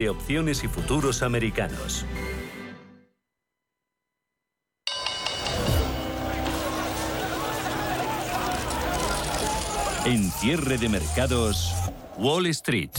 de 0.00 0.10
opciones 0.10 0.62
y 0.62 0.68
futuros 0.68 1.22
americanos. 1.22 2.06
En 10.04 10.30
cierre 10.30 10.78
de 10.78 10.88
mercados, 10.88 11.74
Wall 12.16 12.46
Street. 12.46 12.90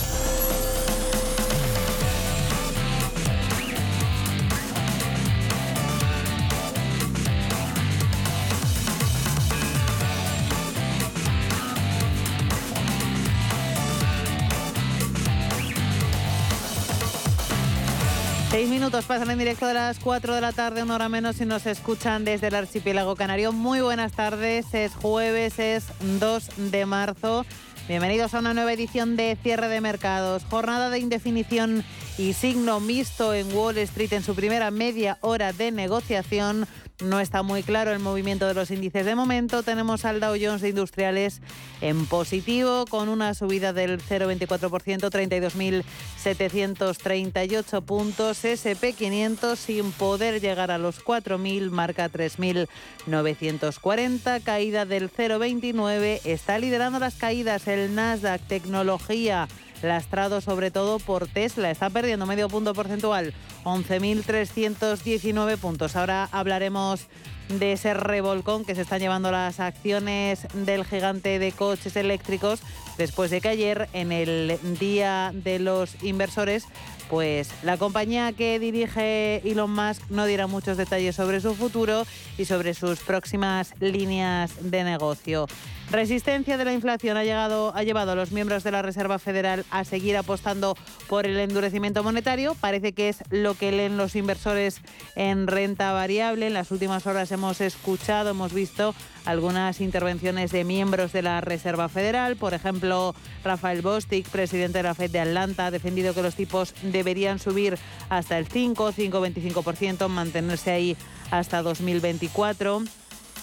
Pasan 18.90 19.30
en 19.30 19.38
directo 19.38 19.68
de 19.68 19.76
las 19.76 20.00
4 20.00 20.34
de 20.34 20.42
la 20.42 20.52
tarde, 20.52 20.82
una 20.82 20.96
hora 20.96 21.10
menos, 21.10 21.40
y 21.40 21.46
nos 21.46 21.68
escuchan 21.68 22.26
desde 22.26 22.48
el 22.48 22.56
archipiélago 22.56 23.16
canario. 23.16 23.52
Muy 23.52 23.82
buenas 23.82 24.14
tardes, 24.14 24.66
es 24.74 24.94
jueves, 24.96 25.60
es 25.60 25.86
2 26.20 26.72
de 26.72 26.86
marzo. 26.88 27.46
Bienvenidos 27.88 28.34
a 28.34 28.40
una 28.40 28.56
nueva 28.56 28.74
edición 28.74 29.16
de 29.16 29.38
Cierre 29.44 29.68
de 29.68 29.80
Mercados. 29.80 30.44
Jornada 30.50 30.90
de 30.90 30.98
indefinición 30.98 31.84
y 32.18 32.34
signo 32.34 32.80
mixto 32.80 33.34
en 33.36 33.54
Wall 33.56 33.78
Street 33.78 34.14
en 34.14 34.24
su 34.24 34.34
primera 34.34 34.72
media 34.72 35.20
hora 35.22 35.54
de 35.54 35.72
negociación. 35.72 36.66
No 37.02 37.20
está 37.22 37.44
muy 37.44 37.64
claro 37.64 37.94
el 37.94 38.00
movimiento 38.00 38.46
de 38.46 38.54
los 38.54 38.72
índices 38.72 39.06
de 39.06 39.16
momento. 39.16 39.64
Tenemos 39.64 40.04
al 40.04 40.20
Dow 40.20 40.36
Jones 40.40 40.62
de 40.62 40.68
Industriales 40.68 41.40
en 41.80 42.06
positivo 42.06 42.84
con 42.90 43.08
una 43.08 43.34
subida 43.34 43.72
del 43.72 44.02
0,24%, 44.02 45.10
32.738 45.10 47.82
puntos. 47.84 48.44
SP500 48.44 49.56
sin 49.56 49.94
poder 49.94 50.42
llegar 50.42 50.72
a 50.72 50.78
los 50.78 51.02
4.000, 51.02 51.70
marca 51.70 52.12
3.940, 52.12 54.44
caída 54.44 54.84
del 54.84 55.10
0,29. 55.10 56.20
Está 56.26 56.60
liderando 56.60 57.00
las 57.00 57.16
caídas 57.16 57.66
el 57.70 57.96
Nasdaq 57.96 58.42
Tecnología 58.42 59.48
lastrado 59.82 60.42
sobre 60.42 60.72
todo 60.72 61.00
por 61.00 61.28
Tesla. 61.28 61.72
Está 61.72 61.90
perdiendo 61.90 62.26
medio 62.26 62.50
punto 62.50 62.74
porcentual, 62.74 63.34
11.319 63.64 65.58
puntos. 65.58 65.96
Ahora 65.96 66.30
hablaremos 66.32 67.08
de 67.50 67.74
ese 67.74 67.94
revolcón 67.94 68.64
que 68.64 68.76
se 68.76 68.82
están 68.82 69.00
llevando 69.00 69.32
las 69.32 69.60
acciones 69.60 70.48
del 70.54 70.86
gigante 70.86 71.40
de 71.40 71.52
coches 71.52 71.96
eléctricos 71.96 72.62
después 73.00 73.32
de 73.32 73.42
que 73.42 73.50
ayer 73.50 73.90
en 73.94 74.12
el 74.12 74.60
Día 74.78 75.32
de 75.34 75.58
los 75.58 76.04
Inversores 76.04 76.68
pues 77.10 77.50
la 77.64 77.78
compañía 77.78 78.32
que 78.34 78.60
dirige 78.60 79.42
Elon 79.50 79.72
Musk 79.72 80.04
no 80.10 80.26
dirá 80.26 80.46
muchos 80.46 80.78
detalles 80.78 81.16
sobre 81.16 81.42
su 81.42 81.56
futuro 81.56 82.06
y 82.38 82.46
sobre 82.46 82.76
sus 82.76 83.00
próximas 83.00 83.74
líneas 83.80 84.54
de 84.62 84.84
negocio. 84.84 85.48
Resistencia 85.90 86.56
de 86.56 86.66
la 86.66 86.74
inflación 86.74 87.18
ha, 87.18 87.24
llegado, 87.24 87.76
ha 87.76 87.82
llevado 87.82 88.12
a 88.12 88.16
los 88.16 88.32
miembros 88.32 88.64
de 88.64 88.70
la 88.70 88.84
Reserva 88.84 89.18
Federal 89.18 89.66
a 89.72 89.84
seguir 89.86 90.18
apostando 90.18 90.78
por 91.08 91.26
el 91.26 91.40
endurecimiento 91.40 92.04
monetario. 92.04 92.54
Parece 92.54 92.94
que 92.94 93.10
es 93.10 93.24
lo 93.32 93.56
que 93.56 93.72
leen 93.72 93.98
los 93.98 94.16
inversores 94.16 94.82
en 95.16 95.48
renta 95.48 95.92
variable. 95.92 96.46
En 96.46 96.54
las 96.54 96.70
últimas 96.70 97.08
horas 97.08 97.32
hemos 97.32 97.60
escuchado, 97.60 98.30
hemos 98.30 98.54
visto 98.54 98.94
algunas 99.30 99.80
intervenciones 99.80 100.52
de 100.52 100.64
miembros 100.64 101.14
de 101.14 101.22
la 101.22 101.40
Reserva 101.40 101.88
Federal. 101.88 102.36
Por 102.36 102.56
ejemplo, 102.56 103.14
Rafael 103.44 103.84
Bostic, 103.84 104.28
presidente 104.28 104.80
de 104.80 104.84
la 104.84 104.96
Fed 104.96 105.12
de 105.12 105.20
Atlanta, 105.20 105.68
ha 105.68 105.72
defendido 105.72 106.16
que 106.16 106.24
los 106.24 106.34
tipos 106.34 106.74
deberían 106.82 107.38
subir 107.38 107.78
hasta 108.10 108.40
el 108.40 108.48
5, 108.48 108.92
5,25%, 108.92 110.08
mantenerse 110.08 110.72
ahí 110.72 110.98
hasta 111.30 111.62
2024. 111.62 112.82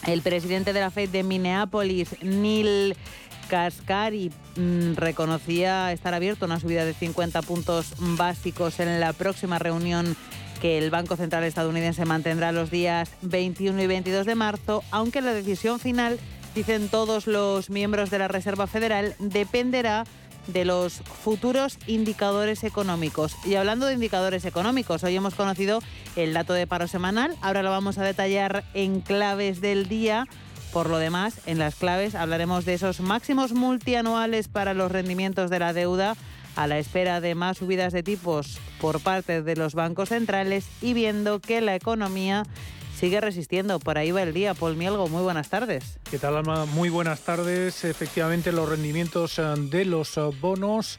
El 0.09 0.23
presidente 0.23 0.73
de 0.73 0.81
la 0.81 0.91
Fed 0.91 1.09
de 1.09 1.23
Minneapolis, 1.23 2.17
Neil 2.21 2.97
Kaskari, 3.49 4.33
mm, 4.57 4.95
reconocía 4.95 5.93
estar 5.93 6.15
abierto 6.15 6.45
a 6.45 6.49
una 6.49 6.59
subida 6.59 6.85
de 6.85 6.95
50 6.95 7.43
puntos 7.43 7.95
básicos 7.99 8.81
en 8.81 8.99
la 8.99 9.13
próxima 9.13 9.61
reunión 9.61 10.17
el 10.67 10.91
Banco 10.91 11.17
Central 11.17 11.45
estadounidense 11.45 12.05
mantendrá 12.05 12.51
los 12.51 12.71
días 12.71 13.11
21 13.23 13.83
y 13.83 13.87
22 13.87 14.27
de 14.27 14.35
marzo, 14.35 14.83
aunque 14.91 15.21
la 15.21 15.33
decisión 15.33 15.79
final, 15.79 16.19
dicen 16.55 16.89
todos 16.89 17.27
los 17.27 17.71
miembros 17.71 18.11
de 18.11 18.19
la 18.19 18.29
Reserva 18.29 18.67
Federal, 18.67 19.15
dependerá 19.19 20.05
de 20.49 20.65
los 20.65 20.95
futuros 20.95 21.79
indicadores 21.87 22.65
económicos. 22.65 23.37
Y 23.45 23.55
hablando 23.55 23.87
de 23.87 23.95
indicadores 23.95 24.45
económicos, 24.45 25.05
hoy 25.05 25.17
hemos 25.17 25.35
conocido 25.35 25.81
el 26.17 26.33
dato 26.33 26.53
de 26.53 26.67
paro 26.67 26.89
semanal, 26.89 27.37
ahora 27.43 27.63
lo 27.63 27.71
vamos 27.71 27.99
a 27.99 28.05
detallar 28.05 28.65
en 28.75 29.01
claves 29.01 29.61
del 29.61 29.89
día. 29.89 30.27
Por 30.73 30.91
lo 30.91 30.99
demás, 30.99 31.41
en 31.47 31.59
las 31.59 31.77
claves 31.77 32.15
hablaremos 32.15 32.65
de 32.65 32.75
esos 32.75 33.01
máximos 33.01 33.53
multianuales 33.53 34.49
para 34.49 34.75
los 34.75 34.91
rendimientos 34.91 35.49
de 35.49 35.59
la 35.59 35.73
deuda 35.73 36.17
a 36.57 36.67
la 36.67 36.79
espera 36.79 37.21
de 37.21 37.35
más 37.35 37.59
subidas 37.59 37.93
de 37.93 38.03
tipos 38.03 38.59
por 38.81 39.01
parte 39.01 39.43
de 39.43 39.57
los 39.57 39.75
bancos 39.75 40.09
centrales 40.09 40.67
y 40.81 40.95
viendo 40.95 41.41
que 41.41 41.61
la 41.61 41.75
economía 41.75 42.45
sigue 42.99 43.21
resistiendo. 43.21 43.79
Por 43.79 43.99
ahí 43.99 44.11
va 44.11 44.23
el 44.23 44.33
día. 44.33 44.55
Paul 44.55 44.77
Mielgo, 44.77 45.09
muy 45.09 45.23
buenas 45.23 45.51
tardes. 45.51 45.99
¿Qué 46.11 46.19
tal, 46.19 46.37
Alma? 46.37 46.65
Muy 46.67 46.89
buenas 46.89 47.21
tardes. 47.21 47.85
Efectivamente, 47.85 48.53
los 48.53 48.69
rendimientos 48.69 49.39
eh, 49.39 49.43
de 49.57 49.85
los 49.85 50.17
eh, 50.17 50.23
bonos 50.41 50.99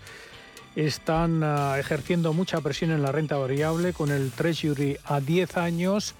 están 0.76 1.42
eh, 1.44 1.80
ejerciendo 1.80 2.34
mucha 2.34 2.62
presión 2.62 2.92
en 2.92 3.02
la 3.02 3.12
renta 3.12 3.38
variable 3.38 3.94
con 3.94 4.12
el 4.12 4.32
Treasury 4.32 4.98
a 5.06 5.20
10 5.20 5.58
años 5.58 6.16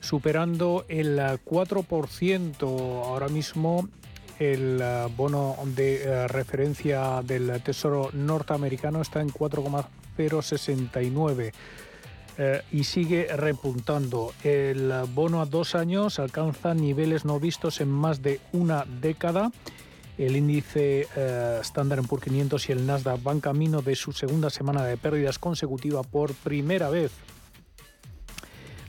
superando 0.00 0.84
el 0.88 1.18
4% 1.18 2.62
ahora 3.04 3.28
mismo 3.28 3.88
el 4.38 4.80
bono 5.16 5.56
de 5.64 6.28
referencia 6.28 7.22
del 7.22 7.60
Tesoro 7.62 8.10
norteamericano 8.12 9.02
está 9.02 9.20
en 9.20 9.30
4,069 9.30 11.52
eh, 12.40 12.62
y 12.70 12.84
sigue 12.84 13.26
repuntando. 13.36 14.32
El 14.44 14.92
bono 15.12 15.40
a 15.40 15.46
dos 15.46 15.74
años 15.74 16.20
alcanza 16.20 16.72
niveles 16.72 17.24
no 17.24 17.40
vistos 17.40 17.80
en 17.80 17.90
más 17.90 18.22
de 18.22 18.40
una 18.52 18.84
década. 19.00 19.50
El 20.16 20.36
índice 20.36 21.08
eh, 21.16 21.58
Standard 21.62 22.06
Poor's 22.06 22.24
500 22.24 22.68
y 22.68 22.72
el 22.72 22.86
Nasdaq 22.86 23.20
van 23.24 23.40
camino 23.40 23.82
de 23.82 23.96
su 23.96 24.12
segunda 24.12 24.50
semana 24.50 24.84
de 24.84 24.96
pérdidas 24.96 25.40
consecutiva 25.40 26.04
por 26.04 26.32
primera 26.32 26.88
vez 26.88 27.10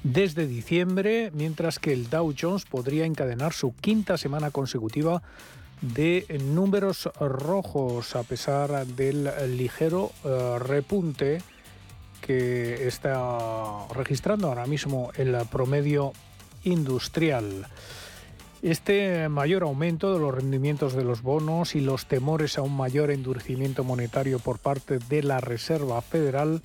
desde 0.04 0.48
diciembre, 0.48 1.32
mientras 1.34 1.80
que 1.80 1.94
el 1.94 2.10
Dow 2.10 2.34
Jones 2.40 2.66
podría 2.66 3.06
encadenar 3.06 3.54
su 3.54 3.76
quinta 3.76 4.18
semana 4.18 4.52
consecutiva 4.52 5.22
de 5.82 6.26
números 6.44 7.10
rojos 7.20 8.16
a 8.16 8.24
pesar 8.24 8.86
del 8.86 9.30
ligero 9.58 10.12
eh, 10.24 10.60
repunte 10.60 11.42
que 12.22 12.88
está 12.88 13.88
registrando 13.94 14.48
ahora 14.48 14.66
mismo 14.66 15.12
el 15.16 15.36
promedio 15.50 16.12
industrial. 16.64 17.68
Este 18.62 19.30
mayor 19.30 19.64
aumento 19.64 20.14
de 20.14 20.20
los 20.20 20.36
rendimientos 20.36 20.94
de 20.94 21.06
los 21.06 21.22
bonos 21.22 21.76
y 21.76 21.80
los 21.80 22.08
temores 22.08 22.58
a 22.58 22.62
un 22.62 22.76
mayor 22.76 23.10
endurecimiento 23.10 23.86
monetario 23.86 24.38
por 24.40 24.60
parte 24.60 25.00
de 25.00 25.24
la 25.24 25.40
Reserva 25.40 26.02
Federal 26.02 26.62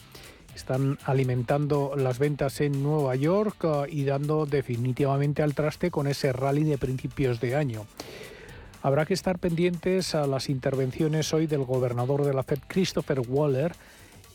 están 0.54 0.98
alimentando 1.04 1.94
las 1.96 2.18
ventas 2.18 2.60
en 2.60 2.82
Nueva 2.82 3.16
York 3.16 3.64
uh, 3.64 3.84
y 3.88 4.04
dando 4.04 4.46
definitivamente 4.46 5.42
al 5.42 5.54
traste 5.54 5.90
con 5.90 6.06
ese 6.06 6.32
rally 6.32 6.64
de 6.64 6.78
principios 6.78 7.40
de 7.40 7.56
año. 7.56 7.86
Habrá 8.82 9.06
que 9.06 9.14
estar 9.14 9.38
pendientes 9.38 10.14
a 10.14 10.26
las 10.26 10.50
intervenciones 10.50 11.32
hoy 11.32 11.46
del 11.46 11.64
gobernador 11.64 12.24
de 12.24 12.34
la 12.34 12.42
Fed, 12.42 12.58
Christopher 12.68 13.20
Waller, 13.26 13.72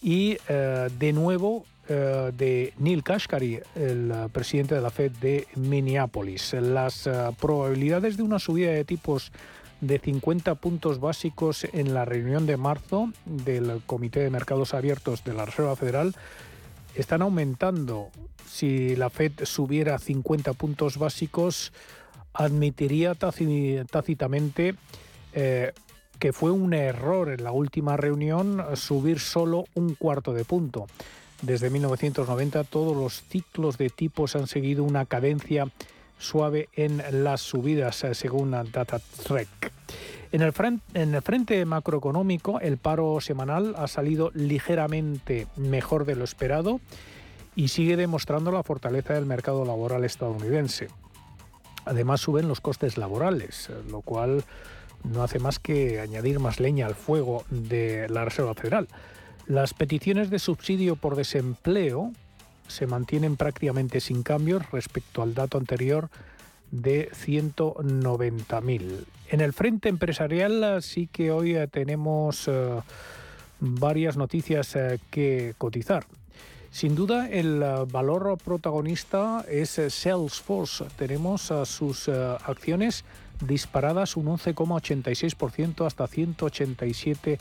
y 0.01 0.37
eh, 0.47 0.89
de 0.97 1.13
nuevo 1.13 1.65
eh, 1.87 2.31
de 2.35 2.73
Neil 2.79 3.03
Kashkari, 3.03 3.59
el 3.75 4.11
eh, 4.11 4.27
presidente 4.31 4.75
de 4.75 4.81
la 4.81 4.89
Fed 4.89 5.11
de 5.21 5.47
Minneapolis. 5.55 6.53
Las 6.53 7.07
probabilidades 7.39 8.17
de 8.17 8.23
una 8.23 8.39
subida 8.39 8.71
de 8.71 8.85
tipos 8.85 9.31
de 9.81 9.99
50 9.99 10.55
puntos 10.55 10.99
básicos 10.99 11.65
en 11.71 11.93
la 11.93 12.05
reunión 12.05 12.45
de 12.45 12.57
marzo 12.57 13.11
del 13.25 13.81
Comité 13.85 14.19
de 14.19 14.29
Mercados 14.29 14.73
Abiertos 14.73 15.23
de 15.23 15.33
la 15.33 15.45
Reserva 15.45 15.75
Federal 15.75 16.15
están 16.95 17.21
aumentando. 17.21 18.09
Si 18.47 18.95
la 18.95 19.09
Fed 19.09 19.31
subiera 19.43 19.99
50 19.99 20.53
puntos 20.53 20.97
básicos, 20.97 21.71
admitiría 22.33 23.15
tácitamente 23.15 24.75
que 25.31 26.33
fue 26.33 26.51
un 26.51 26.73
error 26.73 27.29
en 27.29 27.43
la 27.43 27.51
última 27.51 27.95
reunión 27.95 28.61
subir 28.75 29.19
solo 29.19 29.65
un 29.75 29.95
cuarto 29.95 30.33
de 30.33 30.43
punto. 30.43 30.87
Desde 31.41 31.69
1990 31.69 32.65
todos 32.65 32.97
los 32.97 33.23
ciclos 33.29 33.77
de 33.77 33.89
tipos 33.89 34.35
han 34.35 34.47
seguido 34.47 34.83
una 34.83 35.05
cadencia 35.05 35.71
suave 36.19 36.69
en 36.73 37.01
las 37.23 37.41
subidas, 37.41 38.05
según 38.13 38.51
DataTrek. 38.51 39.71
En 40.31 40.43
el, 40.43 40.53
en 40.93 41.15
el 41.15 41.21
frente 41.23 41.65
macroeconómico, 41.65 42.59
el 42.59 42.77
paro 42.77 43.19
semanal 43.19 43.73
ha 43.77 43.87
salido 43.87 44.29
ligeramente 44.35 45.47
mejor 45.55 46.05
de 46.05 46.15
lo 46.15 46.23
esperado 46.23 46.79
y 47.55 47.69
sigue 47.69 47.97
demostrando 47.97 48.51
la 48.51 48.61
fortaleza 48.61 49.15
del 49.15 49.25
mercado 49.25 49.65
laboral 49.65 50.03
estadounidense. 50.05 50.87
Además 51.85 52.21
suben 52.21 52.47
los 52.47 52.61
costes 52.61 52.97
laborales, 52.97 53.71
lo 53.89 54.01
cual 54.01 54.43
no 55.03 55.23
hace 55.23 55.39
más 55.39 55.57
que 55.57 55.99
añadir 55.99 56.39
más 56.39 56.59
leña 56.59 56.85
al 56.85 56.95
fuego 56.95 57.45
de 57.49 58.07
la 58.09 58.25
Reserva 58.25 58.53
Federal. 58.53 58.87
Las 59.47 59.73
peticiones 59.73 60.29
de 60.29 60.37
subsidio 60.37 60.95
por 60.95 61.15
desempleo 61.15 62.11
se 62.69 62.87
mantienen 62.87 63.35
prácticamente 63.35 63.99
sin 63.99 64.23
cambios 64.23 64.71
respecto 64.71 65.21
al 65.21 65.33
dato 65.33 65.57
anterior 65.57 66.09
de 66.71 67.09
190.000. 67.11 69.05
En 69.29 69.41
el 69.41 69.53
frente 69.53 69.89
empresarial 69.89 70.81
sí 70.81 71.07
que 71.11 71.31
hoy 71.31 71.55
eh, 71.55 71.67
tenemos 71.67 72.47
eh, 72.47 72.81
varias 73.59 74.17
noticias 74.17 74.75
eh, 74.75 74.99
que 75.09 75.53
cotizar. 75.57 76.05
Sin 76.71 76.93
duda, 76.95 77.27
el 77.29 77.63
valor 77.91 78.37
protagonista 78.43 79.43
es 79.49 79.81
Salesforce. 79.89 80.85
Tenemos 80.97 81.51
sus 81.63 82.07
acciones 82.09 83.05
disparadas 83.43 84.15
un 84.15 84.27
11,86% 84.27 85.87
hasta 85.87 86.05
187 86.05 87.39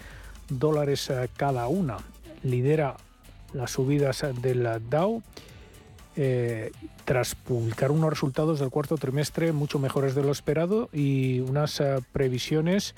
dólares 0.49 1.13
cada 1.37 1.69
una. 1.69 1.99
Lidera 2.43 2.97
las 3.53 3.73
subidas 3.73 4.25
del 4.41 4.69
Dow. 4.91 5.23
Eh, 6.21 6.73
tras 7.05 7.37
publicar 7.37 7.93
unos 7.93 8.11
resultados 8.11 8.59
del 8.59 8.71
cuarto 8.71 8.97
trimestre 8.97 9.53
mucho 9.53 9.79
mejores 9.79 10.17
de 10.17 10.25
lo 10.25 10.33
esperado 10.33 10.89
y 10.93 11.39
unas 11.41 11.81
eh, 11.81 12.01
previsiones 12.11 12.97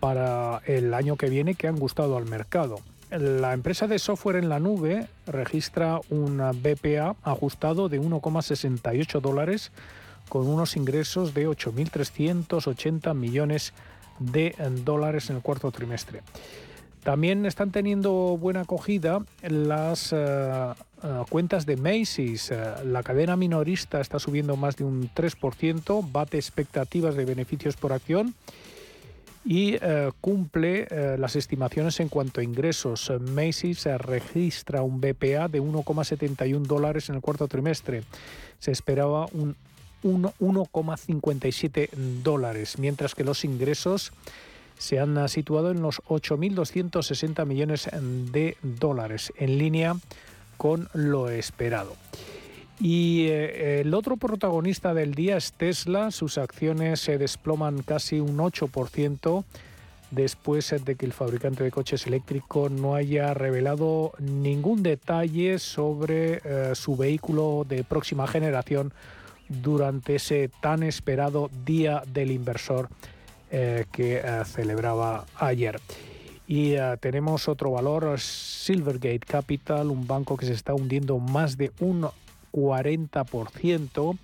para 0.00 0.62
el 0.64 0.94
año 0.94 1.16
que 1.16 1.28
viene 1.28 1.54
que 1.54 1.68
han 1.68 1.76
gustado 1.76 2.16
al 2.16 2.24
mercado. 2.24 2.76
La 3.10 3.52
empresa 3.52 3.86
de 3.86 3.98
software 3.98 4.36
en 4.36 4.48
la 4.48 4.60
nube 4.60 5.08
registra 5.26 6.00
un 6.08 6.38
BPA 6.38 7.16
ajustado 7.22 7.88
de 7.88 8.00
1,68 8.00 9.20
dólares 9.20 9.70
con 10.28 10.46
unos 10.46 10.76
ingresos 10.76 11.34
de 11.34 11.48
8.380 11.48 13.14
millones 13.14 13.72
de 14.18 14.54
dólares 14.84 15.30
en 15.30 15.36
el 15.36 15.42
cuarto 15.42 15.70
trimestre. 15.70 16.22
También 17.08 17.46
están 17.46 17.70
teniendo 17.70 18.36
buena 18.36 18.60
acogida 18.60 19.24
las 19.40 20.12
eh, 20.12 20.16
eh, 20.18 21.22
cuentas 21.30 21.64
de 21.64 21.78
Macy's. 21.78 22.50
Eh, 22.50 22.60
la 22.84 23.02
cadena 23.02 23.34
minorista 23.34 24.02
está 24.02 24.18
subiendo 24.18 24.58
más 24.58 24.76
de 24.76 24.84
un 24.84 25.08
3%, 25.14 26.06
bate 26.12 26.36
expectativas 26.36 27.14
de 27.14 27.24
beneficios 27.24 27.76
por 27.76 27.94
acción 27.94 28.34
y 29.42 29.78
cumple 30.20 30.86
las 31.16 31.34
estimaciones 31.34 31.98
en 32.00 32.10
cuanto 32.10 32.42
a 32.42 32.44
ingresos. 32.44 33.10
Macy's 33.18 33.86
registra 33.86 34.82
un 34.82 35.00
BPA 35.00 35.48
de 35.48 35.62
1,71 35.62 36.66
dólares 36.66 37.08
en 37.08 37.14
el 37.14 37.22
cuarto 37.22 37.48
trimestre. 37.48 38.02
Se 38.58 38.70
esperaba 38.70 39.24
un 39.32 39.56
1,57 40.04 41.88
dólares, 42.22 42.78
mientras 42.78 43.14
que 43.14 43.24
los 43.24 43.46
ingresos 43.46 44.12
se 44.78 44.98
han 44.98 45.28
situado 45.28 45.70
en 45.70 45.82
los 45.82 46.00
8.260 46.04 47.44
millones 47.44 47.88
de 48.32 48.56
dólares, 48.62 49.32
en 49.36 49.58
línea 49.58 49.96
con 50.56 50.88
lo 50.94 51.28
esperado. 51.28 51.96
Y 52.80 53.26
eh, 53.26 53.80
el 53.80 53.92
otro 53.92 54.16
protagonista 54.16 54.94
del 54.94 55.14
día 55.14 55.36
es 55.36 55.52
Tesla. 55.52 56.10
Sus 56.10 56.38
acciones 56.38 57.00
se 57.00 57.18
desploman 57.18 57.82
casi 57.82 58.20
un 58.20 58.38
8% 58.38 59.44
después 60.10 60.74
de 60.84 60.94
que 60.94 61.04
el 61.04 61.12
fabricante 61.12 61.64
de 61.64 61.70
coches 61.70 62.06
eléctricos 62.06 62.70
no 62.70 62.94
haya 62.94 63.34
revelado 63.34 64.12
ningún 64.18 64.82
detalle 64.82 65.58
sobre 65.58 66.40
eh, 66.44 66.74
su 66.74 66.96
vehículo 66.96 67.66
de 67.68 67.84
próxima 67.84 68.26
generación 68.26 68.92
durante 69.48 70.16
ese 70.16 70.50
tan 70.62 70.82
esperado 70.82 71.50
Día 71.64 72.02
del 72.06 72.30
Inversor 72.30 72.88
eh, 73.50 73.86
que 73.90 74.18
eh, 74.18 74.44
celebraba 74.44 75.24
ayer. 75.36 75.80
Y 76.46 76.74
eh, 76.74 76.98
tenemos 77.00 77.48
otro 77.48 77.70
valor, 77.70 78.20
Silvergate 78.20 79.20
Capital, 79.20 79.88
un 79.88 80.06
banco 80.06 80.36
que 80.36 80.44
se 80.44 80.52
está 80.52 80.74
hundiendo 80.74 81.18
más 81.18 81.56
de 81.56 81.72
un 81.80 82.08
40%. 82.52 84.18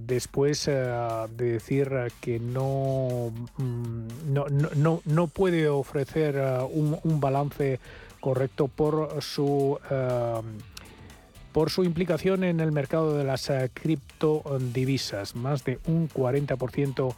después 0.00 0.64
de 0.66 1.28
decir 1.36 1.90
que 2.20 2.38
no, 2.38 3.32
mm, 3.58 4.32
no, 4.32 4.46
no, 4.48 5.02
no 5.04 5.26
puede 5.26 5.68
ofrecer 5.68 6.36
un, 6.70 6.98
un, 7.02 7.20
balance 7.20 7.78
correcto 8.20 8.68
por 8.68 9.20
su 9.20 9.78
por 11.52 11.70
su 11.70 11.82
implicación 11.82 12.44
en 12.44 12.60
el 12.60 12.70
mercado 12.72 13.16
de 13.18 13.24
las 13.24 13.50
criptodivisas, 13.74 15.34
más 15.34 15.64
de 15.64 15.80
un 15.86 16.08
40% 16.08 17.10
eh, 17.10 17.14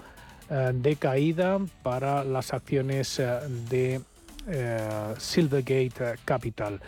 de 0.53 0.97
caída 0.97 1.59
para 1.83 2.25
las 2.25 2.53
acciones 2.53 3.19
eh, 3.19 3.39
de 3.71 4.01
eh, 4.47 5.15
Silvergate 5.19 6.17
Capital. 6.25 6.81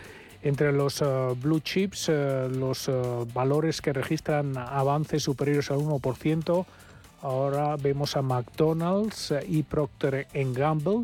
Entre 0.43 0.71
los 0.71 1.03
blue 1.41 1.59
chips, 1.59 2.09
los 2.09 2.87
valores 3.33 3.81
que 3.81 3.91
registran 3.93 4.55
avances 4.55 5.23
superiores 5.23 5.71
al 5.71 5.79
1%, 5.79 6.65
ahora 7.23 7.75
vemos 7.77 8.15
a 8.15 8.21
McDonald's 8.21 9.33
y 9.47 9.63
Procter 9.63 10.27
Gamble. 10.31 11.01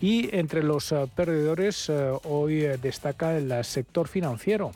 Y 0.00 0.34
entre 0.34 0.62
los 0.62 0.94
perdedores 1.14 1.92
hoy 2.24 2.60
destaca 2.80 3.36
el 3.36 3.62
sector 3.64 4.08
financiero. 4.08 4.72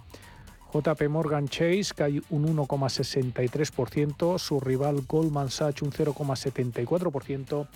JP 0.73 1.09
Morgan 1.09 1.49
Chase 1.49 1.95
cae 1.95 2.21
un 2.31 2.57
1,63%, 2.57 4.39
su 4.39 4.61
rival 4.61 5.05
Goldman 5.07 5.51
Sachs 5.51 5.83
un 5.83 5.93
0,74% 5.93 7.67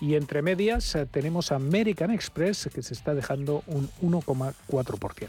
y 0.00 0.16
entre 0.16 0.42
medias 0.42 0.94
eh, 0.96 1.06
tenemos 1.06 1.52
American 1.52 2.10
Express 2.10 2.68
que 2.74 2.82
se 2.82 2.94
está 2.94 3.14
dejando 3.14 3.62
un 3.68 3.88
1,4%. 4.02 5.28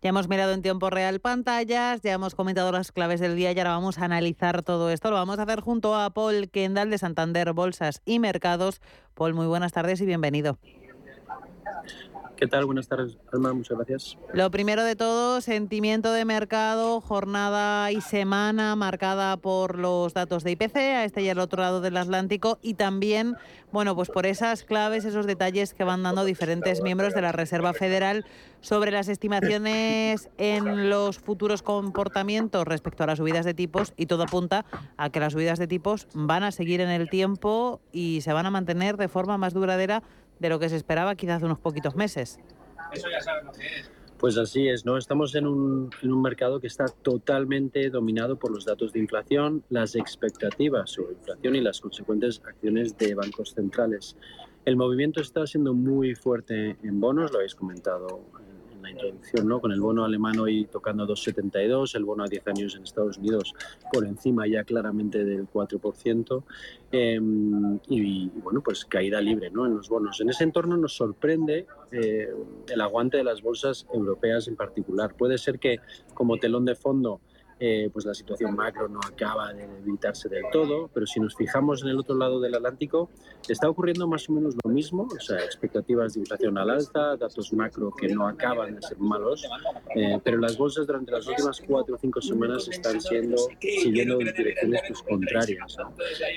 Ya 0.00 0.10
hemos 0.10 0.28
mirado 0.28 0.52
en 0.52 0.62
tiempo 0.62 0.90
real 0.90 1.18
pantallas, 1.18 2.00
ya 2.02 2.12
hemos 2.12 2.36
comentado 2.36 2.70
las 2.70 2.92
claves 2.92 3.18
del 3.18 3.34
día 3.34 3.50
y 3.50 3.58
ahora 3.58 3.70
vamos 3.70 3.98
a 3.98 4.04
analizar 4.04 4.62
todo 4.62 4.90
esto. 4.90 5.10
Lo 5.10 5.16
vamos 5.16 5.40
a 5.40 5.42
hacer 5.42 5.60
junto 5.60 5.96
a 5.96 6.10
Paul 6.10 6.50
Kendall 6.50 6.90
de 6.90 6.98
Santander 6.98 7.52
Bolsas 7.52 8.00
y 8.04 8.20
Mercados. 8.20 8.80
Paul, 9.14 9.34
muy 9.34 9.46
buenas 9.46 9.72
tardes 9.72 10.00
y 10.00 10.06
bienvenido. 10.06 10.58
¿Qué 12.38 12.46
tal? 12.46 12.66
Buenas 12.66 12.86
tardes, 12.86 13.18
Alma. 13.32 13.52
Muchas 13.52 13.76
gracias. 13.76 14.16
Lo 14.32 14.48
primero 14.52 14.84
de 14.84 14.94
todo, 14.94 15.40
sentimiento 15.40 16.12
de 16.12 16.24
mercado, 16.24 17.00
jornada 17.00 17.90
y 17.90 18.00
semana 18.00 18.76
marcada 18.76 19.36
por 19.38 19.76
los 19.76 20.14
datos 20.14 20.44
de 20.44 20.52
IPC, 20.52 20.76
a 20.76 21.04
este 21.04 21.22
y 21.22 21.28
al 21.28 21.40
otro 21.40 21.62
lado 21.62 21.80
del 21.80 21.96
Atlántico, 21.96 22.60
y 22.62 22.74
también, 22.74 23.34
bueno, 23.72 23.96
pues 23.96 24.08
por 24.08 24.24
esas 24.24 24.62
claves, 24.62 25.04
esos 25.04 25.26
detalles 25.26 25.74
que 25.74 25.82
van 25.82 26.04
dando 26.04 26.24
diferentes 26.24 26.80
miembros 26.80 27.12
de 27.12 27.22
la 27.22 27.32
Reserva 27.32 27.72
Federal 27.72 28.24
sobre 28.60 28.92
las 28.92 29.08
estimaciones 29.08 30.28
en 30.38 30.90
los 30.90 31.18
futuros 31.18 31.62
comportamientos 31.62 32.64
respecto 32.68 33.02
a 33.02 33.08
las 33.08 33.18
subidas 33.18 33.46
de 33.46 33.54
tipos, 33.54 33.94
y 33.96 34.06
todo 34.06 34.22
apunta 34.22 34.64
a 34.96 35.10
que 35.10 35.18
las 35.18 35.32
subidas 35.32 35.58
de 35.58 35.66
tipos 35.66 36.06
van 36.14 36.44
a 36.44 36.52
seguir 36.52 36.80
en 36.82 36.90
el 36.90 37.10
tiempo 37.10 37.80
y 37.90 38.20
se 38.20 38.32
van 38.32 38.46
a 38.46 38.52
mantener 38.52 38.96
de 38.96 39.08
forma 39.08 39.38
más 39.38 39.54
duradera 39.54 40.04
de 40.38 40.48
lo 40.48 40.58
que 40.58 40.68
se 40.68 40.76
esperaba 40.76 41.14
quizás 41.14 41.36
hace 41.36 41.46
unos 41.46 41.58
poquitos 41.58 41.96
meses. 41.96 42.38
Eso 42.92 43.08
ya 43.10 43.20
sabes 43.20 43.44
lo 43.44 43.52
que 43.52 43.66
es. 43.66 43.90
Pues 44.18 44.36
así 44.36 44.66
es, 44.66 44.84
¿no? 44.84 44.96
Estamos 44.96 45.36
en 45.36 45.46
un, 45.46 45.90
en 46.02 46.12
un, 46.12 46.20
mercado 46.20 46.58
que 46.58 46.66
está 46.66 46.86
totalmente 46.86 47.88
dominado 47.88 48.36
por 48.36 48.50
los 48.50 48.64
datos 48.64 48.92
de 48.92 48.98
inflación, 48.98 49.62
las 49.68 49.94
expectativas 49.94 50.90
sobre 50.90 51.12
inflación 51.12 51.54
y 51.54 51.60
las 51.60 51.80
consecuentes 51.80 52.42
acciones 52.44 52.98
de 52.98 53.14
bancos 53.14 53.54
centrales. 53.54 54.16
El 54.64 54.76
movimiento 54.76 55.20
está 55.20 55.46
siendo 55.46 55.72
muy 55.72 56.16
fuerte 56.16 56.76
en 56.82 57.00
bonos, 57.00 57.30
lo 57.30 57.38
habéis 57.38 57.54
comentado 57.54 58.24
la 58.82 58.90
introducción, 58.90 59.48
¿no? 59.48 59.60
con 59.60 59.72
el 59.72 59.80
bono 59.80 60.04
alemán 60.04 60.38
hoy 60.38 60.66
tocando 60.66 61.06
2,72, 61.06 61.94
el 61.94 62.04
bono 62.04 62.24
a 62.24 62.28
10 62.28 62.46
años 62.48 62.76
en 62.76 62.84
Estados 62.84 63.18
Unidos 63.18 63.54
por 63.92 64.06
encima 64.06 64.46
ya 64.46 64.64
claramente 64.64 65.24
del 65.24 65.48
4%, 65.48 66.44
em, 66.92 67.78
y, 67.88 68.28
bueno, 68.42 68.60
pues 68.62 68.84
caída 68.84 69.20
libre 69.20 69.50
¿no? 69.50 69.66
en 69.66 69.76
los 69.76 69.88
bonos. 69.88 70.20
En 70.20 70.30
ese 70.30 70.44
entorno 70.44 70.76
nos 70.76 70.94
sorprende 70.94 71.66
eh, 71.90 72.28
el 72.68 72.80
aguante 72.80 73.16
de 73.16 73.24
las 73.24 73.42
bolsas 73.42 73.86
europeas 73.92 74.48
en 74.48 74.56
particular. 74.56 75.14
Puede 75.14 75.38
ser 75.38 75.58
que 75.58 75.80
como 76.14 76.36
telón 76.36 76.64
de 76.64 76.74
fondo 76.74 77.20
eh, 77.60 77.90
pues 77.92 78.04
la 78.06 78.14
situación 78.14 78.54
macro 78.54 78.88
no 78.88 79.00
acaba 79.04 79.52
de 79.52 79.66
debilitarse 79.66 80.28
del 80.28 80.44
todo, 80.52 80.88
pero 80.94 81.06
si 81.06 81.18
nos 81.18 81.34
fijamos 81.34 81.82
en 81.82 81.88
el 81.88 81.98
otro 81.98 82.16
lado 82.16 82.40
del 82.40 82.54
Atlántico, 82.54 83.10
está 83.48 83.68
ocurriendo 83.68 84.06
más 84.06 84.28
o 84.28 84.32
menos 84.32 84.54
lo 84.62 84.70
mismo, 84.70 85.08
o 85.10 85.20
sea, 85.20 85.38
expectativas 85.38 86.14
de 86.14 86.20
inflación 86.20 86.56
al 86.56 86.70
alza, 86.70 87.16
datos 87.16 87.52
macro 87.52 87.90
que 87.90 88.08
no 88.08 88.28
acaban 88.28 88.76
de 88.76 88.82
ser 88.82 88.98
malos, 88.98 89.44
eh, 89.96 90.20
pero 90.22 90.38
las 90.38 90.56
bolsas 90.56 90.86
durante 90.86 91.10
las 91.10 91.26
últimas 91.26 91.60
cuatro 91.66 91.96
o 91.96 91.98
cinco 91.98 92.20
semanas 92.20 92.68
están 92.68 93.00
siendo, 93.00 93.36
siguiendo 93.60 94.18
direcciones 94.18 94.82
pues, 94.86 95.02
contrarias. 95.02 95.76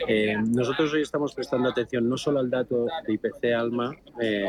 Eh, 0.07 0.35
nosotros 0.49 0.91
hoy 0.93 1.01
estamos 1.01 1.35
prestando 1.35 1.69
atención 1.69 2.09
no 2.09 2.17
solo 2.17 2.39
al 2.39 2.49
dato 2.49 2.87
de 3.05 3.13
IPC 3.13 3.53
Alma, 3.55 3.95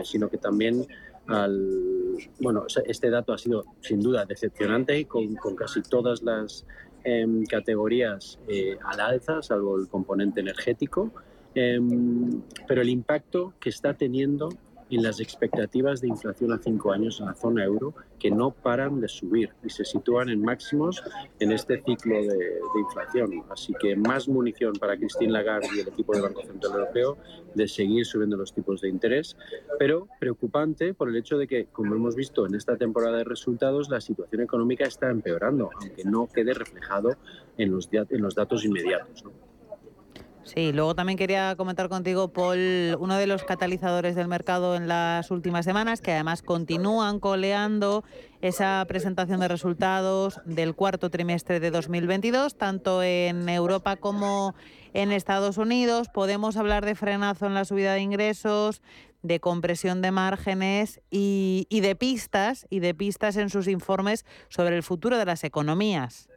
sino 0.05 0.29
que 0.31 0.39
también 0.39 0.87
al, 1.27 2.17
bueno, 2.41 2.67
este 2.87 3.11
dato 3.11 3.33
ha 3.33 3.39
sido 3.39 3.65
sin 3.81 4.01
duda 4.01 4.25
decepcionante 4.25 5.05
con, 5.07 5.35
con 5.37 5.57
casi 5.57 5.83
todas 5.83 6.23
las 6.23 6.67
em, 7.05 7.45
categorías 7.45 8.39
eh, 8.49 8.77
al 8.85 9.01
alza, 9.01 9.43
salvo 9.43 9.79
el 9.79 9.89
componente 9.89 10.41
energético, 10.41 11.13
em, 11.55 12.43
pero 12.67 12.83
el 12.83 12.89
impacto 12.89 13.55
que 13.61 13.71
está 13.71 13.95
teniendo 13.95 14.49
en 14.97 15.03
las 15.03 15.21
expectativas 15.21 16.01
de 16.01 16.09
inflación 16.09 16.53
a 16.53 16.59
cinco 16.59 16.93
años 16.93 17.19
en 17.21 17.27
la 17.27 17.35
zona 17.35 17.65
euro 17.65 17.95
que 18.19 18.31
no 18.31 18.51
paran 18.51 19.01
de 19.01 19.09
subir 19.09 19.51
y 19.65 19.71
se 19.71 19.85
sitúan 19.85 20.29
en 20.29 20.43
máximos 20.43 21.03
en 21.41 21.51
este 21.53 21.83
ciclo 21.83 22.15
de, 22.15 22.61
inflación. 22.79 23.45
Así 23.51 23.73
que 23.81 23.97
más 23.97 24.29
munición 24.29 24.75
para 24.75 24.97
Christine 24.97 25.33
Lagarde 25.33 25.69
y 25.75 25.81
el 25.81 25.89
equipo 25.89 26.13
del 26.13 26.23
Banco 26.23 26.43
Central 26.43 26.73
Europeo 26.73 27.17
de 27.55 27.69
seguir 27.69 28.05
subiendo 28.05 28.37
los 28.37 28.53
tipos 28.53 28.81
de 28.81 28.89
interés, 28.89 29.37
pero 29.79 30.09
preocupante 30.21 30.95
por 30.95 31.09
el 31.09 31.17
hecho 31.17 31.39
de 31.39 31.47
que, 31.47 31.67
como 31.67 31.95
hemos 31.95 32.15
visto 32.15 32.47
en 32.47 32.55
esta 32.55 32.77
temporada 32.77 33.19
de 33.19 33.25
resultados, 33.25 33.89
la 33.89 34.01
situación 34.01 34.43
económica 34.43 34.85
está 34.85 35.11
empeorando, 35.11 35.71
aunque 35.81 36.05
no 36.05 36.29
quede 36.33 36.55
reflejado 36.55 37.17
en 37.57 37.73
los, 37.73 37.89
en 37.93 38.23
los 38.23 38.35
datos 38.35 38.65
inmediatos. 38.65 39.25
Sí, 40.45 40.73
luego 40.73 40.95
también 40.95 41.17
quería 41.17 41.55
comentar 41.57 41.89
contigo, 41.89 42.33
Paul, 42.33 42.97
uno 42.99 43.17
de 43.17 43.27
los 43.27 43.45
catalizadores 43.45 44.17
del 44.17 44.29
mercado 44.29 44.75
en 44.75 44.89
las 44.89 45.31
últimas 45.31 45.65
semanas, 45.65 46.01
que 46.01 46.13
además 46.13 46.43
continúan 46.43 47.21
coleando 47.21 48.05
esa 48.41 48.85
presentación 48.89 49.41
de 49.41 49.49
resultados 49.49 50.41
del 50.45 50.75
cuarto 50.75 51.11
trimestre 51.11 51.61
de 51.61 51.71
2022, 51.71 52.57
tanto 52.57 53.03
en 53.03 53.49
Europa 53.49 53.97
como 53.97 54.55
en 54.95 55.13
Estados 55.13 55.59
Unidos. 55.59 56.09
Podemos 56.13 56.57
hablar 56.57 56.85
de 56.85 56.97
frenazo 56.97 57.47
en 57.47 57.55
la 57.55 57.65
subida 57.65 57.95
de 57.95 58.01
ingresos, 58.01 58.83
de 59.23 59.39
compresión 59.39 60.03
de 60.03 60.11
márgenes 60.11 61.01
y, 61.09 61.67
y 61.71 61.81
de 61.81 61.95
pistas, 61.95 62.67
y 62.69 62.81
de 62.81 62.95
pistas 62.95 63.37
en 63.37 63.49
sus 63.49 63.69
informes 63.69 64.27
sobre 64.49 64.77
el 64.77 64.83
futuro 64.83 65.17
de 65.19 65.25
las 65.25 65.45
economías. 65.45 66.29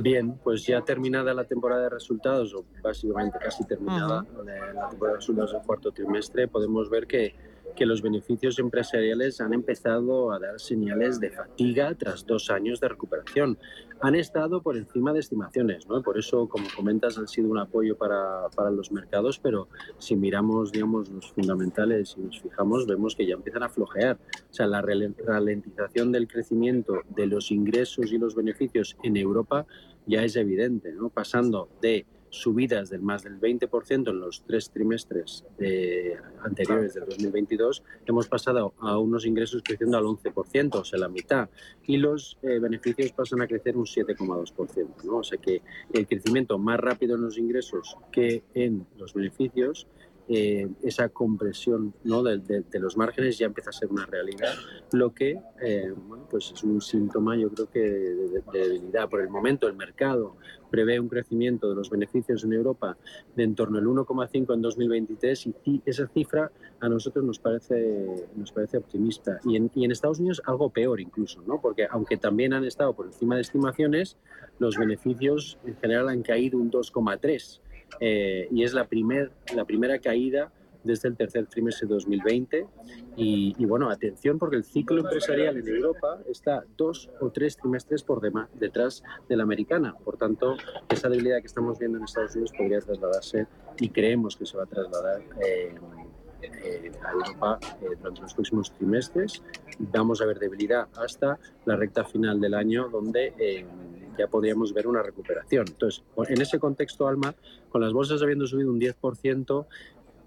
Bien, 0.00 0.38
pues 0.42 0.66
ya 0.66 0.82
terminada 0.82 1.34
la 1.34 1.44
temporada 1.44 1.82
de 1.82 1.90
resultados, 1.90 2.54
o 2.54 2.64
básicamente 2.82 3.38
casi 3.38 3.64
terminada 3.64 4.24
la 4.44 4.88
temporada 4.88 5.14
de 5.14 5.18
resultados 5.18 5.52
del 5.52 5.62
cuarto 5.62 5.92
trimestre, 5.92 6.48
podemos 6.48 6.88
ver 6.88 7.06
que 7.06 7.34
que 7.76 7.86
los 7.86 8.02
beneficios 8.02 8.58
empresariales 8.58 9.40
han 9.40 9.54
empezado 9.54 10.32
a 10.32 10.38
dar 10.38 10.58
señales 10.60 11.20
de 11.20 11.30
fatiga 11.30 11.94
tras 11.94 12.26
dos 12.26 12.50
años 12.50 12.80
de 12.80 12.88
recuperación. 12.88 13.58
Han 14.00 14.14
estado 14.14 14.62
por 14.62 14.76
encima 14.76 15.12
de 15.12 15.20
estimaciones, 15.20 15.88
¿no? 15.88 16.02
Por 16.02 16.18
eso, 16.18 16.48
como 16.48 16.66
comentas, 16.74 17.18
han 17.18 17.26
sido 17.26 17.48
un 17.48 17.58
apoyo 17.58 17.96
para, 17.96 18.48
para 18.54 18.70
los 18.70 18.92
mercados, 18.92 19.38
pero 19.38 19.68
si 19.98 20.14
miramos, 20.16 20.72
digamos, 20.72 21.10
los 21.10 21.32
fundamentales 21.32 22.14
y 22.16 22.20
nos 22.20 22.40
fijamos, 22.40 22.86
vemos 22.86 23.16
que 23.16 23.26
ya 23.26 23.34
empiezan 23.34 23.64
a 23.64 23.68
flojear. 23.68 24.18
O 24.50 24.54
sea, 24.54 24.66
la 24.66 24.82
ralentización 24.82 26.12
del 26.12 26.28
crecimiento 26.28 27.02
de 27.08 27.26
los 27.26 27.50
ingresos 27.50 28.12
y 28.12 28.18
los 28.18 28.34
beneficios 28.34 28.96
en 29.02 29.16
Europa 29.16 29.66
ya 30.06 30.22
es 30.22 30.36
evidente, 30.36 30.92
¿no? 30.92 31.10
Pasando 31.10 31.68
de 31.80 32.06
subidas 32.30 32.90
del 32.90 33.02
más 33.02 33.22
del 33.22 33.40
20% 33.40 34.10
en 34.10 34.20
los 34.20 34.42
tres 34.44 34.70
trimestres 34.70 35.44
anteriores 36.42 36.94
del 36.94 37.06
2022, 37.06 37.82
hemos 38.06 38.28
pasado 38.28 38.74
a 38.80 38.98
unos 38.98 39.26
ingresos 39.26 39.62
creciendo 39.62 39.98
al 39.98 40.04
11%, 40.04 40.74
o 40.74 40.84
sea, 40.84 40.98
la 40.98 41.08
mitad, 41.08 41.48
y 41.86 41.96
los 41.96 42.38
eh, 42.42 42.58
beneficios 42.58 43.12
pasan 43.12 43.42
a 43.42 43.46
crecer 43.46 43.76
un 43.76 43.84
7,2%. 43.84 45.04
¿no? 45.04 45.18
O 45.18 45.22
sea 45.22 45.38
que 45.38 45.62
el 45.92 46.06
crecimiento 46.06 46.58
más 46.58 46.78
rápido 46.78 47.16
en 47.16 47.22
los 47.22 47.38
ingresos 47.38 47.96
que 48.12 48.42
en 48.54 48.86
los 48.96 49.14
beneficios 49.14 49.86
eh, 50.30 50.68
esa 50.82 51.08
compresión 51.08 51.94
¿no? 52.04 52.22
de, 52.22 52.62
los 52.78 52.98
márgenes 52.98 53.38
ya 53.38 53.46
empieza 53.46 53.70
a 53.70 53.72
ser 53.72 53.88
una 53.90 54.04
realidad, 54.04 54.52
lo 54.92 55.14
que 55.14 55.40
eh, 55.62 55.90
bueno, 56.06 56.26
pues 56.30 56.52
es 56.52 56.62
un 56.62 56.82
síntoma 56.82 57.34
yo 57.36 57.48
creo 57.50 57.70
que 57.70 57.80
de, 57.80 58.42
debilidad. 58.52 59.08
Por 59.08 59.22
el 59.22 59.30
momento 59.30 59.66
el 59.66 59.74
mercado 59.74 60.36
prevé 60.70 61.00
un 61.00 61.08
crecimiento 61.08 61.70
de 61.70 61.76
los 61.76 61.88
beneficios 61.88 62.44
en 62.44 62.52
Europa 62.52 62.98
de 63.34 63.44
en 63.44 63.54
torno 63.54 63.78
al 63.78 63.86
1,5 63.86 64.52
en 64.52 64.60
2023 64.60 65.48
y 65.64 65.82
esa 65.86 66.06
cifra 66.08 66.52
a 66.80 66.88
nosotros 66.90 67.24
nos 67.24 67.38
parece, 67.38 68.28
nos 68.36 68.52
parece 68.52 68.76
optimista. 68.76 69.40
Y 69.46 69.56
en, 69.56 69.70
y 69.74 69.86
en 69.86 69.92
Estados 69.92 70.18
Unidos 70.18 70.42
algo 70.44 70.68
peor 70.68 71.00
incluso, 71.00 71.42
¿no? 71.46 71.58
porque 71.60 71.86
aunque 71.90 72.18
también 72.18 72.52
han 72.52 72.64
estado 72.64 72.94
por 72.94 73.06
encima 73.06 73.36
de 73.36 73.40
estimaciones, 73.40 74.18
los 74.58 74.76
beneficios 74.76 75.58
en 75.64 75.76
general 75.76 76.10
han 76.10 76.22
caído 76.22 76.58
un 76.58 76.70
2,3 76.70 77.60
eh, 78.00 78.48
y 78.50 78.64
es 78.64 78.72
la, 78.72 78.86
primer, 78.86 79.30
la 79.54 79.64
primera 79.64 79.98
caída 79.98 80.52
desde 80.84 81.08
el 81.08 81.16
tercer 81.16 81.46
trimestre 81.46 81.86
de 81.86 81.94
2020. 81.94 82.66
Y, 83.16 83.54
y, 83.58 83.64
bueno, 83.64 83.90
atención 83.90 84.38
porque 84.38 84.56
el 84.56 84.64
ciclo 84.64 85.00
empresarial 85.00 85.56
en 85.56 85.68
Europa 85.68 86.20
está 86.28 86.64
dos 86.76 87.10
o 87.20 87.30
tres 87.30 87.56
trimestres 87.56 88.02
por 88.02 88.20
detrás 88.54 89.02
de 89.28 89.36
la 89.36 89.42
americana. 89.42 89.94
Por 90.04 90.16
tanto, 90.16 90.56
esa 90.88 91.08
debilidad 91.08 91.40
que 91.40 91.46
estamos 91.46 91.78
viendo 91.78 91.98
en 91.98 92.04
Estados 92.04 92.34
Unidos 92.34 92.52
podría 92.56 92.80
trasladarse 92.80 93.46
y 93.78 93.88
creemos 93.90 94.36
que 94.36 94.46
se 94.46 94.56
va 94.56 94.64
a 94.64 94.66
trasladar. 94.66 95.22
Eh, 95.44 95.74
eh, 96.40 96.92
a 97.04 97.10
Europa 97.10 97.58
durante 97.80 98.20
los 98.20 98.32
próximos 98.32 98.72
trimestres. 98.72 99.42
Vamos 99.80 100.20
a 100.20 100.24
ver 100.24 100.38
debilidad 100.38 100.86
hasta 100.94 101.36
la 101.64 101.74
recta 101.74 102.04
final 102.04 102.40
del 102.40 102.54
año, 102.54 102.88
donde 102.88 103.32
ya 104.18 104.26
podríamos 104.26 104.72
ver 104.74 104.86
una 104.86 105.02
recuperación. 105.02 105.66
Entonces, 105.68 106.04
en 106.28 106.40
ese 106.40 106.58
contexto, 106.58 107.06
Alma, 107.06 107.34
con 107.68 107.80
las 107.80 107.92
bolsas 107.92 108.22
habiendo 108.22 108.46
subido 108.46 108.70
un 108.70 108.80
10%, 108.80 109.66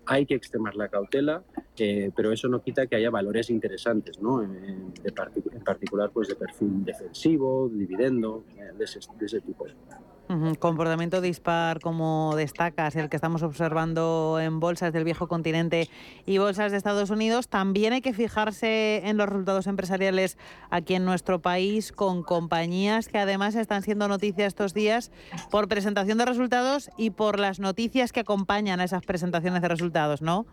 hay 0.06 0.26
que 0.26 0.36
extremar 0.36 0.76
la 0.76 0.90
cautela, 0.90 1.44
eh, 1.78 2.12
pero 2.16 2.32
eso 2.32 2.48
no 2.48 2.62
quita 2.62 2.88
que 2.88 2.96
haya 2.96 3.10
valores 3.10 3.50
interesantes, 3.50 4.20
¿no? 4.20 4.44
en, 4.44 4.94
particular 5.64 6.10
pues 6.12 6.28
de 6.28 6.36
perfil 6.36 6.84
defensivo, 6.84 7.70
dividendo, 7.72 8.44
de, 8.78 8.84
ese, 8.84 9.00
de 9.20 9.26
ese 9.26 9.42
tipo. 9.42 9.68
Comportamiento 10.60 11.20
dispar, 11.20 11.82
como 11.82 12.36
destacas, 12.38 12.96
el 12.96 13.10
que 13.10 13.18
estamos 13.18 13.44
observando 13.44 14.40
en 14.40 14.62
bolsas 14.62 14.94
del 14.94 15.04
viejo 15.04 15.28
continente 15.28 15.90
y 16.26 16.38
bolsas 16.38 16.72
de 16.72 16.78
Estados 16.78 17.10
Unidos. 17.10 17.50
También 17.50 17.92
hay 17.92 18.02
que 18.02 18.14
fijarse 18.14 19.02
en 19.08 19.18
los 19.18 19.28
resultados 19.28 19.68
empresariales 19.68 20.38
aquí 20.70 20.96
en 20.96 21.04
nuestro 21.04 21.42
país, 21.42 21.92
con 21.92 22.24
compañías 22.24 23.10
que 23.10 23.18
además 23.18 23.56
están 23.56 23.82
siendo 23.84 24.08
noticias 24.08 24.48
estos 24.48 24.74
días 24.74 25.12
por 25.50 25.68
presentación 25.68 26.18
de 26.18 26.26
resultados 26.26 26.90
y 26.98 27.10
por 27.10 27.38
las 27.38 27.60
noticias 27.60 28.14
que 28.14 28.22
acompañan 28.22 28.80
a 28.80 28.86
esas 28.86 29.06
presentaciones 29.06 29.62
de 29.62 29.68
resultados, 29.68 30.22
¿no? 30.22 30.46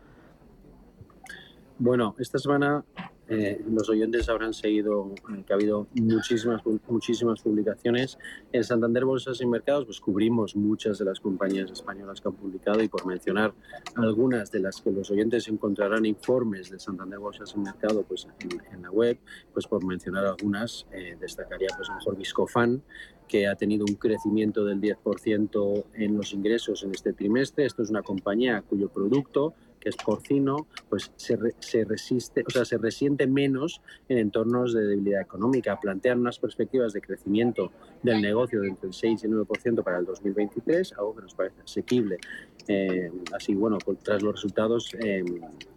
Bueno, 1.79 2.17
esta 2.19 2.39
semana 2.39 2.85
eh, 3.31 3.63
los 3.71 3.89
oyentes 3.91 4.29
habrán 4.31 4.55
seguido 4.55 5.13
eh, 5.15 5.43
que 5.47 5.53
ha 5.53 5.57
habido 5.57 5.87
muchísimas, 5.95 6.63
muchísimas 6.89 7.43
publicaciones. 7.43 8.19
En 8.53 8.65
Santander 8.65 9.05
Bolsas 9.05 9.41
y 9.43 9.47
Mercados 9.47 9.85
pues 9.85 10.01
cubrimos 10.01 10.57
muchas 10.57 10.99
de 10.99 11.05
las 11.05 11.21
compañías 11.21 11.71
españolas 11.71 12.21
que 12.21 12.29
han 12.29 12.35
publicado 12.35 12.83
y 12.83 12.89
por 12.89 13.07
mencionar 13.07 13.53
algunas 13.97 14.51
de 14.51 14.61
las 14.61 14.81
que 14.81 14.91
los 14.91 15.11
oyentes 15.11 15.47
encontrarán 15.49 16.07
informes 16.07 16.71
de 16.71 16.79
Santander 16.79 17.19
Bolsas 17.19 17.53
y 17.55 17.59
Mercado 17.59 18.03
pues 18.03 18.27
en, 18.73 18.83
la 18.83 18.91
web, 18.91 19.19
pues 19.53 19.67
por 19.67 19.85
mencionar 19.85 20.25
algunas 20.25 20.87
eh, 20.93 21.17
destacaría 21.21 21.69
pues 21.77 21.91
mejor 21.91 22.17
Viscofan 22.17 22.83
que 23.29 23.47
ha 23.47 23.57
tenido 23.57 23.85
un 23.87 23.97
crecimiento 23.97 24.65
del 24.65 24.81
10% 24.81 25.85
en 25.95 26.17
los 26.17 26.33
ingresos 26.33 26.83
en 26.83 26.93
este 26.93 27.13
trimestre. 27.13 27.67
Esto 27.67 27.83
es 27.83 27.91
una 27.91 28.03
compañía 28.03 28.63
cuyo 28.63 28.89
producto 28.89 29.53
que 29.79 29.89
es 29.89 29.97
porcino, 29.97 30.67
pues 30.89 31.13
se, 31.17 31.39
se, 31.61 31.85
resiste, 31.85 32.45
o 32.47 32.51
sea, 32.51 32.65
se 32.65 32.79
resiente 32.79 33.27
menos 33.27 33.81
en 34.09 34.19
entornos 34.19 34.73
de 34.73 34.85
debilidad 34.85 35.21
económica. 35.21 35.79
Plantean 35.81 36.21
unas 36.21 36.39
perspectivas 36.39 36.93
de 36.93 37.01
crecimiento 37.01 37.71
del 38.03 38.21
negocio 38.21 38.61
de 38.61 38.69
entre 38.69 38.89
el 38.89 38.95
6 38.95 39.23
y 39.23 39.27
el 39.27 39.33
9% 39.33 39.83
para 39.83 39.99
el 39.99 40.05
2023, 40.05 40.93
algo 40.95 41.17
que 41.17 41.23
nos 41.23 41.35
parece 41.35 41.63
asequible. 41.63 42.19
Eh, 42.67 43.11
así, 43.33 43.55
bueno, 43.55 43.79
tras 44.03 44.23
los 44.23 44.35
resultados 44.35 44.95
eh, 45.01 45.25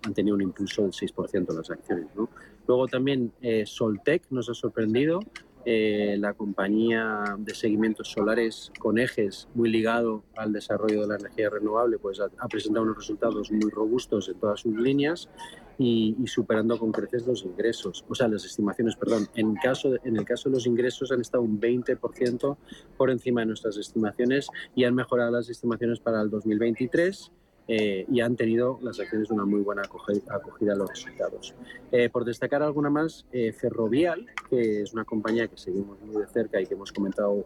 han 0.03 0.13
tenido 0.13 0.35
un 0.35 0.41
impulso 0.41 0.83
del 0.83 0.91
6% 0.91 1.55
las 1.55 1.69
acciones. 1.69 2.07
¿no? 2.15 2.29
Luego 2.67 2.87
también 2.87 3.31
eh, 3.41 3.65
Soltec 3.65 4.23
nos 4.29 4.49
ha 4.49 4.53
sorprendido, 4.53 5.19
eh, 5.65 6.15
la 6.19 6.33
compañía 6.33 7.23
de 7.37 7.53
seguimientos 7.53 8.09
solares 8.09 8.71
con 8.79 8.97
ejes 8.97 9.47
muy 9.53 9.69
ligado 9.69 10.23
al 10.35 10.51
desarrollo 10.51 11.01
de 11.01 11.07
la 11.07 11.15
energía 11.15 11.49
renovable, 11.49 11.97
pues 11.99 12.19
ha, 12.19 12.47
presentado 12.47 12.83
unos 12.83 12.97
resultados 12.97 13.51
muy 13.51 13.69
robustos 13.69 14.27
en 14.29 14.39
todas 14.39 14.61
sus 14.61 14.75
líneas 14.75 15.29
y, 15.77 16.15
superando 16.25 16.77
con 16.77 16.91
creces 16.91 17.27
los 17.27 17.43
ingresos, 17.43 18.03
o 18.07 18.15
sea, 18.15 18.27
las 18.27 18.45
estimaciones, 18.45 18.95
perdón. 18.95 19.27
En, 19.35 19.55
caso 19.55 19.95
en 20.03 20.17
el 20.17 20.25
caso 20.25 20.49
de 20.49 20.55
los 20.55 20.65
ingresos 20.65 21.11
han 21.11 21.21
estado 21.21 21.43
un 21.43 21.59
20% 21.59 22.57
por 22.97 23.09
encima 23.09 23.41
de 23.41 23.47
nuestras 23.47 23.77
estimaciones 23.77 24.47
y 24.75 24.83
han 24.83 24.95
mejorado 24.95 25.31
las 25.31 25.49
estimaciones 25.49 25.99
para 25.99 26.21
el 26.21 26.29
2023 26.29 27.31
eh, 27.67 28.05
y 28.11 28.21
han 28.21 28.35
tenido 28.35 28.79
las 28.81 28.99
acciones 28.99 29.29
una 29.29 29.45
muy 29.45 29.61
buena 29.61 29.83
acogida 29.83 30.73
a 30.73 30.75
los 30.75 30.89
resultados. 30.89 31.53
Eh, 31.91 32.09
por 32.09 32.25
destacar 32.25 32.63
alguna 32.63 32.89
más, 32.89 33.25
eh, 33.31 33.53
Ferrovial, 33.53 34.25
que 34.49 34.81
es 34.81 34.93
una 34.93 35.05
compañía 35.05 35.47
que 35.47 35.57
seguimos 35.57 36.01
muy 36.01 36.21
de 36.21 36.27
cerca 36.27 36.59
y 36.59 36.65
que 36.65 36.73
hemos 36.73 36.91
comentado 36.91 37.45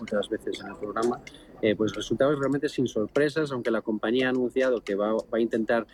otras 0.00 0.28
veces 0.28 0.60
en 0.60 0.68
el 0.68 0.76
programa, 0.76 1.20
pues 1.76 1.94
resultados 1.94 2.38
realmente 2.38 2.68
sin 2.68 2.86
sorpresas, 2.86 3.50
aunque 3.50 3.70
la 3.70 3.80
compañía 3.80 4.26
ha 4.26 4.30
anunciado 4.30 4.84
que 4.84 4.94
va, 4.94 5.14
va 5.14 5.38
a 5.38 5.40
intentar 5.40 5.86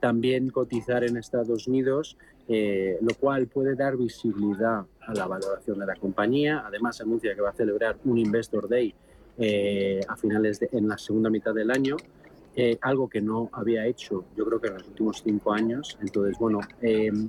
también 0.00 0.48
cotizar 0.48 1.04
en 1.04 1.18
Estados 1.18 1.68
Unidos, 1.68 2.16
lo 2.48 3.14
cual 3.20 3.46
puede 3.46 3.76
dar 3.76 3.96
visibilidad 3.96 4.86
a 5.06 5.14
la 5.14 5.26
valoración 5.26 5.78
de 5.78 5.86
la 5.86 5.94
compañía. 5.94 6.64
Además, 6.66 7.00
anuncia 7.00 7.34
que 7.34 7.42
va 7.42 7.50
a 7.50 7.54
celebrar 7.54 7.98
un 8.04 8.18
Investor 8.18 8.66
Day 8.68 8.94
a 10.08 10.16
finales 10.16 10.58
de, 10.58 10.70
en 10.72 10.88
la 10.88 10.96
segunda 10.96 11.28
mitad 11.28 11.54
del 11.54 11.70
año 11.70 11.96
eh, 12.56 12.78
algo 12.82 13.08
que 13.08 13.20
no 13.20 13.48
había 13.52 13.86
hecho 13.86 14.24
yo 14.36 14.44
creo 14.44 14.60
que 14.60 14.68
en 14.68 14.74
los 14.74 14.88
últimos 14.88 15.22
cinco 15.22 15.52
años. 15.52 15.98
Entonces, 16.00 16.36
bueno, 16.38 16.60
em, 16.80 17.28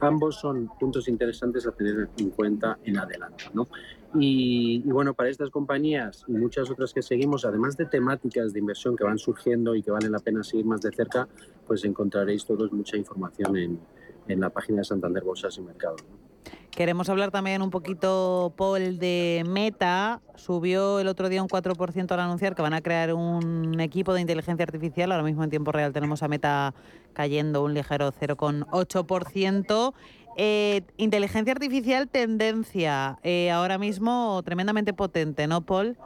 ambos 0.00 0.36
son 0.36 0.70
puntos 0.78 1.08
interesantes 1.08 1.66
a 1.66 1.72
tener 1.72 2.08
en 2.18 2.30
cuenta 2.30 2.78
en 2.84 2.98
adelante. 2.98 3.44
¿no? 3.52 3.68
Y, 4.14 4.80
bueno, 4.82 5.14
para 5.14 5.28
estas 5.28 5.50
compañías 5.50 6.24
y 6.28 6.32
muchas 6.32 6.70
otras 6.70 6.92
que 6.92 7.02
seguimos, 7.02 7.44
además 7.44 7.76
de 7.76 7.86
temáticas 7.86 8.52
de 8.52 8.60
inversión 8.60 8.96
que 8.96 9.04
van 9.04 9.18
surgiendo 9.18 9.74
y 9.74 9.82
que 9.82 9.90
valen 9.90 10.12
la 10.12 10.20
pena 10.20 10.44
seguir 10.44 10.66
más 10.66 10.80
de 10.82 10.92
cerca, 10.92 11.28
pues 11.66 11.84
encontraréis 11.84 12.44
todos 12.44 12.72
mucha 12.72 12.96
información 12.96 13.56
en, 13.56 13.80
en 14.28 14.40
la 14.40 14.50
página 14.50 14.78
de 14.78 14.84
Santander 14.84 15.24
Bolsas 15.24 15.58
y 15.58 15.62
Mercados. 15.62 16.04
Queremos 16.70 17.08
hablar 17.08 17.30
también 17.30 17.62
un 17.62 17.70
poquito, 17.70 18.52
Paul, 18.56 18.98
de 18.98 19.44
Meta. 19.46 20.20
Subió 20.34 20.98
el 20.98 21.06
otro 21.06 21.28
día 21.28 21.40
un 21.40 21.48
4% 21.48 22.10
al 22.10 22.20
anunciar 22.20 22.56
que 22.56 22.62
van 22.62 22.74
a 22.74 22.80
crear 22.80 23.14
un 23.14 23.78
equipo 23.78 24.12
de 24.12 24.20
inteligencia 24.20 24.64
artificial. 24.64 25.12
Ahora 25.12 25.22
mismo 25.22 25.44
en 25.44 25.50
tiempo 25.50 25.70
real 25.70 25.92
tenemos 25.92 26.24
a 26.24 26.28
Meta 26.28 26.74
cayendo 27.12 27.62
un 27.62 27.74
ligero 27.74 28.12
0,8%. 28.12 29.94
Eh, 30.36 30.82
inteligencia 30.96 31.52
artificial, 31.52 32.08
tendencia 32.08 33.20
eh, 33.22 33.52
ahora 33.52 33.78
mismo 33.78 34.42
tremendamente 34.44 34.92
potente, 34.92 35.46
¿no, 35.46 35.60
Paul? 35.60 35.96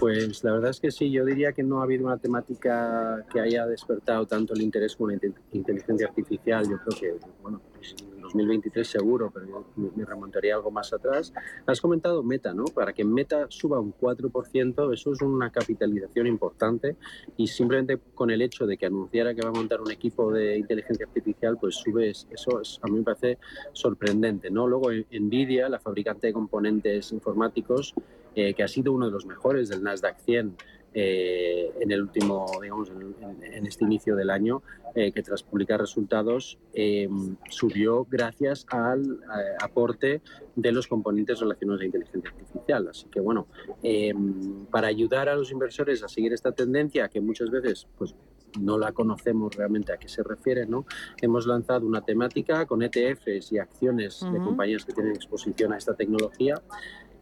Pues 0.00 0.42
la 0.44 0.52
verdad 0.52 0.70
es 0.70 0.80
que 0.80 0.90
sí, 0.90 1.10
yo 1.10 1.26
diría 1.26 1.52
que 1.52 1.62
no 1.62 1.80
ha 1.80 1.84
habido 1.84 2.06
una 2.06 2.16
temática 2.16 3.22
que 3.30 3.38
haya 3.38 3.66
despertado 3.66 4.26
tanto 4.26 4.54
el 4.54 4.62
interés 4.62 4.96
como 4.96 5.10
la 5.10 5.18
inteligencia 5.52 6.06
artificial. 6.06 6.64
Yo 6.64 6.78
creo 6.78 6.98
que, 6.98 7.26
bueno, 7.42 7.60
pues 7.74 7.94
2023 8.22 8.88
seguro, 8.88 9.30
pero 9.30 9.66
me 9.76 10.04
remontaría 10.04 10.54
algo 10.54 10.70
más 10.70 10.92
atrás. 10.94 11.34
Has 11.66 11.80
comentado 11.82 12.22
Meta, 12.22 12.54
¿no? 12.54 12.64
Para 12.64 12.94
que 12.94 13.04
Meta 13.04 13.46
suba 13.50 13.78
un 13.78 13.92
4%, 13.92 14.94
eso 14.94 15.12
es 15.12 15.20
una 15.20 15.50
capitalización 15.50 16.26
importante 16.26 16.96
y 17.36 17.46
simplemente 17.48 17.98
con 18.14 18.30
el 18.30 18.40
hecho 18.40 18.66
de 18.66 18.78
que 18.78 18.86
anunciara 18.86 19.34
que 19.34 19.42
va 19.42 19.50
a 19.50 19.52
montar 19.52 19.82
un 19.82 19.90
equipo 19.90 20.32
de 20.32 20.56
inteligencia 20.56 21.06
artificial, 21.06 21.58
pues 21.60 21.74
sube, 21.74 22.08
eso 22.08 22.60
es, 22.60 22.78
a 22.82 22.86
mí 22.86 22.98
me 22.98 23.02
parece 23.02 23.38
sorprendente, 23.72 24.50
¿no? 24.50 24.66
Luego 24.66 24.90
Nvidia, 24.90 25.68
la 25.68 25.78
fabricante 25.78 26.28
de 26.28 26.32
componentes 26.32 27.12
informáticos, 27.12 27.94
eh, 28.34 28.54
que 28.54 28.62
ha 28.62 28.68
sido 28.68 28.92
uno 28.92 29.06
de 29.06 29.12
los 29.12 29.26
mejores 29.26 29.68
del 29.68 29.82
Nasdaq 29.82 30.20
100, 30.20 30.56
eh, 30.92 31.70
en 31.80 31.92
el 31.92 32.02
último, 32.02 32.46
digamos, 32.60 32.90
en, 32.90 33.66
este 33.66 33.84
inicio 33.84 34.16
del 34.16 34.28
año, 34.28 34.62
eh, 34.96 35.12
que 35.12 35.22
tras 35.22 35.44
publicar 35.44 35.78
resultados 35.78 36.58
em, 36.72 37.36
subió 37.48 38.04
gracias 38.10 38.66
al 38.70 39.02
eh, 39.04 39.56
aporte 39.62 40.20
de 40.56 40.72
los 40.72 40.88
componentes 40.88 41.38
relacionados 41.38 41.80
a 41.80 41.82
la 41.82 41.86
inteligencia 41.86 42.30
artificial. 42.30 42.88
Así 42.88 43.06
que 43.06 43.20
bueno, 43.20 43.46
em, 43.84 44.66
para 44.66 44.88
ayudar 44.88 45.28
a 45.28 45.36
los 45.36 45.52
inversores 45.52 46.02
a 46.02 46.08
seguir 46.08 46.32
esta 46.32 46.50
tendencia, 46.50 47.08
que 47.08 47.20
muchas 47.20 47.50
veces 47.50 47.86
pues, 47.96 48.16
no 48.60 48.76
la 48.76 48.90
conocemos 48.90 49.54
realmente 49.54 49.92
a 49.92 49.96
qué 49.96 50.08
se 50.08 50.24
refiere, 50.24 50.66
¿no? 50.66 50.86
Hemos 51.22 51.46
lanzado 51.46 51.86
una 51.86 52.00
temática 52.04 52.66
con 52.66 52.82
ETFs 52.82 53.52
y 53.52 53.58
acciones 53.58 54.26
de 54.32 54.38
compañías 54.40 54.84
que 54.84 54.92
tienen 54.92 55.14
exposición 55.14 55.72
a 55.72 55.78
esta 55.78 55.94
tecnología 55.94 56.60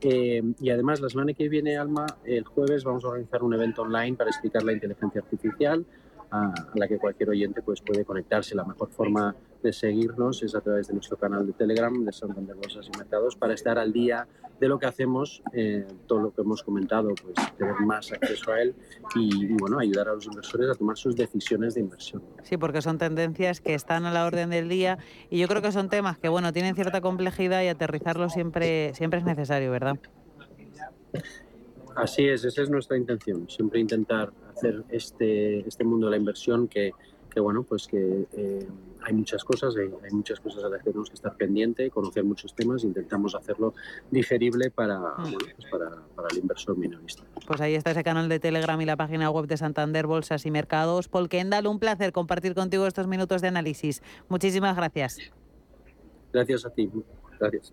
eh, 0.00 0.42
y 0.60 0.70
además, 0.70 1.00
la 1.00 1.08
semana 1.08 1.32
que 1.32 1.48
viene, 1.48 1.76
Alma, 1.76 2.06
el 2.24 2.44
jueves 2.44 2.84
vamos 2.84 3.04
a 3.04 3.08
organizar 3.08 3.42
un 3.42 3.54
evento 3.54 3.82
online 3.82 4.16
para 4.16 4.30
explicar 4.30 4.62
la 4.62 4.72
inteligencia 4.72 5.20
artificial, 5.20 5.84
a, 6.30 6.52
la 6.74 6.88
que 6.88 6.98
cualquier 6.98 7.30
oyente 7.30 7.62
pues, 7.62 7.80
puede 7.80 8.04
conectarse. 8.04 8.54
La 8.54 8.64
mejor 8.64 8.90
forma 8.90 9.34
de 9.62 9.72
seguirnos 9.72 10.42
es 10.42 10.54
a 10.54 10.60
través 10.60 10.88
de 10.88 10.94
nuestro 10.94 11.16
canal 11.16 11.46
de 11.46 11.52
Telegram 11.52 12.04
de 12.04 12.12
Santander 12.12 12.56
Bolsas 12.56 12.88
y 12.92 12.98
Mercados 12.98 13.36
para 13.36 13.54
estar 13.54 13.78
al 13.78 13.92
día 13.92 14.26
de 14.60 14.68
lo 14.68 14.78
que 14.78 14.86
hacemos, 14.86 15.42
eh, 15.52 15.86
todo 16.06 16.20
lo 16.20 16.34
que 16.34 16.40
hemos 16.40 16.62
comentado, 16.62 17.14
pues 17.14 17.34
tener 17.56 17.74
más 17.80 18.10
acceso 18.12 18.52
a 18.52 18.60
él 18.60 18.74
y, 19.14 19.52
bueno, 19.54 19.78
ayudar 19.78 20.08
a 20.08 20.14
los 20.14 20.26
inversores 20.26 20.68
a 20.70 20.74
tomar 20.74 20.96
sus 20.96 21.14
decisiones 21.14 21.74
de 21.74 21.80
inversión. 21.80 22.22
Sí, 22.42 22.56
porque 22.56 22.82
son 22.82 22.98
tendencias 22.98 23.60
que 23.60 23.74
están 23.74 24.04
a 24.04 24.12
la 24.12 24.26
orden 24.26 24.50
del 24.50 24.68
día 24.68 24.98
y 25.30 25.38
yo 25.38 25.48
creo 25.48 25.62
que 25.62 25.72
son 25.72 25.88
temas 25.88 26.18
que 26.18 26.28
bueno 26.28 26.52
tienen 26.52 26.74
cierta 26.74 27.00
complejidad 27.00 27.62
y 27.62 27.68
aterrizarlo 27.68 28.28
siempre 28.28 28.94
siempre 28.94 29.20
es 29.20 29.24
necesario, 29.24 29.70
¿verdad? 29.70 29.98
Así 31.94 32.28
es, 32.28 32.44
esa 32.44 32.62
es 32.62 32.70
nuestra 32.70 32.96
intención, 32.96 33.48
siempre 33.48 33.80
intentar 33.80 34.32
hacer 34.54 34.84
este, 34.90 35.66
este 35.66 35.84
mundo 35.84 36.06
de 36.06 36.12
la 36.12 36.16
inversión 36.16 36.68
que, 36.68 36.92
que 37.28 37.40
bueno, 37.40 37.62
pues 37.62 37.86
que 37.86 38.26
eh, 38.32 38.66
hay 39.02 39.14
muchas 39.14 39.44
cosas, 39.44 39.74
hay, 39.76 39.88
muchas 40.12 40.40
cosas 40.40 40.64
a 40.64 40.68
las 40.68 40.78
que 40.80 40.90
tenemos 40.90 41.08
que 41.08 41.14
estar 41.14 41.36
pendiente, 41.36 41.90
conocer 41.90 42.24
muchos 42.24 42.54
temas, 42.54 42.84
intentamos 42.84 43.34
hacerlo 43.34 43.74
digerible 44.10 44.70
para, 44.70 44.98
mm. 44.98 45.32
pues 45.56 45.70
para, 45.70 45.90
para, 46.14 46.28
el 46.30 46.38
inversor 46.38 46.76
minorista. 46.76 47.22
Pues 47.46 47.60
ahí 47.60 47.74
está 47.74 47.90
ese 47.92 48.04
canal 48.04 48.28
de 48.28 48.40
Telegram 48.40 48.80
y 48.80 48.84
la 48.84 48.96
página 48.96 49.30
web 49.30 49.46
de 49.46 49.56
Santander 49.56 50.06
Bolsas 50.06 50.46
y 50.46 50.50
Mercados. 50.50 51.08
Paul 51.08 51.28
Kendall, 51.28 51.66
un 51.66 51.78
placer 51.78 52.12
compartir 52.12 52.54
contigo 52.54 52.86
estos 52.86 53.06
minutos 53.06 53.42
de 53.42 53.48
análisis. 53.48 54.02
Muchísimas 54.28 54.76
gracias. 54.76 55.18
Gracias 56.32 56.64
a 56.66 56.70
ti. 56.70 56.90
Gracias. 57.38 57.72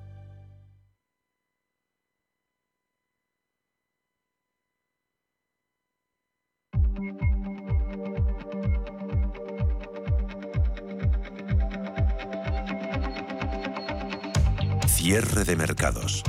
De 15.51 15.57
mercados. 15.57 16.23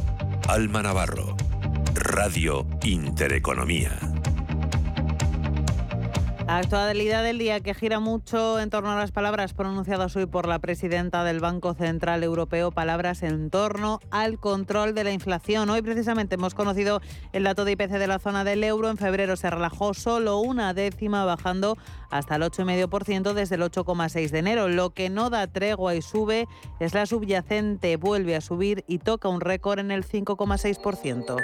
Alma 0.49 0.83
Navarro. 0.83 1.37
Radio 1.95 2.67
Intereconomía. 2.83 4.12
Actualidad 6.55 7.23
del 7.23 7.39
día 7.39 7.61
que 7.61 7.73
gira 7.73 7.99
mucho 7.99 8.61
en 8.61 8.69
torno 8.69 8.91
a 8.91 8.97
las 8.99 9.11
palabras 9.11 9.55
pronunciadas 9.55 10.15
hoy 10.17 10.27
por 10.27 10.47
la 10.47 10.59
presidenta 10.59 11.25
del 11.25 11.41
Banco 11.41 11.73
Central 11.73 12.23
Europeo, 12.23 12.71
palabras 12.71 13.23
en 13.23 13.49
torno 13.49 14.01
al 14.11 14.39
control 14.39 14.95
de 14.95 15.03
la 15.03 15.13
inflación. 15.13 15.71
Hoy 15.71 15.81
precisamente 15.81 16.35
hemos 16.35 16.55
conocido 16.55 17.01
el 17.33 17.45
dato 17.45 17.65
de 17.65 17.73
IPC 17.73 17.93
de 17.93 18.07
la 18.07 18.19
zona 18.19 18.45
del 18.45 18.63
euro. 18.65 18.91
En 18.91 18.99
febrero 18.99 19.35
se 19.37 19.49
relajó 19.49 19.95
solo 19.95 20.41
una 20.41 20.75
décima, 20.75 21.25
bajando 21.25 21.79
hasta 22.11 22.37
el 22.37 22.43
8,5% 22.43 23.33
desde 23.33 23.55
el 23.55 23.63
8,6 23.63 24.29
de 24.29 24.39
enero. 24.39 24.69
Lo 24.69 24.91
que 24.91 25.09
no 25.09 25.31
da 25.31 25.47
tregua 25.47 25.95
y 25.95 26.03
sube 26.03 26.49
es 26.81 26.93
la 26.93 27.07
subyacente, 27.07 27.97
vuelve 27.97 28.37
a 28.37 28.43
subir 28.43 28.85
y 28.87 28.99
toca 28.99 29.31
un 29.31 29.41
récord 29.41 29.79
en 29.79 29.91
el 29.91 30.05
5,6%. 30.05 31.35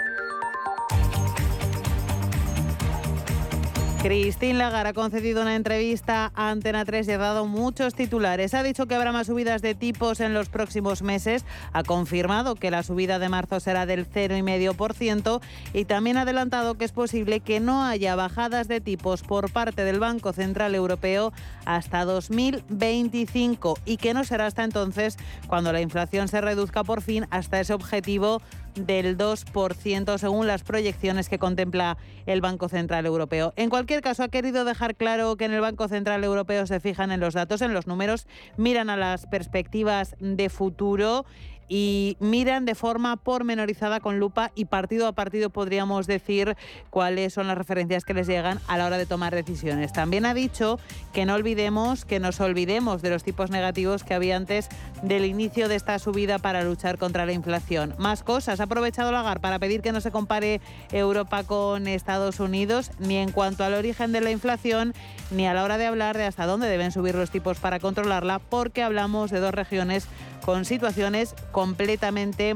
Christine 4.00 4.54
Lagarde 4.54 4.90
ha 4.90 4.92
concedido 4.92 5.42
una 5.42 5.56
entrevista 5.56 6.30
a 6.36 6.50
Antena 6.50 6.84
3 6.84 7.08
y 7.08 7.12
ha 7.12 7.18
dado 7.18 7.46
muchos 7.46 7.94
titulares. 7.94 8.54
Ha 8.54 8.62
dicho 8.62 8.86
que 8.86 8.94
habrá 8.94 9.10
más 9.10 9.26
subidas 9.26 9.60
de 9.60 9.74
tipos 9.74 10.20
en 10.20 10.34
los 10.34 10.48
próximos 10.48 11.02
meses. 11.02 11.44
Ha 11.72 11.82
confirmado 11.82 12.54
que 12.54 12.70
la 12.70 12.84
subida 12.84 13.18
de 13.18 13.28
marzo 13.28 13.58
será 13.58 13.86
del 13.86 14.08
0,5% 14.08 15.40
y 15.72 15.84
también 15.84 16.16
ha 16.16 16.22
adelantado 16.22 16.76
que 16.76 16.84
es 16.84 16.92
posible 16.92 17.40
que 17.40 17.58
no 17.58 17.84
haya 17.84 18.14
bajadas 18.14 18.68
de 18.68 18.80
tipos 18.80 19.22
por 19.22 19.50
parte 19.50 19.82
del 19.82 19.98
Banco 19.98 20.32
Central 20.32 20.76
Europeo 20.76 21.32
hasta 21.64 22.04
2025 22.04 23.78
y 23.84 23.96
que 23.96 24.14
no 24.14 24.22
será 24.22 24.46
hasta 24.46 24.62
entonces 24.62 25.16
cuando 25.48 25.72
la 25.72 25.80
inflación 25.80 26.28
se 26.28 26.40
reduzca 26.40 26.84
por 26.84 27.02
fin 27.02 27.26
hasta 27.30 27.58
ese 27.58 27.74
objetivo 27.74 28.42
del 28.86 29.16
2% 29.16 30.18
según 30.18 30.46
las 30.46 30.62
proyecciones 30.62 31.28
que 31.28 31.38
contempla 31.38 31.98
el 32.26 32.40
Banco 32.40 32.68
Central 32.68 33.06
Europeo. 33.06 33.52
En 33.56 33.70
cualquier 33.70 34.00
caso, 34.00 34.22
ha 34.22 34.28
querido 34.28 34.64
dejar 34.64 34.96
claro 34.96 35.36
que 35.36 35.44
en 35.44 35.52
el 35.52 35.60
Banco 35.60 35.88
Central 35.88 36.24
Europeo 36.24 36.66
se 36.66 36.80
fijan 36.80 37.10
en 37.10 37.20
los 37.20 37.34
datos, 37.34 37.62
en 37.62 37.74
los 37.74 37.86
números, 37.86 38.26
miran 38.56 38.90
a 38.90 38.96
las 38.96 39.26
perspectivas 39.26 40.16
de 40.20 40.48
futuro 40.48 41.24
y 41.68 42.16
miran 42.20 42.64
de 42.64 42.74
forma 42.74 43.16
pormenorizada 43.16 44.00
con 44.00 44.18
lupa 44.18 44.50
y 44.54 44.64
partido 44.66 45.06
a 45.06 45.12
partido 45.12 45.50
podríamos 45.50 46.06
decir 46.06 46.56
cuáles 46.90 47.34
son 47.34 47.46
las 47.46 47.58
referencias 47.58 48.04
que 48.04 48.14
les 48.14 48.26
llegan 48.26 48.60
a 48.66 48.78
la 48.78 48.86
hora 48.86 48.98
de 48.98 49.06
tomar 49.06 49.34
decisiones. 49.34 49.92
También 49.92 50.26
ha 50.26 50.34
dicho 50.34 50.78
que 51.12 51.26
no 51.26 51.34
olvidemos, 51.34 52.04
que 52.04 52.20
nos 52.20 52.40
olvidemos 52.40 53.02
de 53.02 53.10
los 53.10 53.22
tipos 53.22 53.50
negativos 53.50 54.04
que 54.04 54.14
había 54.14 54.36
antes 54.36 54.68
del 55.02 55.24
inicio 55.24 55.68
de 55.68 55.76
esta 55.76 55.98
subida 55.98 56.38
para 56.38 56.62
luchar 56.62 56.98
contra 56.98 57.26
la 57.26 57.32
inflación. 57.32 57.94
Más 57.98 58.22
cosas, 58.22 58.60
ha 58.60 58.64
aprovechado 58.64 59.12
Lagar 59.12 59.40
para 59.40 59.58
pedir 59.58 59.82
que 59.82 59.92
no 59.92 60.00
se 60.00 60.10
compare 60.10 60.60
Europa 60.92 61.44
con 61.44 61.86
Estados 61.86 62.40
Unidos 62.40 62.90
ni 62.98 63.16
en 63.16 63.30
cuanto 63.30 63.64
al 63.64 63.74
origen 63.74 64.12
de 64.12 64.20
la 64.20 64.30
inflación 64.30 64.94
ni 65.30 65.46
a 65.46 65.54
la 65.54 65.64
hora 65.64 65.78
de 65.78 65.86
hablar 65.86 66.16
de 66.16 66.24
hasta 66.24 66.46
dónde 66.46 66.68
deben 66.68 66.92
subir 66.92 67.14
los 67.14 67.30
tipos 67.30 67.58
para 67.58 67.80
controlarla 67.80 68.38
porque 68.38 68.82
hablamos 68.82 69.30
de 69.30 69.40
dos 69.40 69.54
regiones 69.54 70.08
con 70.44 70.64
situaciones 70.64 71.34
completamente 71.58 72.54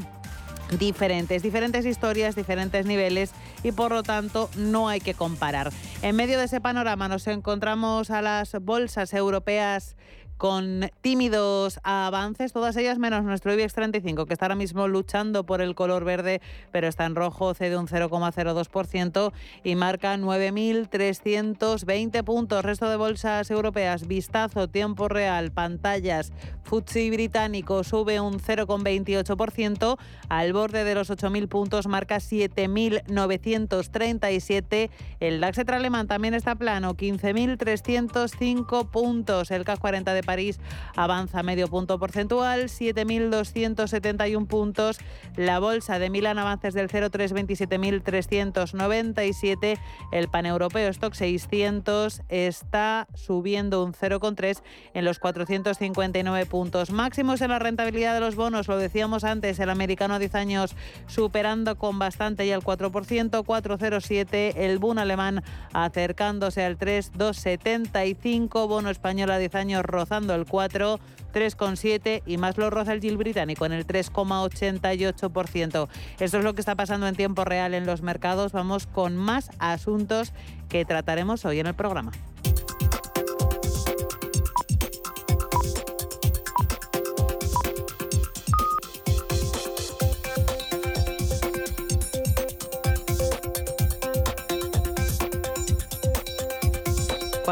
diferentes, 0.78 1.42
diferentes 1.42 1.84
historias, 1.84 2.36
diferentes 2.36 2.86
niveles 2.86 3.32
y 3.64 3.72
por 3.72 3.90
lo 3.90 4.04
tanto 4.04 4.48
no 4.54 4.88
hay 4.88 5.00
que 5.00 5.12
comparar. 5.12 5.72
En 6.02 6.14
medio 6.14 6.38
de 6.38 6.44
ese 6.44 6.60
panorama 6.60 7.08
nos 7.08 7.26
encontramos 7.26 8.10
a 8.10 8.22
las 8.22 8.52
bolsas 8.60 9.12
europeas 9.12 9.96
con 10.42 10.90
tímidos 11.02 11.78
avances, 11.84 12.52
todas 12.52 12.76
ellas 12.76 12.98
menos 12.98 13.22
nuestro 13.22 13.54
IBEX 13.54 13.74
35, 13.74 14.26
que 14.26 14.32
está 14.32 14.46
ahora 14.46 14.56
mismo 14.56 14.88
luchando 14.88 15.46
por 15.46 15.62
el 15.62 15.76
color 15.76 16.02
verde, 16.02 16.40
pero 16.72 16.88
está 16.88 17.04
en 17.04 17.14
rojo, 17.14 17.54
cede 17.54 17.76
un 17.76 17.86
0,02% 17.86 19.32
y 19.62 19.76
marca 19.76 20.16
9.320 20.16 22.24
puntos. 22.24 22.64
Resto 22.64 22.90
de 22.90 22.96
bolsas 22.96 23.52
europeas, 23.52 24.08
vistazo, 24.08 24.66
tiempo 24.66 25.06
real, 25.06 25.52
pantallas, 25.52 26.32
FTSE 26.64 27.10
británico 27.10 27.84
sube 27.84 28.18
un 28.18 28.40
0,28%, 28.40 29.96
al 30.28 30.52
borde 30.52 30.82
de 30.82 30.96
los 30.96 31.08
8.000 31.08 31.48
puntos, 31.48 31.86
marca 31.86 32.16
7.937. 32.16 34.90
El 35.20 35.40
DAX 35.40 35.60
alemán 35.60 36.08
también 36.08 36.34
está 36.34 36.56
plano, 36.56 36.96
15.305 36.96 38.90
puntos. 38.90 39.52
El 39.52 39.64
CAC 39.64 39.78
40 39.78 40.14
de 40.14 40.31
París 40.32 40.58
avanza 40.96 41.42
medio 41.42 41.68
punto 41.68 41.98
porcentual, 41.98 42.70
7.271 42.70 44.46
puntos. 44.46 44.96
La 45.36 45.58
bolsa 45.58 45.98
de 45.98 46.08
Milán 46.08 46.38
avances 46.38 46.72
del 46.72 46.88
0,3, 46.88 47.34
27.397. 47.34 49.78
El 50.10 50.28
paneuropeo 50.28 50.88
Stock 50.88 51.12
600 51.12 52.22
está 52.30 53.08
subiendo 53.14 53.84
un 53.84 53.92
0,3 53.92 54.62
en 54.94 55.04
los 55.04 55.18
459 55.18 56.46
puntos. 56.46 56.90
Máximos 56.90 57.42
en 57.42 57.50
la 57.50 57.58
rentabilidad 57.58 58.14
de 58.14 58.20
los 58.20 58.34
bonos, 58.34 58.68
lo 58.68 58.78
decíamos 58.78 59.24
antes, 59.24 59.58
el 59.58 59.68
americano 59.68 60.14
a 60.14 60.18
10 60.18 60.34
años 60.34 60.74
superando 61.08 61.76
con 61.76 61.98
bastante 61.98 62.46
ya 62.46 62.54
el 62.54 62.62
4%, 62.62 63.44
4,07. 63.44 64.54
El 64.56 64.78
Bund 64.78 64.98
alemán 64.98 65.44
acercándose 65.74 66.64
al 66.64 66.78
3,275. 66.78 68.66
Bono 68.66 68.88
español 68.88 69.30
a 69.30 69.38
10 69.38 69.54
años 69.56 69.82
rozando 69.82 70.21
el 70.30 70.46
4, 70.46 71.00
3,7 71.32 72.22
y 72.26 72.36
más 72.36 72.58
lo 72.58 72.70
roza 72.70 72.92
el 72.92 73.00
británico 73.16 73.66
en 73.66 73.72
el 73.72 73.86
3,88%. 73.86 75.88
Esto 76.20 76.38
es 76.38 76.44
lo 76.44 76.54
que 76.54 76.60
está 76.60 76.76
pasando 76.76 77.08
en 77.08 77.16
tiempo 77.16 77.44
real 77.44 77.74
en 77.74 77.86
los 77.86 78.02
mercados. 78.02 78.52
Vamos 78.52 78.86
con 78.86 79.16
más 79.16 79.50
asuntos 79.58 80.32
que 80.68 80.84
trataremos 80.84 81.44
hoy 81.44 81.58
en 81.60 81.66
el 81.66 81.74
programa. 81.74 82.12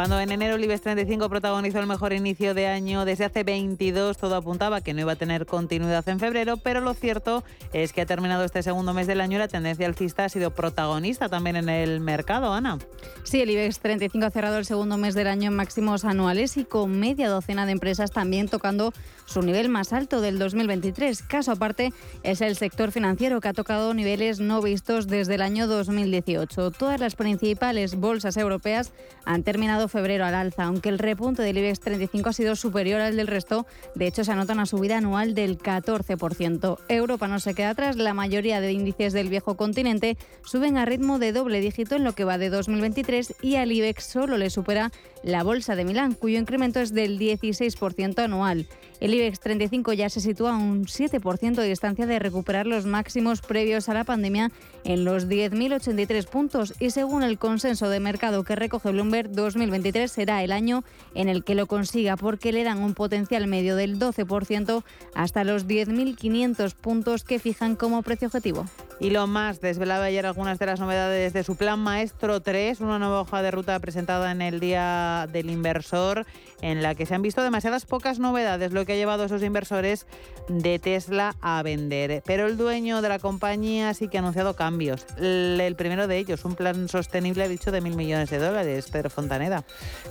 Cuando 0.01 0.19
en 0.19 0.33
enero 0.33 0.55
el 0.55 0.65
IBEX 0.65 0.81
35 0.81 1.29
protagonizó 1.29 1.79
el 1.79 1.87
mejor 1.87 2.15
inicio 2.15 2.55
de 2.55 2.67
año 2.69 3.05
desde 3.05 3.27
hace 3.27 3.45
22, 3.45 4.17
todo 4.17 4.35
apuntaba 4.35 4.81
que 4.81 4.95
no 4.95 5.03
iba 5.03 5.13
a 5.13 5.17
tener 5.17 5.45
continuidad 5.45 6.09
en 6.09 6.19
febrero, 6.19 6.57
pero 6.57 6.81
lo 6.81 6.95
cierto 6.95 7.45
es 7.75 7.93
que 7.93 8.01
ha 8.01 8.07
terminado 8.07 8.43
este 8.45 8.63
segundo 8.63 8.95
mes 8.95 9.07
del 9.07 9.21
año 9.21 9.37
y 9.37 9.41
la 9.41 9.49
tendencia 9.49 9.87
alcista 9.87 10.25
ha 10.25 10.31
sido 10.31 10.53
protagonista 10.53 11.29
también 11.29 11.57
en 11.57 11.69
el 11.69 12.01
mercado, 12.01 12.55
Ana. 12.55 12.79
Sí, 13.25 13.43
el 13.43 13.51
IBEX 13.51 13.81
35 13.81 14.25
ha 14.25 14.31
cerrado 14.31 14.57
el 14.57 14.65
segundo 14.65 14.97
mes 14.97 15.15
del 15.15 15.27
año 15.27 15.51
en 15.51 15.57
máximos 15.57 16.07
anuales 16.07 16.57
y 16.57 16.65
con 16.65 16.99
media 16.99 17.29
docena 17.29 17.67
de 17.67 17.73
empresas 17.73 18.11
también 18.11 18.49
tocando 18.49 18.95
su 19.27 19.43
nivel 19.43 19.69
más 19.69 19.93
alto 19.93 20.23
del 20.23 20.39
2023. 20.39 21.21
Caso 21.25 21.53
aparte 21.53 21.93
es 22.23 22.41
el 22.41 22.57
sector 22.57 22.91
financiero 22.91 23.43
que 23.43 23.49
ha 23.49 23.53
tocado 23.53 23.93
niveles 23.93 24.41
no 24.41 24.63
vistos 24.63 25.09
desde 25.09 25.35
el 25.35 25.43
año 25.43 25.67
2018. 25.67 26.71
Todas 26.71 26.99
las 26.99 27.17
principales 27.17 27.97
bolsas 27.97 28.39
europeas 28.39 28.93
han 29.27 29.43
terminado 29.43 29.90
febrero 29.91 30.25
al 30.25 30.35
alza, 30.35 30.65
aunque 30.65 30.89
el 30.89 30.99
repunte 30.99 31.43
del 31.43 31.59
IBEX 31.59 31.81
35 31.81 32.29
ha 32.31 32.33
sido 32.33 32.57
superior 32.57 33.01
al 33.01 33.17
del 33.17 33.27
resto. 33.27 33.67
De 33.95 34.07
hecho, 34.07 34.25
se 34.25 34.33
anota 34.33 34.55
una 34.55 34.67
subida 34.67 34.99
anual 34.99 35.35
del 35.35 35.59
14%. 35.59 36.79
Europa 36.89 37.29
no 37.29 37.41
se 37.41 37.55
queda 37.55 37.71
atrás. 37.71 37.97
La 37.97 38.15
mayoría 38.15 38.61
de 38.61 38.73
índices 38.73 39.13
del 39.13 39.29
viejo 39.29 39.57
continente 39.57 40.17
suben 40.43 40.79
a 40.79 40.85
ritmo 40.85 41.19
de 41.19 41.33
doble 41.33 41.61
dígito 41.61 41.97
en 41.97 42.05
lo 42.05 42.15
que 42.15 42.25
va 42.25 42.39
de 42.39 42.49
2023 42.49 43.35
y 43.43 43.57
al 43.57 43.73
IBEX 43.73 44.05
solo 44.05 44.39
le 44.39 44.51
supera 44.51 44.93
la 45.23 45.43
bolsa 45.43 45.77
de 45.77 45.85
Milán, 45.85 46.15
cuyo 46.15 46.39
incremento 46.39 46.81
es 46.81 46.95
del 46.95 47.19
16% 47.19 48.19
anual. 48.21 48.67
El 49.01 49.15
IBEX 49.15 49.41
35 49.41 49.93
ya 49.95 50.09
se 50.09 50.21
sitúa 50.21 50.55
a 50.55 50.57
un 50.57 50.87
7% 50.87 51.55
de 51.55 51.69
distancia 51.69 52.07
de 52.07 52.19
recuperar 52.19 52.67
los 52.67 52.87
máximos 52.87 53.41
previos 53.41 53.89
a 53.89 53.95
la 53.95 54.05
pandemia 54.05 54.51
en 54.85 55.05
los 55.05 55.29
10.083 55.29 56.27
puntos 56.27 56.75
y 56.81 56.91
según 56.91 57.23
el 57.23 57.39
consenso 57.39 57.89
de 57.89 58.01
mercado 58.01 58.45
que 58.45 58.57
recoge 58.57 58.91
Bloomberg, 58.91 59.31
2023 59.31 59.80
será 60.09 60.43
el 60.43 60.53
año 60.53 60.85
en 61.15 61.29
el 61.29 61.45
que 61.45 61.55
lo 61.55 61.67
consiga 61.67 62.17
porque 62.17 62.53
le 62.53 62.65
dan 62.65 62.79
un 62.79 62.95
potencial 62.95 63.47
medio 63.47 63.77
del 63.77 63.99
12% 63.99 64.83
hasta 65.15 65.45
los 65.45 65.67
10.500 65.67 66.75
puntos 66.75 67.25
que 67.25 67.39
fijan 67.39 67.77
como 67.77 68.03
precio 68.03 68.29
objetivo. 68.29 68.67
Y 69.01 69.11
lo 69.11 69.27
más, 69.27 69.63
desvelaba 69.63 70.05
ayer 70.05 70.27
algunas 70.27 70.59
de 70.59 70.67
las 70.67 70.79
novedades 70.79 71.33
de 71.33 71.43
su 71.43 71.57
plan 71.57 71.79
Maestro 71.81 72.41
3, 72.41 72.81
una 72.81 72.99
nueva 72.99 73.23
hoja 73.23 73.41
de 73.41 73.51
ruta 73.51 73.79
presentada 73.79 74.31
en 74.31 74.43
el 74.43 74.61
Día 74.61 75.27
del 75.33 75.49
Inversor, 75.49 76.27
en 76.61 76.83
la 76.83 76.95
que 76.95 77.07
se 77.07 77.15
han 77.15 77.23
visto 77.23 77.43
demasiadas 77.43 77.87
pocas 77.87 78.19
novedades, 78.19 78.73
lo 78.73 78.85
que 78.85 78.93
ha 78.93 78.97
llevado 78.97 79.23
a 79.23 79.27
esos 79.27 79.43
inversores 79.43 80.07
de 80.49 80.79
Tesla 80.79 81.35
a 81.41 81.63
vender. 81.63 82.23
Pero 82.27 82.47
el 82.47 82.59
dueño 82.59 83.01
de 83.01 83.09
la 83.09 83.19
compañía 83.19 83.95
sí 83.95 84.09
que 84.09 84.19
ha 84.19 84.21
anunciado 84.21 84.55
cambios. 84.55 85.07
El 85.19 85.75
primero 85.77 86.07
de 86.07 86.19
ellos, 86.19 86.45
un 86.45 86.55
plan 86.55 86.89
sostenible, 86.89 87.45
ha 87.45 87.49
dicho, 87.49 87.73
de 87.73 87.81
mil 87.81 87.97
millones 87.97 88.29
de 88.29 88.39
dólares. 88.39 88.89
Pedro 88.91 89.09
Fontaneda. 89.09 89.65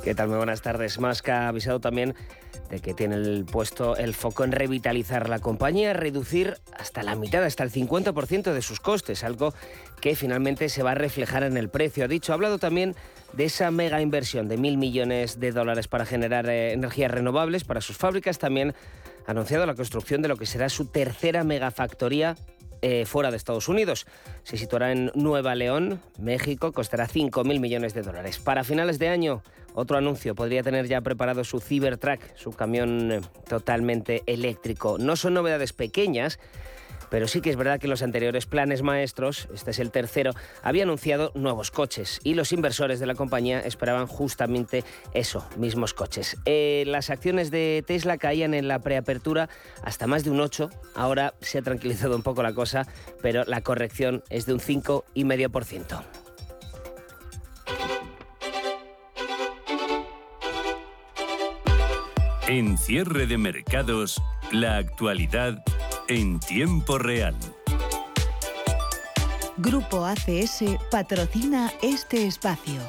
¿Qué 0.03 0.15
tal? 0.15 0.29
Muy 0.29 0.37
buenas 0.37 0.61
tardes. 0.61 0.97
que 1.23 1.31
ha 1.31 1.47
avisado 1.47 1.79
también 1.79 2.15
de 2.69 2.79
que 2.79 2.93
tiene 2.93 3.15
el 3.15 3.45
puesto 3.45 3.97
el 3.97 4.13
foco 4.13 4.43
en 4.43 4.51
revitalizar 4.51 5.27
la 5.27 5.39
compañía, 5.39 5.93
reducir 5.93 6.57
hasta 6.77 7.03
la 7.03 7.15
mitad, 7.15 7.43
hasta 7.43 7.63
el 7.63 7.71
50% 7.71 8.53
de 8.53 8.61
sus 8.61 8.79
costes, 8.79 9.23
algo 9.23 9.53
que 10.01 10.15
finalmente 10.15 10.69
se 10.69 10.83
va 10.83 10.91
a 10.91 10.95
reflejar 10.95 11.43
en 11.43 11.57
el 11.57 11.69
precio. 11.69 12.05
Ha 12.05 12.07
dicho, 12.07 12.31
ha 12.31 12.35
hablado 12.35 12.59
también 12.59 12.95
de 13.33 13.45
esa 13.45 13.71
mega 13.71 14.01
inversión 14.01 14.47
de 14.47 14.57
mil 14.57 14.77
millones 14.77 15.39
de 15.39 15.51
dólares 15.51 15.87
para 15.87 16.05
generar 16.05 16.47
eh, 16.49 16.73
energías 16.73 17.11
renovables 17.11 17.63
para 17.63 17.81
sus 17.81 17.97
fábricas. 17.97 18.39
También 18.39 18.73
ha 19.27 19.31
anunciado 19.31 19.65
la 19.65 19.75
construcción 19.75 20.21
de 20.21 20.27
lo 20.27 20.37
que 20.37 20.45
será 20.45 20.69
su 20.69 20.85
tercera 20.85 21.43
megafactoría 21.43 22.35
eh, 22.81 23.05
fuera 23.05 23.31
de 23.31 23.37
Estados 23.37 23.67
Unidos. 23.67 24.05
Se 24.43 24.57
situará 24.57 24.91
en 24.91 25.11
Nueva 25.15 25.55
León, 25.55 26.01
México, 26.19 26.71
costará 26.71 27.07
5.000 27.07 27.59
millones 27.59 27.93
de 27.93 28.01
dólares. 28.01 28.39
Para 28.39 28.63
finales 28.63 28.99
de 28.99 29.09
año, 29.09 29.43
otro 29.73 29.97
anuncio, 29.97 30.35
podría 30.35 30.63
tener 30.63 30.87
ya 30.87 31.01
preparado 31.01 31.43
su 31.43 31.59
Cybertruck, 31.59 32.19
su 32.35 32.51
camión 32.51 33.11
eh, 33.11 33.21
totalmente 33.47 34.23
eléctrico. 34.25 34.97
No 34.97 35.15
son 35.15 35.33
novedades 35.33 35.73
pequeñas, 35.73 36.39
pero 37.09 37.27
sí 37.27 37.41
que 37.41 37.49
es 37.49 37.55
verdad 37.55 37.79
que 37.79 37.87
los 37.87 38.01
anteriores 38.01 38.45
planes 38.45 38.81
maestros, 38.81 39.47
este 39.53 39.71
es 39.71 39.79
el 39.79 39.91
tercero, 39.91 40.31
había 40.63 40.83
anunciado 40.83 41.31
nuevos 41.35 41.71
coches 41.71 42.19
y 42.23 42.33
los 42.33 42.51
inversores 42.51 42.99
de 42.99 43.05
la 43.05 43.15
compañía 43.15 43.59
esperaban 43.59 44.07
justamente 44.07 44.83
eso, 45.13 45.47
mismos 45.57 45.93
coches. 45.93 46.37
Eh, 46.45 46.83
las 46.87 47.09
acciones 47.09 47.51
de 47.51 47.83
Tesla 47.85 48.17
caían 48.17 48.53
en 48.53 48.67
la 48.67 48.79
preapertura 48.79 49.49
hasta 49.83 50.07
más 50.07 50.23
de 50.23 50.31
un 50.31 50.39
8, 50.39 50.69
ahora 50.95 51.33
se 51.41 51.59
ha 51.59 51.61
tranquilizado 51.61 52.15
un 52.15 52.23
poco 52.23 52.43
la 52.43 52.53
cosa, 52.53 52.87
pero 53.21 53.43
la 53.45 53.61
corrección 53.61 54.23
es 54.29 54.45
de 54.45 54.53
un 54.53 54.59
5,5%. 54.59 56.03
En 62.47 62.79
cierre 62.79 63.27
de 63.27 63.37
mercados, 63.37 64.19
la 64.51 64.77
actualidad 64.77 65.63
en 66.09 66.39
tiempo 66.39 66.97
real. 66.97 67.35
Grupo 69.57 70.05
ACS 70.05 70.63
patrocina 70.89 71.71
este 71.83 72.25
espacio. 72.25 72.81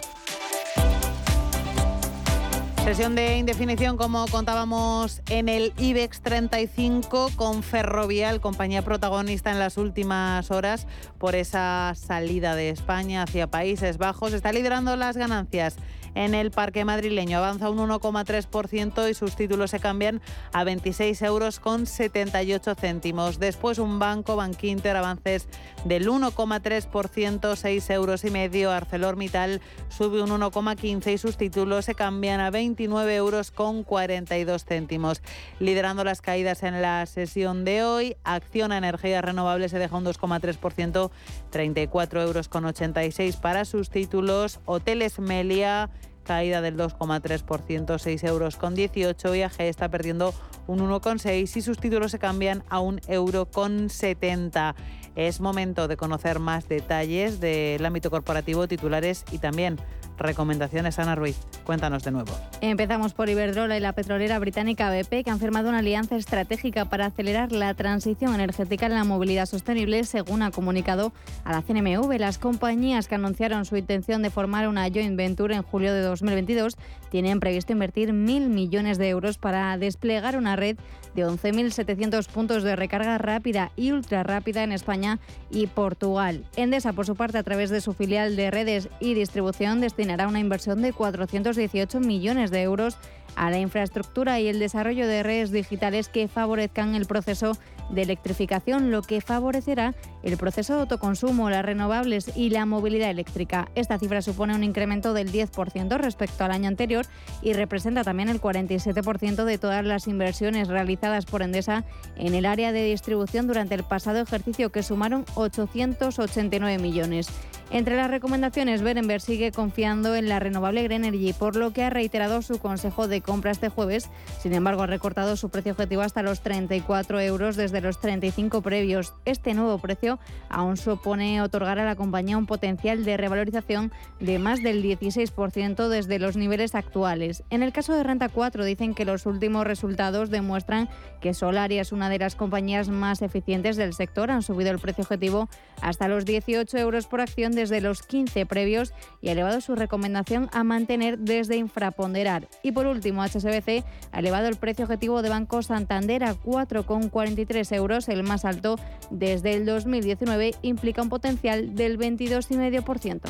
Sesión 2.83 3.15
de 3.15 3.37
indefinición, 3.37 3.99
como 3.99 4.27
contábamos 4.29 5.21
en 5.29 5.51
el 5.51 5.75
IBEX 5.77 6.23
35, 6.23 7.33
con 7.37 7.63
Ferrovial, 7.63 8.41
compañía 8.41 8.83
protagonista 8.83 9.51
en 9.51 9.59
las 9.59 9.77
últimas 9.77 10.51
horas 10.51 10.87
por 11.19 11.35
esa 11.35 11.93
salida 11.95 12.55
de 12.55 12.71
España 12.71 13.25
hacia 13.25 13.51
Países 13.51 13.99
Bajos. 13.99 14.33
Está 14.33 14.51
liderando 14.51 14.97
las 14.97 15.19
ganancias 15.19 15.77
en 16.15 16.35
el 16.35 16.51
parque 16.51 16.85
madrileño. 16.85 17.39
Avanza 17.39 17.71
un 17.71 17.79
1,3% 17.79 19.11
y 19.11 19.15
sus 19.15 19.37
títulos 19.37 19.71
se 19.71 19.81
cambian 19.81 20.21
a 20.53 20.65
26 20.65 21.23
euros 21.23 21.61
con 21.61 21.87
78 21.87 22.75
céntimos. 22.75 23.39
Después 23.39 23.79
un 23.79 23.99
banco, 23.99 24.37
Bankinter, 24.37 24.97
avances 24.97 25.49
del 25.85 26.09
1,3%, 26.09 27.57
6 27.57 27.91
euros 27.91 28.25
y 28.25 28.31
medio. 28.31 28.71
ArcelorMittal 28.71 29.61
sube 29.89 30.23
un 30.23 30.31
1,15 30.31 31.13
y 31.13 31.19
sus 31.19 31.37
títulos 31.37 31.85
se 31.85 31.95
cambian 31.95 32.41
a 32.41 32.51
29 32.51 33.15
euros 33.15 33.51
con 33.51 33.85
42 33.85 34.65
céntimos. 34.65 35.23
Liderando 35.59 36.05
las 36.05 36.21
caídas 36.21 36.63
en 36.63 36.83
la 36.83 37.05
sesión 37.07 37.65
de 37.65 37.85
hoy, 37.85 38.17
Acción 38.25 38.73
a 38.73 38.79
Energías 38.79 39.25
Renovables 39.25 39.71
se 39.71 39.79
deja 39.79 39.97
un 39.97 40.05
2,3%, 40.05 41.11
34 41.51 42.23
euros 42.23 42.49
con 42.49 42.65
86 42.65 43.37
para 43.37 43.65
sus 43.65 43.91
títulos. 43.91 44.61
Hoteles 44.67 45.19
Melia 45.19 45.91
caída 46.31 46.61
del 46.61 46.77
2,3%, 46.77 47.99
6 47.99 48.23
euros 48.23 48.55
con 48.55 48.77
18. 48.77 49.35
IAG 49.35 49.63
está 49.63 49.89
perdiendo 49.89 50.33
un 50.69 50.79
1,6 50.79 51.57
y 51.57 51.61
sus 51.61 51.79
títulos 51.79 52.13
se 52.13 52.21
cambian 52.21 52.63
a 52.69 52.79
un 52.79 53.01
euro 53.09 53.47
con 53.47 53.91
70. 53.91 54.77
Es 55.17 55.41
momento 55.41 55.89
de 55.89 55.97
conocer 55.97 56.39
más 56.39 56.69
detalles 56.69 57.41
del 57.41 57.85
ámbito 57.85 58.13
corporativo, 58.13 58.69
titulares 58.69 59.25
y 59.33 59.39
también 59.39 59.81
recomendaciones. 60.21 60.99
Ana 60.99 61.15
Ruiz, 61.15 61.37
cuéntanos 61.65 62.05
de 62.05 62.11
nuevo. 62.11 62.33
Empezamos 62.61 63.15
por 63.15 63.29
Iberdrola 63.29 63.77
y 63.77 63.81
la 63.81 63.93
petrolera 63.93 64.39
británica 64.39 64.91
BP, 64.91 65.25
que 65.25 65.31
han 65.31 65.41
firmado 65.41 65.69
una 65.69 65.79
alianza 65.79 66.17
estratégica 66.17 66.85
para 66.85 67.07
acelerar 67.07 67.53
la 67.53 67.75
transición 67.75 68.35
energética 68.35 68.87
en 68.87 68.95
la 68.95 69.05
movilidad 69.05 69.47
sostenible, 69.47 70.05
según 70.05 70.43
ha 70.43 70.51
comunicado 70.51 71.13
a 71.45 71.53
la 71.53 71.63
CNMV. 71.63 72.19
Las 72.19 72.39
compañías 72.39 73.09
que 73.09 73.15
anunciaron 73.15 73.65
su 73.65 73.77
intención 73.77 74.23
de 74.23 74.31
formar 74.31 74.69
una 74.69 74.89
joint 74.89 75.17
venture 75.17 75.55
en 75.55 75.63
julio 75.63 75.93
de 75.93 76.03
2022 76.03 76.77
tienen 77.11 77.41
previsto 77.41 77.73
invertir 77.73 78.13
mil 78.13 78.49
millones 78.49 78.99
de 78.99 79.09
euros 79.09 79.39
para 79.39 79.77
desplegar 79.77 80.37
una 80.37 80.57
red 80.57 80.77
de 81.15 81.27
11.700 81.27 82.29
puntos 82.29 82.63
de 82.63 82.77
recarga 82.77 83.19
rápida 83.19 83.73
y 83.77 83.93
ultra 83.93 84.23
rápida 84.23 84.63
en 84.63 84.73
España 84.73 85.19
y 85.51 85.67
Portugal. 85.67 86.45
Endesa, 86.57 86.93
por 86.93 87.07
su 87.07 87.17
parte, 87.17 87.39
a 87.39 87.43
través 87.43 87.71
de 87.71 87.81
su 87.81 87.95
filial 87.95 88.37
de 88.37 88.51
redes 88.51 88.89
y 89.01 89.15
distribución, 89.15 89.81
destinará 90.11 90.29
una 90.29 90.41
inversión 90.41 90.83
de 90.83 90.93
418 90.93 92.01
millones 92.01 92.51
de 92.51 92.63
euros 92.63 92.99
a 93.37 93.49
la 93.49 93.61
infraestructura 93.61 94.41
y 94.41 94.49
el 94.49 94.59
desarrollo 94.59 95.07
de 95.07 95.23
redes 95.23 95.53
digitales 95.53 96.09
que 96.09 96.27
favorezcan 96.27 96.97
el 96.97 97.07
proceso 97.07 97.57
de 97.91 98.03
electrificación, 98.03 98.91
lo 98.91 99.03
que 99.03 99.21
favorecerá 99.21 99.95
el 100.25 100.37
proceso 100.37 100.75
de 100.75 100.81
autoconsumo, 100.81 101.49
las 101.49 101.65
renovables 101.65 102.33
y 102.37 102.51
la 102.51 102.67
movilidad 102.67 103.11
eléctrica. 103.11 103.69
Esta 103.77 104.01
cifra 104.01 104.21
supone 104.21 104.55
un 104.55 104.65
incremento 104.65 105.15
del 105.15 105.31
10% 105.31 105.97
respecto 105.99 106.45
al 106.45 106.51
año 106.51 106.67
anterior 106.67 107.07
y 107.41 107.53
representa 107.53 108.03
también 108.03 108.29
el 108.29 108.41
47% 108.41 109.45
de 109.45 109.59
todas 109.59 109.85
las 109.85 110.09
inversiones 110.09 110.67
realizadas 110.67 111.25
por 111.25 111.43
Endesa 111.43 111.85
en 112.17 112.35
el 112.35 112.47
área 112.47 112.73
de 112.73 112.85
distribución 112.85 113.47
durante 113.47 113.77
el 113.77 113.85
pasado 113.85 114.19
ejercicio, 114.19 114.71
que 114.71 114.83
sumaron 114.83 115.25
889 115.37 116.83
millones. 116.83 117.29
Entre 117.73 117.95
las 117.95 118.11
recomendaciones, 118.11 118.83
Berenberg 118.83 119.21
sigue 119.21 119.53
confiando 119.53 120.17
en 120.17 120.29
la 120.29 120.41
renovable 120.41 120.83
Green 120.83 121.05
Energy, 121.05 121.33
por 121.33 121.55
lo 121.55 121.73
que 121.73 121.85
ha 121.85 121.91
reiterado 121.91 122.43
su 122.43 122.59
consejo 122.59 123.07
de 123.07 123.21
compra 123.21 123.53
este 123.53 123.69
jueves. 123.69 124.11
Sin 124.41 124.55
embargo, 124.55 124.83
ha 124.83 124.89
recortado 124.89 125.37
su 125.37 125.51
precio 125.51 125.71
objetivo 125.71 126.03
hasta 126.03 126.25
los 126.25 126.41
34 126.41 127.21
euros 127.21 127.55
desde 127.55 127.81
los 127.81 128.01
35 128.01 128.61
previos. 128.63 129.15
Este 129.25 129.55
nuevo 129.55 129.79
precio 129.79 130.19
aún 130.49 130.79
supone 130.79 131.43
otorgar 131.43 131.79
a 131.79 131.85
la 131.85 131.95
compañía 131.95 132.39
un 132.39 132.47
potencial 132.47 133.05
de 133.05 133.17
revalorización 133.17 133.93
de 134.19 134.41
más 134.41 134.65
del 134.65 134.83
16% 134.83 135.87
desde 135.87 136.19
los 136.19 136.37
niveles 136.37 136.75
actuales. 136.75 137.45
En 137.51 137.63
el 137.63 137.73
caso 137.73 137.95
de 137.95 138.03
Renta 138.03 138.29
4, 138.31 138.65
dicen 138.65 138.95
que 138.95 139.05
los 139.05 139.27
últimos 139.27 139.65
resultados 139.65 140.31
demuestran 140.31 140.89
que 141.21 141.35
Solaria 141.35 141.83
es 141.83 141.93
una 141.93 142.09
de 142.09 142.19
las 142.19 142.35
compañías 142.35 142.89
más 142.89 143.23
eficientes 143.23 143.77
del 143.77 143.95
sector. 143.95 144.33
Han 144.33 144.43
subido 144.43 144.73
el 144.73 144.81
precio 144.81 145.03
objetivo 145.03 145.49
hasta 145.81 146.09
los 146.09 146.25
18 146.25 146.77
euros 146.77 147.07
por 147.07 147.21
acción 147.21 147.60
desde 147.61 147.83
los 147.83 148.03
15 148.03 148.47
previos 148.47 148.95
y 149.21 149.29
ha 149.29 149.33
elevado 149.33 149.61
su 149.61 149.75
recomendación 149.75 150.49
a 150.53 150.65
mantener 150.65 151.19
desde 151.19 151.57
infraponderar. 151.57 152.49
Y 152.63 152.73
por 152.73 152.87
último, 152.87 153.23
HSBC 153.23 153.85
ha 154.13 154.19
elevado 154.19 154.49
el 154.49 154.57
precio 154.57 154.87
objetivo 154.87 155.21
de 155.21 155.29
Banco 155.29 155.63
Santander 155.63 156.25
a 156.25 156.35
4,43 156.35 157.77
euros, 157.77 158.09
el 158.09 158.23
más 158.23 158.45
alto 158.45 158.79
desde 159.11 159.55
el 159.55 159.67
2019, 159.67 160.55
implica 160.63 161.03
un 161.03 161.11
potencial 161.11 161.75
del 161.75 161.99
22,5%. 161.99 163.21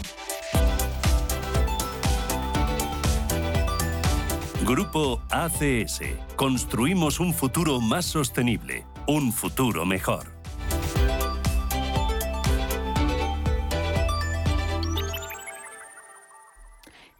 Grupo 4.64 5.20
ACS. 5.30 6.02
Construimos 6.36 7.18
un 7.18 7.34
futuro 7.34 7.80
más 7.80 8.04
sostenible, 8.04 8.86
un 9.08 9.32
futuro 9.32 9.84
mejor. 9.84 10.39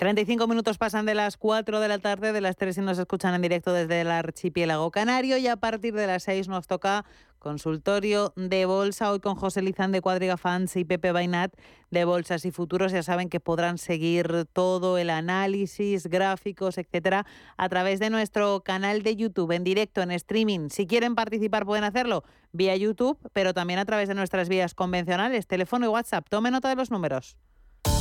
35 0.01 0.47
minutos 0.47 0.79
pasan 0.79 1.05
de 1.05 1.15
las 1.15 1.37
4 1.37 1.79
de 1.79 1.87
la 1.87 1.99
tarde, 1.99 2.33
de 2.33 2.41
las 2.41 2.57
3 2.57 2.79
y 2.79 2.81
nos 2.81 2.99
escuchan 2.99 3.35
en 3.35 3.43
directo 3.43 3.75
desde 3.75 4.01
el 4.01 4.11
archipiélago 4.11 4.91
canario 4.91 5.37
y 5.37 5.47
a 5.47 5.57
partir 5.57 5.93
de 5.93 6.07
las 6.07 6.23
6 6.23 6.49
nos 6.49 6.67
toca 6.67 7.05
consultorio 7.39 8.33
de 8.35 8.65
bolsa 8.65 9.13
hoy 9.13 9.21
con 9.21 9.35
José 9.35 9.61
Lizán 9.61 9.93
de 9.93 10.01
Cuadriga 10.01 10.39
Fans 10.39 10.75
y 10.77 10.87
Pepe 10.87 11.13
Bainat 11.13 11.53
de 11.91 12.07
Bolsas 12.07 12.47
y 12.47 12.51
Futuros. 12.51 12.93
Ya 12.93 13.03
saben 13.03 13.29
que 13.29 13.41
podrán 13.41 13.77
seguir 13.77 14.47
todo 14.55 14.97
el 14.97 15.11
análisis, 15.11 16.07
gráficos, 16.07 16.79
etcétera, 16.79 17.27
a 17.59 17.69
través 17.69 18.01
de 18.01 18.09
nuestro 18.09 18.63
canal 18.63 19.03
de 19.03 19.17
YouTube 19.17 19.53
en 19.53 19.65
directo, 19.65 20.01
en 20.01 20.13
streaming. 20.13 20.71
Si 20.71 20.87
quieren 20.87 21.15
participar 21.15 21.67
pueden 21.67 21.85
hacerlo 21.85 22.25
vía 22.53 22.75
YouTube, 22.75 23.19
pero 23.35 23.53
también 23.53 23.79
a 23.79 23.85
través 23.85 24.09
de 24.09 24.15
nuestras 24.15 24.49
vías 24.49 24.75
convencionales, 24.75 25.47
teléfono 25.47 25.85
y 25.85 25.89
WhatsApp. 25.91 26.27
Tome 26.31 26.51
nota 26.51 26.71
de 26.71 26.77
los 26.77 26.91
números. 26.91 27.37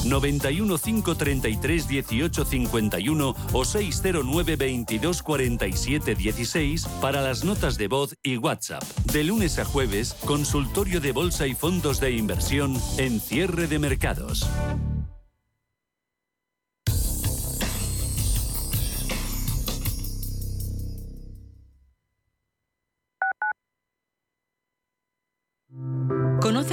91 0.05 0.77
533 0.77 1.87
18 1.87 2.45
51 2.45 3.35
o 3.53 3.65
609 3.65 4.55
22 4.55 5.23
47 5.23 6.15
16 6.15 6.87
para 7.01 7.21
las 7.21 7.43
notas 7.43 7.77
de 7.77 7.87
voz 7.87 8.15
y 8.23 8.37
WhatsApp. 8.37 8.83
De 9.11 9.23
lunes 9.23 9.59
a 9.59 9.65
jueves, 9.65 10.15
consultorio 10.25 10.99
de 10.99 11.11
bolsa 11.11 11.47
y 11.47 11.55
fondos 11.55 11.99
de 11.99 12.11
inversión 12.11 12.77
en 12.97 13.19
cierre 13.19 13.67
de 13.67 13.79
mercados. 13.79 14.49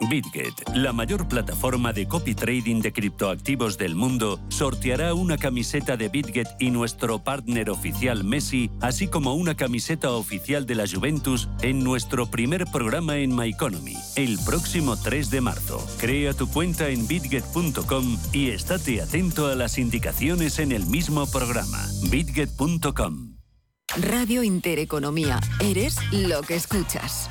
BitGet, 0.00 0.74
la 0.74 0.92
mayor 0.92 1.26
plataforma 1.28 1.92
de 1.92 2.06
copy 2.06 2.34
trading 2.34 2.80
de 2.80 2.92
criptoactivos 2.92 3.78
del 3.78 3.94
mundo, 3.94 4.40
sorteará 4.48 5.14
una 5.14 5.38
camiseta 5.38 5.96
de 5.96 6.08
BitGet 6.08 6.48
y 6.60 6.70
nuestro 6.70 7.22
partner 7.22 7.70
oficial 7.70 8.24
Messi, 8.24 8.70
así 8.80 9.08
como 9.08 9.34
una 9.34 9.54
camiseta 9.54 10.10
oficial 10.10 10.66
de 10.66 10.74
la 10.74 10.84
Juventus 10.86 11.48
en 11.62 11.82
nuestro 11.82 12.26
primer 12.26 12.66
programa 12.66 13.16
en 13.16 13.34
MyEconomy, 13.34 13.96
el 14.16 14.38
próximo 14.44 14.96
3 14.96 15.30
de 15.30 15.40
marzo. 15.40 15.86
Crea 15.98 16.34
tu 16.34 16.48
cuenta 16.48 16.88
en 16.88 17.06
bitget.com 17.06 18.18
y 18.32 18.50
estate 18.50 19.00
atento 19.00 19.46
a 19.46 19.54
las 19.54 19.78
indicaciones 19.78 20.58
en 20.58 20.72
el 20.72 20.86
mismo 20.86 21.26
programa. 21.26 21.86
bitget.com. 22.10 23.36
Radio 23.96 24.42
Intereconomía. 24.42 25.40
Eres 25.60 25.96
lo 26.12 26.42
que 26.42 26.56
escuchas. 26.56 27.30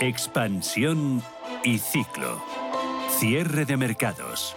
Expansión 0.00 1.24
y 1.64 1.78
ciclo. 1.78 2.40
Cierre 3.18 3.64
de 3.64 3.76
mercados. 3.76 4.54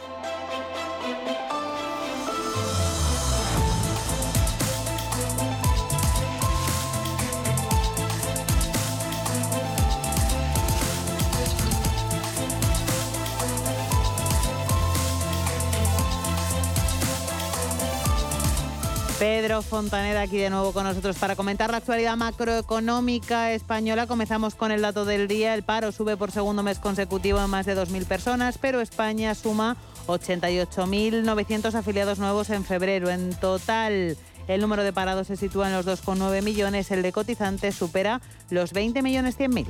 Pedro 19.22 19.62
Fontaneda 19.62 20.24
aquí 20.24 20.38
de 20.38 20.50
nuevo 20.50 20.74
con 20.74 20.84
nosotros 20.84 21.16
para 21.16 21.36
comentar 21.36 21.70
la 21.70 21.78
actualidad 21.78 22.18
macroeconómica 22.18 23.54
española. 23.54 24.08
Comenzamos 24.08 24.56
con 24.56 24.72
el 24.72 24.82
dato 24.82 25.06
del 25.06 25.28
día. 25.28 25.54
El 25.54 25.62
paro 25.62 25.92
sube 25.92 26.18
por 26.18 26.32
segundo 26.32 26.64
mes 26.64 26.80
consecutivo 26.80 27.40
en 27.40 27.48
más 27.48 27.68
de 27.68 27.78
2.000 27.78 28.08
personas, 28.08 28.58
pero 28.58 28.82
España 28.82 29.36
suma 29.36 29.78
88.900 30.08 31.76
afiliados 31.76 32.18
nuevos 32.18 32.50
en 32.50 32.66
febrero. 32.66 33.12
En 33.12 33.36
total, 33.36 34.18
el 34.48 34.62
número 34.62 34.84
de 34.84 34.92
parados 34.92 35.28
se 35.28 35.38
sitúa 35.38 35.68
en 35.68 35.74
los 35.74 35.86
2,9 35.86 36.42
millones, 36.42 36.90
el 36.90 37.04
de 37.04 37.12
cotizantes 37.12 37.76
supera 37.76 38.22
los 38.50 38.74
20 38.74 39.04
millones 39.04 39.38
100.000. 39.38 39.68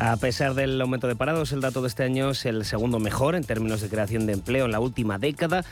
A 0.00 0.16
pesar 0.16 0.54
del 0.54 0.80
aumento 0.80 1.06
de 1.06 1.14
parados, 1.14 1.52
el 1.52 1.60
dato 1.60 1.82
de 1.82 1.88
este 1.88 2.02
año 2.02 2.30
es 2.30 2.44
el 2.46 2.64
segundo 2.64 2.98
mejor 2.98 3.36
en 3.36 3.44
términos 3.44 3.80
de 3.80 3.88
creación 3.88 4.26
de 4.26 4.32
empleo 4.32 4.64
en 4.64 4.72
la 4.72 4.80
última 4.80 5.18
década. 5.18 5.64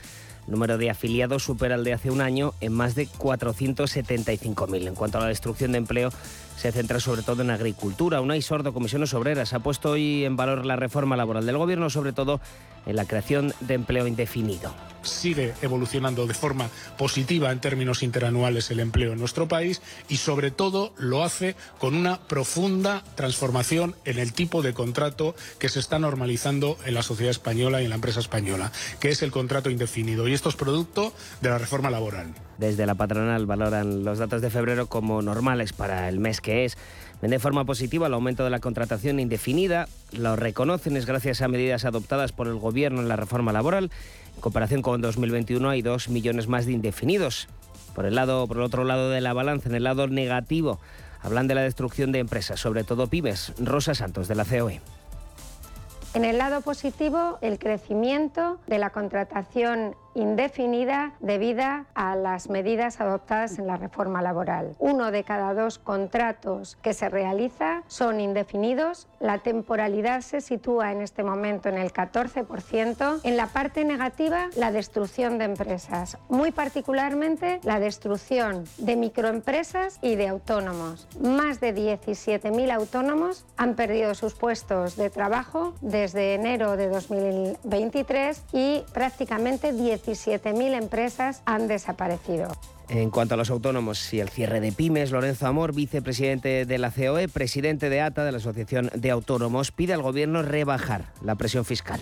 El 0.46 0.52
número 0.52 0.78
de 0.78 0.90
afiliados 0.90 1.42
supera 1.42 1.74
el 1.74 1.84
de 1.84 1.92
hace 1.92 2.10
un 2.10 2.20
año 2.20 2.54
en 2.60 2.72
más 2.72 2.94
de 2.94 3.08
475.000. 3.08 4.86
En 4.86 4.94
cuanto 4.94 5.18
a 5.18 5.22
la 5.22 5.28
destrucción 5.28 5.72
de 5.72 5.78
empleo, 5.78 6.10
se 6.56 6.72
centra 6.72 7.00
sobre 7.00 7.22
todo 7.22 7.42
en 7.42 7.50
agricultura. 7.50 8.20
Unai 8.20 8.42
Sordo, 8.42 8.72
Comisiones 8.72 9.14
Obreras, 9.14 9.52
ha 9.52 9.60
puesto 9.60 9.90
hoy 9.90 10.24
en 10.24 10.36
valor 10.36 10.66
la 10.66 10.76
reforma 10.76 11.16
laboral 11.16 11.46
del 11.46 11.58
Gobierno, 11.58 11.90
sobre 11.90 12.12
todo 12.12 12.40
en 12.86 12.96
la 12.96 13.04
creación 13.04 13.52
de 13.60 13.74
empleo 13.74 14.06
indefinido. 14.06 14.74
Sigue 15.02 15.54
evolucionando 15.60 16.26
de 16.26 16.34
forma 16.34 16.70
positiva 16.96 17.52
en 17.52 17.60
términos 17.60 18.02
interanuales 18.02 18.70
el 18.70 18.80
empleo 18.80 19.12
en 19.12 19.18
nuestro 19.18 19.48
país 19.48 19.82
y 20.08 20.16
sobre 20.16 20.50
todo 20.50 20.92
lo 20.96 21.22
hace 21.22 21.56
con 21.78 21.94
una 21.94 22.18
profunda 22.20 23.02
transformación 23.14 23.94
en 24.04 24.18
el 24.18 24.32
tipo 24.32 24.62
de 24.62 24.72
contrato 24.72 25.34
que 25.58 25.68
se 25.68 25.80
está 25.80 25.98
normalizando 25.98 26.78
en 26.84 26.94
la 26.94 27.02
sociedad 27.02 27.30
española 27.30 27.82
y 27.82 27.84
en 27.84 27.90
la 27.90 27.96
empresa 27.96 28.20
española, 28.20 28.72
que 29.00 29.10
es 29.10 29.22
el 29.22 29.30
contrato 29.30 29.70
indefinido. 29.70 30.26
Y 30.26 30.34
esto 30.34 30.48
es 30.48 30.56
producto 30.56 31.12
de 31.40 31.50
la 31.50 31.58
reforma 31.58 31.90
laboral. 31.90 32.34
Desde 32.58 32.86
la 32.86 32.94
patronal 32.94 33.46
valoran 33.46 34.04
los 34.04 34.18
datos 34.18 34.40
de 34.40 34.50
febrero 34.50 34.86
como 34.86 35.20
normales 35.20 35.72
para 35.72 36.08
el 36.08 36.20
mes 36.20 36.40
que 36.40 36.64
es. 36.64 36.78
Ven 37.20 37.30
de 37.30 37.38
forma 37.38 37.64
positiva 37.64 38.06
el 38.06 38.14
aumento 38.14 38.44
de 38.44 38.50
la 38.50 38.60
contratación 38.60 39.20
indefinida. 39.20 39.88
Lo 40.12 40.36
reconocen 40.36 40.96
es 40.96 41.06
gracias 41.06 41.42
a 41.42 41.48
medidas 41.48 41.84
adoptadas 41.84 42.32
por 42.32 42.46
el 42.46 42.56
Gobierno 42.56 43.00
en 43.00 43.08
la 43.08 43.16
reforma 43.16 43.52
laboral. 43.52 43.90
En 44.34 44.40
comparación 44.40 44.82
con 44.82 45.00
2021 45.00 45.68
hay 45.68 45.82
dos 45.82 46.08
millones 46.08 46.48
más 46.48 46.66
de 46.66 46.72
indefinidos. 46.72 47.48
Por 47.94 48.04
el, 48.06 48.14
lado, 48.14 48.46
por 48.46 48.58
el 48.58 48.62
otro 48.62 48.84
lado 48.84 49.10
de 49.10 49.22
la 49.22 49.32
balanza, 49.32 49.70
en 49.70 49.74
el 49.74 49.84
lado 49.84 50.06
negativo, 50.06 50.78
hablan 51.22 51.48
de 51.48 51.54
la 51.54 51.62
destrucción 51.62 52.12
de 52.12 52.18
empresas, 52.18 52.60
sobre 52.60 52.84
todo 52.84 53.06
pymes. 53.06 53.54
Rosa 53.58 53.94
Santos, 53.94 54.28
de 54.28 54.34
la 54.34 54.44
COE. 54.44 54.80
En 56.12 56.24
el 56.24 56.38
lado 56.38 56.60
positivo, 56.62 57.38
el 57.40 57.58
crecimiento 57.58 58.58
de 58.66 58.78
la 58.78 58.90
contratación 58.90 59.94
indefinida 60.16 61.12
debida 61.20 61.84
a 61.94 62.16
las 62.16 62.48
medidas 62.48 63.00
adoptadas 63.00 63.58
en 63.58 63.66
la 63.66 63.76
reforma 63.76 64.22
laboral. 64.22 64.74
Uno 64.78 65.10
de 65.10 65.24
cada 65.24 65.52
dos 65.52 65.78
contratos 65.78 66.76
que 66.76 66.94
se 66.94 67.08
realiza 67.08 67.82
son 67.86 68.20
indefinidos. 68.20 69.08
La 69.20 69.38
temporalidad 69.38 70.20
se 70.20 70.40
sitúa 70.40 70.92
en 70.92 71.02
este 71.02 71.24
momento 71.24 71.68
en 71.68 71.78
el 71.78 71.92
14%. 71.92 73.20
En 73.24 73.36
la 73.36 73.48
parte 73.48 73.84
negativa, 73.84 74.48
la 74.56 74.70
destrucción 74.70 75.38
de 75.38 75.46
empresas, 75.46 76.18
muy 76.28 76.52
particularmente 76.52 77.60
la 77.64 77.80
destrucción 77.80 78.64
de 78.78 78.96
microempresas 78.96 79.98
y 80.02 80.14
de 80.14 80.28
autónomos. 80.28 81.08
Más 81.20 81.60
de 81.60 81.74
17.000 81.74 82.72
autónomos 82.72 83.44
han 83.56 83.74
perdido 83.74 84.14
sus 84.14 84.34
puestos 84.34 84.96
de 84.96 85.10
trabajo 85.10 85.74
desde 85.80 86.34
enero 86.34 86.76
de 86.76 86.88
2023 86.88 88.44
y 88.52 88.84
prácticamente 88.92 89.72
10 89.72 89.96
17.000 89.96 90.74
empresas 90.74 91.42
han 91.44 91.68
desaparecido. 91.68 92.48
En 92.88 93.10
cuanto 93.10 93.34
a 93.34 93.36
los 93.36 93.50
autónomos 93.50 94.14
y 94.14 94.20
el 94.20 94.28
cierre 94.28 94.60
de 94.60 94.70
pymes, 94.70 95.10
Lorenzo 95.10 95.48
Amor, 95.48 95.74
vicepresidente 95.74 96.66
de 96.66 96.78
la 96.78 96.92
COE, 96.92 97.28
presidente 97.28 97.88
de 97.90 98.00
ATA, 98.00 98.24
de 98.24 98.30
la 98.30 98.38
Asociación 98.38 98.90
de 98.94 99.05
Autónomos, 99.10 99.72
pide 99.72 99.94
al 99.94 100.02
Gobierno 100.02 100.42
rebajar 100.42 101.12
la 101.22 101.34
presión 101.34 101.64
fiscal. 101.64 102.00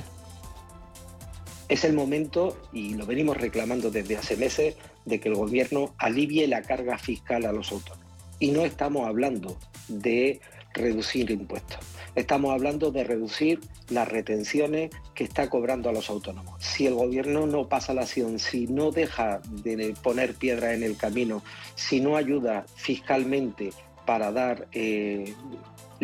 Es 1.69 1.85
el 1.85 1.95
momento, 1.95 2.57
y 2.73 2.95
lo 2.95 3.07
venimos 3.07 3.37
reclamando 3.37 3.91
desde 3.91 4.17
hace 4.17 4.37
meses, 4.37 4.77
de 5.05 5.21
que 5.21 5.29
el 5.29 5.35
Gobierno 5.35 5.95
alivie 5.99 6.47
la 6.47 6.63
carga 6.63 6.99
fiscal 6.99 7.47
a 7.47 7.53
los 7.53 7.73
autónomos. 7.73 8.05
Y 8.39 8.51
no 8.51 8.65
estamos 8.65 9.07
hablando 9.07 9.57
de 9.89 10.41
reducir 10.75 11.31
impuestos. 11.31 11.79
Estamos 12.15 12.53
hablando 12.53 12.91
de 12.91 13.05
reducir 13.05 13.61
las 13.89 14.07
retenciones 14.07 14.91
que 15.15 15.25
está 15.25 15.49
cobrando 15.49 15.89
a 15.89 15.93
los 15.93 16.11
autónomos. 16.11 16.63
Si 16.63 16.87
el 16.87 16.95
gobierno 16.95 17.47
no 17.47 17.69
pasa 17.69 17.95
la 17.95 18.03
acción, 18.03 18.39
si 18.39 18.67
no 18.67 18.91
deja 18.91 19.41
de 19.49 19.95
poner 20.03 20.35
piedra 20.35 20.75
en 20.75 20.83
el 20.83 20.97
camino, 20.97 21.43
si 21.75 22.01
no 22.01 22.17
ayuda 22.17 22.67
fiscalmente 22.77 23.73
para 24.07 24.31
dar 24.31 24.69
eh, 24.73 25.35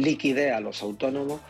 liquidez 0.02 0.52
a 0.52 0.60
los 0.60 0.82
autónomos, 0.82 1.40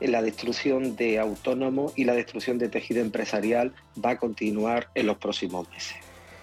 eh, 0.00 0.08
la 0.08 0.22
destrucción 0.22 0.96
de 0.96 1.18
autónomos 1.18 1.92
y 1.96 2.04
la 2.04 2.14
destrucción 2.14 2.58
de 2.58 2.68
tejido 2.68 3.00
empresarial 3.00 3.72
va 4.02 4.10
a 4.10 4.18
continuar 4.18 4.88
en 4.94 5.06
los 5.06 5.18
próximos 5.18 5.68
meses. 5.70 5.96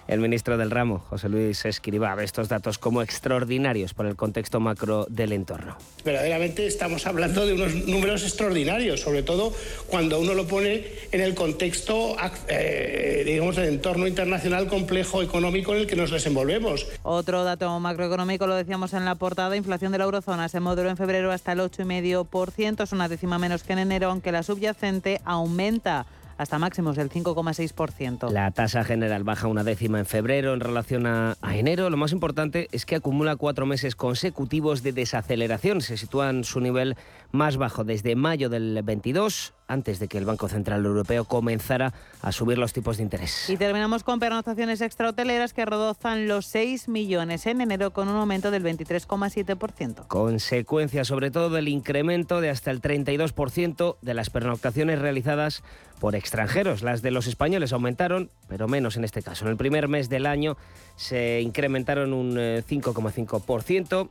El 0.08 0.20
ministro 0.20 0.56
del 0.56 0.70
ramo, 0.70 1.00
José 1.10 1.28
Luis 1.28 1.66
Escribá, 1.66 2.14
ve 2.14 2.24
estos 2.24 2.48
datos 2.48 2.78
como 2.78 3.02
extraordinarios 3.02 3.92
por 3.92 4.06
el 4.06 4.16
contexto 4.16 4.58
macro 4.58 5.06
del 5.10 5.32
entorno. 5.32 5.76
Verdaderamente 6.02 6.66
estamos 6.66 7.06
hablando 7.06 7.44
de 7.44 7.52
unos 7.52 7.74
números 7.74 8.22
extraordinarios, 8.22 9.00
sobre 9.00 9.22
todo 9.22 9.52
cuando 9.86 10.18
uno 10.18 10.32
lo 10.32 10.46
pone 10.46 10.86
en 11.12 11.20
el 11.20 11.34
contexto, 11.34 12.16
eh, 12.48 13.22
digamos, 13.26 13.56
del 13.56 13.66
entorno 13.66 14.06
internacional 14.06 14.66
complejo 14.66 15.20
económico 15.20 15.74
en 15.74 15.80
el 15.80 15.86
que 15.86 15.96
nos 15.96 16.10
desenvolvemos. 16.10 16.86
Otro 17.02 17.44
dato 17.44 17.78
macroeconómico, 17.78 18.46
lo 18.46 18.54
decíamos 18.54 18.94
en 18.94 19.04
la 19.04 19.16
portada, 19.16 19.56
inflación 19.56 19.92
de 19.92 19.98
la 19.98 20.04
eurozona 20.04 20.48
se 20.48 20.58
moderó 20.58 20.88
en 20.88 20.96
febrero 20.96 21.32
hasta 21.32 21.52
el 21.52 21.58
8,5%, 21.58 22.82
es 22.82 22.92
una 22.92 23.10
décima 23.10 23.38
menos 23.38 23.62
que 23.62 23.74
en 23.74 23.80
enero, 23.80 24.08
aunque 24.08 24.32
la 24.32 24.42
subyacente 24.42 25.20
aumenta 25.26 26.06
hasta 26.38 26.58
máximos 26.58 26.96
del 26.96 27.10
5,6%. 27.10 28.30
La 28.30 28.50
tasa 28.52 28.84
general 28.84 29.24
baja 29.24 29.48
una 29.48 29.64
décima 29.64 29.98
en 29.98 30.06
febrero 30.06 30.54
en 30.54 30.60
relación 30.60 31.06
a, 31.06 31.36
enero. 31.52 31.90
Lo 31.90 31.96
más 31.96 32.12
importante 32.12 32.68
es 32.72 32.86
que 32.86 32.94
acumula 32.94 33.36
cuatro 33.36 33.66
meses 33.66 33.96
consecutivos 33.96 34.82
de 34.82 34.92
desaceleración. 34.92 35.80
Se 35.80 35.96
sitúa 35.96 36.30
en 36.30 36.44
su 36.44 36.60
nivel 36.60 36.96
más 37.32 37.56
bajo 37.56 37.84
desde 37.84 38.16
mayo 38.16 38.48
del 38.48 38.80
22 38.82 39.54
antes 39.68 39.98
de 39.98 40.08
que 40.08 40.18
el 40.18 40.24
Banco 40.24 40.48
Central 40.48 40.84
Europeo 40.84 41.26
comenzara 41.26 41.92
a 42.22 42.32
subir 42.32 42.58
los 42.58 42.72
tipos 42.72 42.96
de 42.96 43.02
interés. 43.02 43.50
Y 43.50 43.56
terminamos 43.56 44.02
con 44.02 44.18
pernoctaciones 44.18 44.80
extrahoteleras 44.80 45.52
que 45.52 45.66
rodozan 45.66 46.26
los 46.26 46.46
6 46.46 46.88
millones 46.88 47.46
en 47.46 47.60
enero 47.60 47.92
con 47.92 48.08
un 48.08 48.16
aumento 48.16 48.50
del 48.50 48.64
23,7%. 48.64 50.06
Consecuencia 50.06 51.04
sobre 51.04 51.30
todo 51.30 51.50
del 51.50 51.68
incremento 51.68 52.40
de 52.40 52.48
hasta 52.48 52.70
el 52.70 52.80
32% 52.80 53.96
de 54.00 54.14
las 54.14 54.30
pernoctaciones 54.30 54.98
realizadas 54.98 55.62
por 56.00 56.14
extranjeros. 56.14 56.82
Las 56.82 57.02
de 57.02 57.10
los 57.10 57.26
españoles 57.26 57.72
aumentaron, 57.72 58.30
pero 58.48 58.68
menos 58.68 58.96
en 58.96 59.04
este 59.04 59.22
caso. 59.22 59.44
En 59.44 59.50
el 59.50 59.56
primer 59.56 59.88
mes 59.88 60.08
del 60.08 60.26
año 60.26 60.56
se 60.96 61.42
incrementaron 61.42 62.14
un 62.14 62.36
5,5%. 62.36 64.08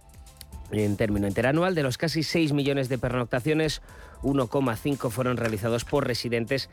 En 0.72 0.98
término 0.98 1.28
interanual, 1.28 1.76
de 1.76 1.84
los 1.84 1.98
casi 1.98 2.24
6 2.24 2.54
millones 2.54 2.90
de 2.90 2.98
pernoctaciones, 2.98 3.82
1,5 4.24 5.10
fueron 5.10 5.38
realizados 5.38 5.86
por 5.86 6.06
residentes 6.06 6.70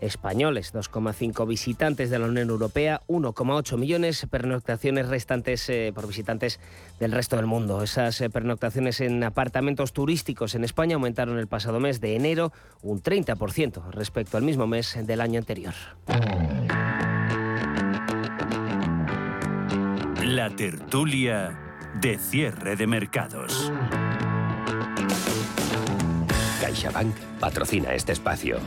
españoles, 0.00 0.74
2,5 0.74 1.46
visitantes 1.46 2.10
de 2.10 2.18
la 2.18 2.26
Unión 2.26 2.50
Europea, 2.50 3.02
1,8 3.08 3.78
millones 3.78 4.26
pernoctaciones 4.30 5.08
restantes 5.08 5.68
eh, 5.68 5.92
por 5.94 6.06
visitantes 6.06 6.60
del 7.00 7.12
resto 7.12 7.36
del 7.36 7.46
mundo. 7.46 7.82
Esas 7.82 8.20
eh, 8.20 8.28
pernoctaciones 8.28 9.00
en 9.00 9.22
apartamentos 9.24 9.92
turísticos 9.92 10.54
en 10.54 10.64
España 10.64 10.96
aumentaron 10.96 11.38
el 11.38 11.46
pasado 11.46 11.80
mes 11.80 12.00
de 12.00 12.16
enero 12.16 12.52
un 12.82 13.02
30% 13.02 13.90
respecto 13.90 14.36
al 14.36 14.42
mismo 14.42 14.66
mes 14.66 14.98
del 15.02 15.20
año 15.20 15.38
anterior. 15.38 15.74
La 20.22 20.50
tertulia 20.50 21.65
de 22.00 22.18
cierre 22.18 22.76
de 22.76 22.86
mercados. 22.86 23.72
CaixaBank 26.60 27.14
patrocina 27.40 27.94
este 27.94 28.12
espacio. 28.12 28.58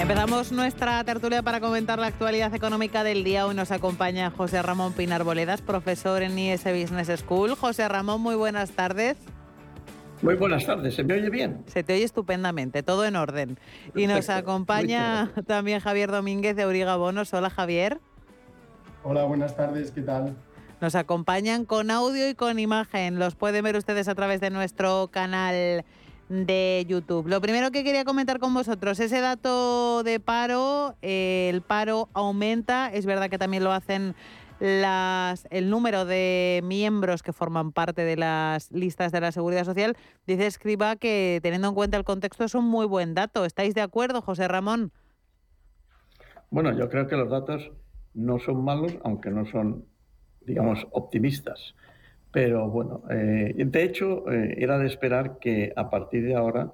Empezamos 0.00 0.52
nuestra 0.52 1.02
tertulia 1.04 1.42
para 1.42 1.60
comentar 1.60 1.98
la 1.98 2.08
actualidad 2.08 2.54
económica 2.54 3.04
del 3.04 3.24
día. 3.24 3.46
Hoy 3.46 3.54
nos 3.54 3.70
acompaña 3.70 4.30
José 4.30 4.60
Ramón 4.60 4.92
Pinar 4.92 5.24
Boledas, 5.24 5.62
profesor 5.62 6.22
en 6.22 6.38
IS 6.38 6.64
Business 6.64 7.20
School. 7.20 7.54
José 7.56 7.88
Ramón, 7.88 8.20
muy 8.20 8.34
buenas 8.34 8.72
tardes. 8.72 9.16
Muy 10.22 10.36
buenas 10.36 10.64
tardes, 10.66 10.94
¿se 10.94 11.02
me 11.04 11.14
oye 11.14 11.30
bien? 11.30 11.64
Se 11.66 11.82
te 11.82 11.94
oye 11.94 12.04
estupendamente, 12.04 12.82
todo 12.82 13.04
en 13.04 13.16
orden. 13.16 13.58
Y 13.94 14.06
nos 14.06 14.28
acompaña 14.28 15.32
también 15.46 15.80
Javier 15.80 16.10
Domínguez 16.10 16.54
de 16.54 16.62
Auriga 16.62 16.96
Bonos. 16.96 17.32
Hola 17.34 17.50
Javier. 17.50 18.00
Hola, 19.06 19.24
buenas 19.24 19.54
tardes, 19.54 19.90
¿qué 19.90 20.00
tal? 20.00 20.34
Nos 20.80 20.94
acompañan 20.94 21.66
con 21.66 21.90
audio 21.90 22.26
y 22.26 22.34
con 22.34 22.58
imagen. 22.58 23.18
Los 23.18 23.34
pueden 23.34 23.62
ver 23.62 23.76
ustedes 23.76 24.08
a 24.08 24.14
través 24.14 24.40
de 24.40 24.48
nuestro 24.48 25.08
canal 25.08 25.84
de 26.30 26.86
YouTube. 26.88 27.28
Lo 27.28 27.42
primero 27.42 27.70
que 27.70 27.84
quería 27.84 28.06
comentar 28.06 28.38
con 28.38 28.54
vosotros, 28.54 28.98
ese 29.00 29.20
dato 29.20 30.02
de 30.04 30.20
paro, 30.20 30.96
eh, 31.02 31.50
el 31.52 31.60
paro 31.60 32.08
aumenta, 32.14 32.90
es 32.90 33.04
verdad 33.04 33.28
que 33.28 33.36
también 33.36 33.62
lo 33.62 33.72
hacen 33.72 34.14
las, 34.58 35.46
el 35.50 35.68
número 35.68 36.06
de 36.06 36.62
miembros 36.64 37.22
que 37.22 37.34
forman 37.34 37.72
parte 37.72 38.06
de 38.06 38.16
las 38.16 38.72
listas 38.72 39.12
de 39.12 39.20
la 39.20 39.32
Seguridad 39.32 39.64
Social. 39.64 39.98
Dice 40.26 40.46
Escriba 40.46 40.96
que 40.96 41.40
teniendo 41.42 41.68
en 41.68 41.74
cuenta 41.74 41.98
el 41.98 42.04
contexto 42.04 42.44
es 42.44 42.54
un 42.54 42.64
muy 42.64 42.86
buen 42.86 43.12
dato. 43.12 43.44
¿Estáis 43.44 43.74
de 43.74 43.82
acuerdo, 43.82 44.22
José 44.22 44.48
Ramón? 44.48 44.92
Bueno, 46.48 46.72
yo 46.72 46.88
creo 46.88 47.06
que 47.06 47.16
los 47.16 47.28
datos 47.28 47.70
no 48.14 48.38
son 48.38 48.64
malos, 48.64 48.96
aunque 49.04 49.30
no 49.30 49.46
son, 49.46 49.84
digamos, 50.46 50.86
optimistas. 50.92 51.74
Pero 52.30 52.68
bueno, 52.68 53.02
eh, 53.10 53.54
de 53.56 53.82
hecho, 53.84 54.30
eh, 54.30 54.56
era 54.58 54.78
de 54.78 54.86
esperar 54.86 55.38
que 55.38 55.72
a 55.76 55.90
partir 55.90 56.24
de 56.24 56.34
ahora 56.34 56.72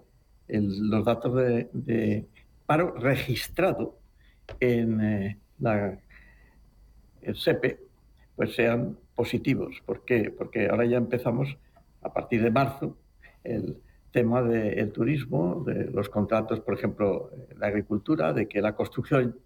los 0.48 1.04
datos 1.04 1.34
de, 1.36 2.26
paro 2.66 2.94
registrado 2.96 3.98
en 4.58 5.00
eh, 5.00 5.38
la, 5.58 5.98
el 7.22 7.36
SEPE 7.36 7.78
pues 8.36 8.54
sean 8.54 8.96
positivos. 9.14 9.82
¿Por 9.84 10.04
qué? 10.04 10.32
Porque 10.36 10.68
ahora 10.68 10.86
ya 10.86 10.96
empezamos, 10.96 11.58
a 12.00 12.12
partir 12.12 12.42
de 12.42 12.50
marzo, 12.50 12.96
el 13.44 13.76
tema 14.12 14.42
del 14.42 14.92
turismo, 14.92 15.62
de 15.66 15.90
los 15.90 16.08
contratos, 16.08 16.60
por 16.60 16.74
ejemplo, 16.74 17.30
la 17.58 17.66
agricultura, 17.66 18.32
de 18.32 18.48
que 18.48 18.62
la 18.62 18.74
construcción 18.74 19.36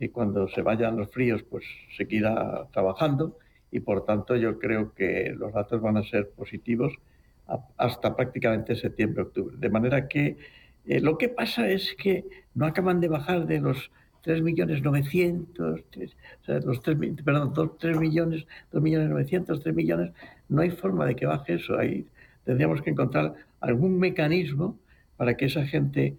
y 0.00 0.08
cuando 0.08 0.48
se 0.48 0.62
vayan 0.62 0.96
los 0.96 1.10
fríos, 1.10 1.42
pues 1.42 1.64
seguirá 1.96 2.66
trabajando 2.72 3.36
y 3.70 3.80
por 3.80 4.04
tanto 4.04 4.34
yo 4.34 4.58
creo 4.58 4.94
que 4.94 5.32
los 5.36 5.52
datos 5.52 5.80
van 5.80 5.98
a 5.98 6.02
ser 6.02 6.30
positivos 6.30 6.94
hasta 7.76 8.16
prácticamente 8.16 8.74
septiembre-octubre. 8.74 9.56
De 9.58 9.68
manera 9.68 10.08
que 10.08 10.38
eh, 10.86 11.00
lo 11.00 11.18
que 11.18 11.28
pasa 11.28 11.68
es 11.68 11.94
que 11.98 12.24
no 12.54 12.64
acaban 12.66 13.00
de 13.00 13.08
bajar 13.08 13.46
de 13.46 13.60
los 13.60 13.90
3 14.22 14.42
millones 14.42 14.82
900, 14.82 15.80
o 15.80 16.44
sea, 16.44 16.60
los 16.60 16.82
3, 16.82 16.96
perdón, 17.22 17.52
2, 17.54 17.98
millones, 17.98 18.46
2 18.72 18.82
millones 18.82 19.10
900, 19.10 19.62
3 19.62 19.74
millones, 19.74 20.12
no 20.48 20.62
hay 20.62 20.70
forma 20.70 21.06
de 21.06 21.16
que 21.16 21.26
baje 21.26 21.54
eso. 21.54 21.78
Ahí 21.78 22.06
tendríamos 22.44 22.80
que 22.82 22.90
encontrar 22.90 23.34
algún 23.60 23.98
mecanismo 23.98 24.78
para 25.16 25.36
que 25.36 25.46
esa 25.46 25.66
gente 25.66 26.16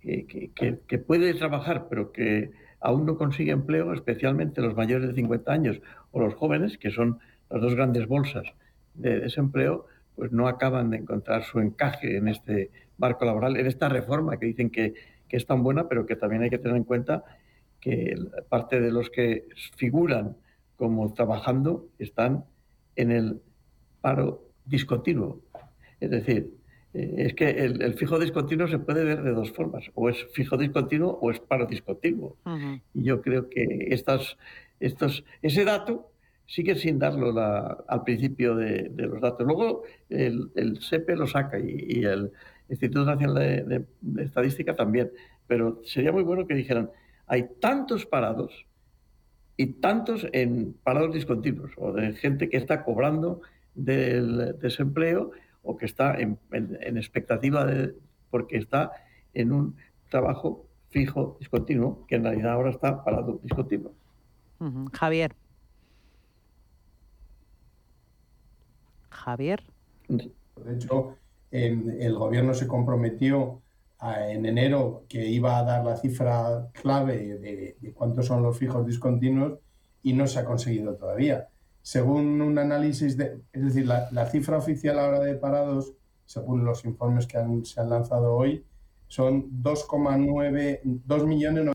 que, 0.00 0.98
puede 1.06 1.34
trabajar, 1.34 1.86
pero 1.88 2.12
que 2.12 2.50
aún 2.80 3.06
no 3.06 3.16
consigue 3.16 3.52
empleo, 3.52 3.92
especialmente 3.92 4.60
los 4.60 4.76
mayores 4.76 5.08
de 5.08 5.14
50 5.14 5.52
años 5.52 5.80
o 6.12 6.20
los 6.20 6.34
jóvenes, 6.34 6.78
que 6.78 6.90
son 6.90 7.18
las 7.50 7.60
dos 7.60 7.74
grandes 7.74 8.06
bolsas 8.06 8.46
de 8.94 9.20
desempleo, 9.20 9.86
pues 10.16 10.32
no 10.32 10.48
acaban 10.48 10.90
de 10.90 10.98
encontrar 10.98 11.44
su 11.44 11.60
encaje 11.60 12.16
en 12.16 12.28
este 12.28 12.70
marco 12.96 13.24
laboral, 13.24 13.56
en 13.56 13.66
esta 13.66 13.88
reforma 13.88 14.38
que 14.38 14.46
dicen 14.46 14.70
que, 14.70 14.94
que 15.28 15.36
es 15.36 15.46
tan 15.46 15.62
buena, 15.62 15.88
pero 15.88 16.06
que 16.06 16.16
también 16.16 16.42
hay 16.42 16.50
que 16.50 16.58
tener 16.58 16.76
en 16.76 16.84
cuenta 16.84 17.24
que 17.80 18.16
parte 18.48 18.80
de 18.80 18.90
los 18.90 19.10
que 19.10 19.46
figuran 19.76 20.36
como 20.76 21.12
trabajando 21.14 21.88
están 21.98 22.44
en 22.96 23.12
el 23.12 23.40
paro 24.00 24.48
discontinuo. 24.64 25.40
Es 26.00 26.10
decir, 26.10 26.57
es 26.98 27.34
que 27.34 27.50
el, 27.50 27.94
fijo 27.94 28.18
discontinuo 28.18 28.66
se 28.66 28.78
puede 28.78 29.04
ver 29.04 29.22
de 29.22 29.32
dos 29.32 29.52
formas, 29.52 29.90
o 29.94 30.08
es 30.08 30.26
fijo 30.32 30.56
discontinuo 30.56 31.18
o 31.20 31.30
es 31.30 31.40
paro 31.40 31.66
discontinuo. 31.66 32.36
Y 32.94 33.04
yo 33.04 33.22
creo 33.22 33.48
que 33.48 33.88
estas, 33.90 34.36
estos, 34.80 35.24
ese 35.42 35.64
dato 35.64 36.10
sigue 36.46 36.74
sin 36.76 36.98
darlo 36.98 37.34
al 37.86 38.02
principio 38.04 38.56
de, 38.56 38.90
los 38.96 39.20
datos. 39.20 39.46
Luego 39.46 39.82
el, 40.08 40.50
el, 40.56 40.80
SEPE 40.80 41.16
lo 41.16 41.26
saca 41.26 41.58
y, 41.58 42.04
el 42.04 42.32
Instituto 42.68 43.04
Nacional 43.04 43.34
de, 44.00 44.22
Estadística 44.22 44.74
también, 44.74 45.10
pero 45.46 45.80
sería 45.84 46.12
muy 46.12 46.22
bueno 46.22 46.46
que 46.46 46.54
dijeran, 46.54 46.90
hay 47.26 47.46
tantos 47.60 48.06
parados 48.06 48.66
y 49.56 49.66
tantos 49.66 50.26
en 50.32 50.74
parados 50.82 51.14
discontinuos, 51.14 51.72
o 51.76 51.92
de 51.92 52.12
gente 52.14 52.48
que 52.48 52.56
está 52.56 52.84
cobrando 52.84 53.42
del 53.74 54.58
desempleo 54.58 55.32
o 55.68 55.76
que 55.76 55.84
está 55.84 56.16
en, 56.18 56.38
expectativa 56.96 57.66
de, 57.66 57.94
porque 58.30 58.56
está 58.56 58.90
en 59.34 59.52
un 59.52 59.76
trabajo 60.08 60.66
fijo 60.88 61.36
discontinuo, 61.38 62.06
que 62.06 62.14
en 62.14 62.24
realidad 62.24 62.52
ahora 62.52 62.70
está 62.70 63.04
parado 63.04 63.38
discontinuo. 63.42 63.92
Javier. 64.94 65.36
Javier. 69.10 69.62
De 70.08 70.74
hecho, 70.74 71.16
el 71.50 72.14
gobierno 72.14 72.54
se 72.54 72.66
comprometió 72.66 73.60
en 74.00 74.46
enero 74.46 75.04
que 75.06 75.26
iba 75.26 75.58
a 75.58 75.64
dar 75.64 75.84
la 75.84 75.96
cifra 75.96 76.70
clave 76.72 77.38
de, 77.38 77.92
cuántos 77.92 78.24
son 78.24 78.42
los 78.42 78.56
fijos 78.56 78.86
discontinuos 78.86 79.58
y 80.02 80.14
no 80.14 80.26
se 80.26 80.38
ha 80.38 80.46
conseguido 80.46 80.94
todavía. 80.94 81.48
Según 81.82 82.40
un 82.40 82.58
análisis, 82.58 83.16
de, 83.16 83.40
es 83.52 83.64
decir, 83.64 83.86
la, 83.86 84.26
cifra 84.26 84.58
oficial 84.58 84.98
ahora 84.98 85.20
de 85.20 85.34
parados, 85.34 85.94
según 86.26 86.64
los 86.64 86.84
informes 86.84 87.26
que 87.26 87.38
se 87.64 87.80
han 87.80 87.90
lanzado 87.90 88.34
hoy, 88.34 88.64
son 89.06 89.62
2,9, 89.62 90.80
2 90.82 91.26
millones. 91.26 91.72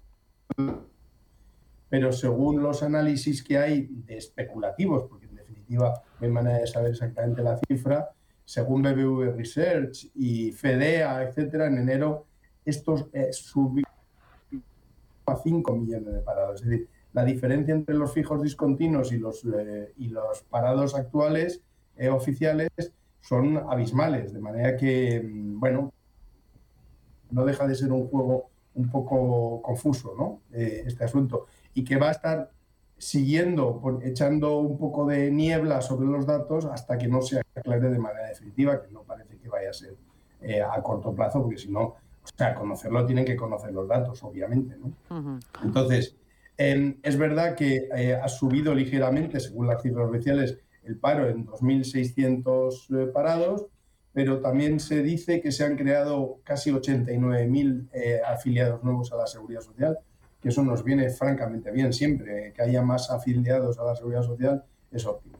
Pero 1.89 2.11
según 2.11 2.61
los 2.61 2.83
análisis 2.83 3.43
que 3.43 3.57
hay 3.57 3.87
de 4.05 4.17
especulativos, 4.17 5.05
porque 5.09 5.25
en 5.25 5.35
definitiva 5.35 6.03
no 6.19 6.25
hay 6.25 6.31
manera 6.31 6.59
de 6.59 6.67
saber 6.67 6.91
exactamente 6.91 7.41
la 7.41 7.59
cifra, 7.67 8.09
según 8.45 8.83
BBV 8.83 9.35
Research 9.35 10.11
y 10.15 10.51
FEDEA, 10.51 11.23
etcétera, 11.23 11.67
en 11.67 11.77
enero 11.77 12.25
estos 12.65 13.07
eh, 13.13 13.31
subieron 13.31 13.91
a 15.25 15.35
5 15.35 15.75
millones 15.75 16.13
de 16.13 16.19
parados. 16.21 16.61
Es 16.61 16.67
decir, 16.67 16.89
la 17.13 17.23
diferencia 17.23 17.73
entre 17.73 17.95
los 17.95 18.11
fijos 18.11 18.41
discontinuos 18.41 19.11
y 19.11 19.17
los, 19.17 19.45
eh, 19.45 19.93
y 19.97 20.09
los 20.09 20.43
parados 20.43 20.95
actuales 20.95 21.61
eh, 21.95 22.09
oficiales 22.09 22.69
son 23.21 23.57
abismales, 23.69 24.33
de 24.33 24.39
manera 24.39 24.75
que, 24.75 25.21
mm, 25.23 25.59
bueno, 25.59 25.93
no 27.31 27.45
deja 27.45 27.67
de 27.67 27.75
ser 27.75 27.91
un 27.91 28.07
juego 28.07 28.49
un 28.75 28.89
poco 28.89 29.61
confuso, 29.61 30.15
¿no? 30.17 30.41
este 30.51 31.03
asunto. 31.03 31.45
Y 31.75 31.83
que 31.83 31.97
va 31.97 32.09
a 32.09 32.11
estar 32.11 32.51
siguiendo, 33.03 33.81
echando 34.03 34.57
un 34.57 34.77
poco 34.77 35.05
de 35.05 35.29
niebla 35.29 35.81
sobre 35.81 36.07
los 36.07 36.25
datos 36.25 36.65
hasta 36.65 36.97
que 36.97 37.07
no 37.07 37.21
se 37.21 37.41
aclare 37.55 37.89
de 37.89 37.99
manera 37.99 38.27
definitiva, 38.29 38.81
que 38.81 38.91
no 38.91 39.01
parece 39.03 39.37
que 39.37 39.49
vaya 39.49 39.71
a 39.71 39.73
ser 39.73 39.95
eh, 40.41 40.61
a 40.61 40.81
corto 40.81 41.13
plazo, 41.13 41.41
porque 41.41 41.57
si 41.57 41.69
no, 41.69 41.81
o 41.81 41.97
sea, 42.37 42.55
conocerlo 42.55 43.05
tienen 43.05 43.25
que 43.25 43.35
conocer 43.35 43.73
los 43.73 43.87
datos, 43.87 44.23
obviamente. 44.23 44.77
¿no? 44.77 45.39
Entonces, 45.63 46.15
es 46.57 47.17
verdad 47.17 47.55
que 47.55 47.89
eh, 47.95 48.15
ha 48.15 48.27
subido 48.27 48.73
ligeramente, 48.73 49.39
según 49.39 49.67
las 49.67 49.81
cifras 49.81 50.09
oficiales, 50.09 50.57
el 50.83 50.97
paro 50.97 51.29
en 51.29 51.45
2.600 51.45 52.73
eh, 52.89 53.11
parados, 53.11 53.67
pero 54.13 54.41
también 54.41 54.79
se 54.79 55.01
dice 55.01 55.41
que 55.41 55.51
se 55.51 55.63
han 55.63 55.75
creado 55.75 56.39
casi 56.43 56.71
89.000 56.71 58.21
afiliados 58.27 58.83
nuevos 58.83 59.11
a 59.11 59.17
la 59.17 59.25
seguridad 59.25 59.61
social, 59.61 59.97
que 60.39 60.49
eso 60.49 60.63
nos 60.63 60.83
viene 60.83 61.09
francamente 61.09 61.71
bien 61.71 61.93
siempre, 61.93 62.53
que 62.53 62.61
haya 62.61 62.83
más 62.83 63.09
afiliados 63.09 63.79
a 63.79 63.85
la 63.85 63.95
seguridad 63.95 64.21
social 64.21 64.63
es 64.91 65.05
óptimo. 65.05 65.39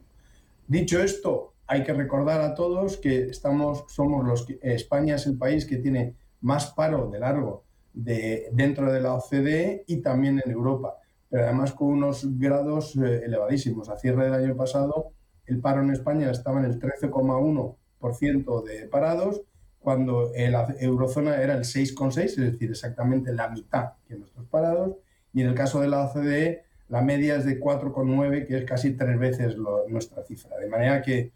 Dicho 0.66 1.00
esto, 1.00 1.54
hay 1.66 1.82
que 1.82 1.92
recordar 1.92 2.40
a 2.40 2.54
todos 2.54 2.96
que 2.96 3.24
estamos, 3.24 3.84
somos 3.88 4.24
los 4.26 4.46
que, 4.46 4.58
España 4.62 5.16
es 5.16 5.26
el 5.26 5.38
país 5.38 5.66
que 5.66 5.76
tiene 5.76 6.14
más 6.40 6.72
paro 6.72 7.08
de 7.10 7.20
largo 7.20 7.64
de, 7.92 8.48
dentro 8.52 8.92
de 8.92 9.00
la 9.00 9.14
OCDE 9.14 9.84
y 9.86 10.02
también 10.02 10.42
en 10.44 10.50
Europa, 10.50 10.98
pero 11.34 11.46
además 11.46 11.72
con 11.72 11.88
unos 11.88 12.38
grados 12.38 12.94
eh, 12.94 13.22
elevadísimos. 13.24 13.88
A 13.88 13.96
cierre 13.96 14.26
del 14.26 14.34
año 14.34 14.54
pasado, 14.54 15.10
el 15.46 15.58
paro 15.58 15.82
en 15.82 15.90
España 15.90 16.30
estaba 16.30 16.60
en 16.60 16.66
el 16.66 16.78
13,1% 16.78 18.62
de 18.62 18.86
parados 18.86 19.42
cuando 19.80 20.30
la 20.32 20.76
eurozona 20.78 21.42
era 21.42 21.54
el 21.54 21.64
6,6, 21.64 22.22
es 22.22 22.36
decir, 22.36 22.70
exactamente 22.70 23.32
la 23.32 23.48
mitad 23.48 23.94
que 24.06 24.14
nuestros 24.14 24.46
parados, 24.46 24.94
y 25.32 25.40
en 25.40 25.48
el 25.48 25.54
caso 25.56 25.80
de 25.80 25.88
la 25.88 26.04
OCDE 26.04 26.62
la 26.88 27.02
media 27.02 27.34
es 27.34 27.44
de 27.44 27.58
4,9, 27.58 28.46
que 28.46 28.58
es 28.58 28.64
casi 28.64 28.92
tres 28.92 29.18
veces 29.18 29.56
nuestra 29.88 30.22
cifra. 30.22 30.56
De 30.56 30.68
manera 30.68 31.02
que 31.02 31.32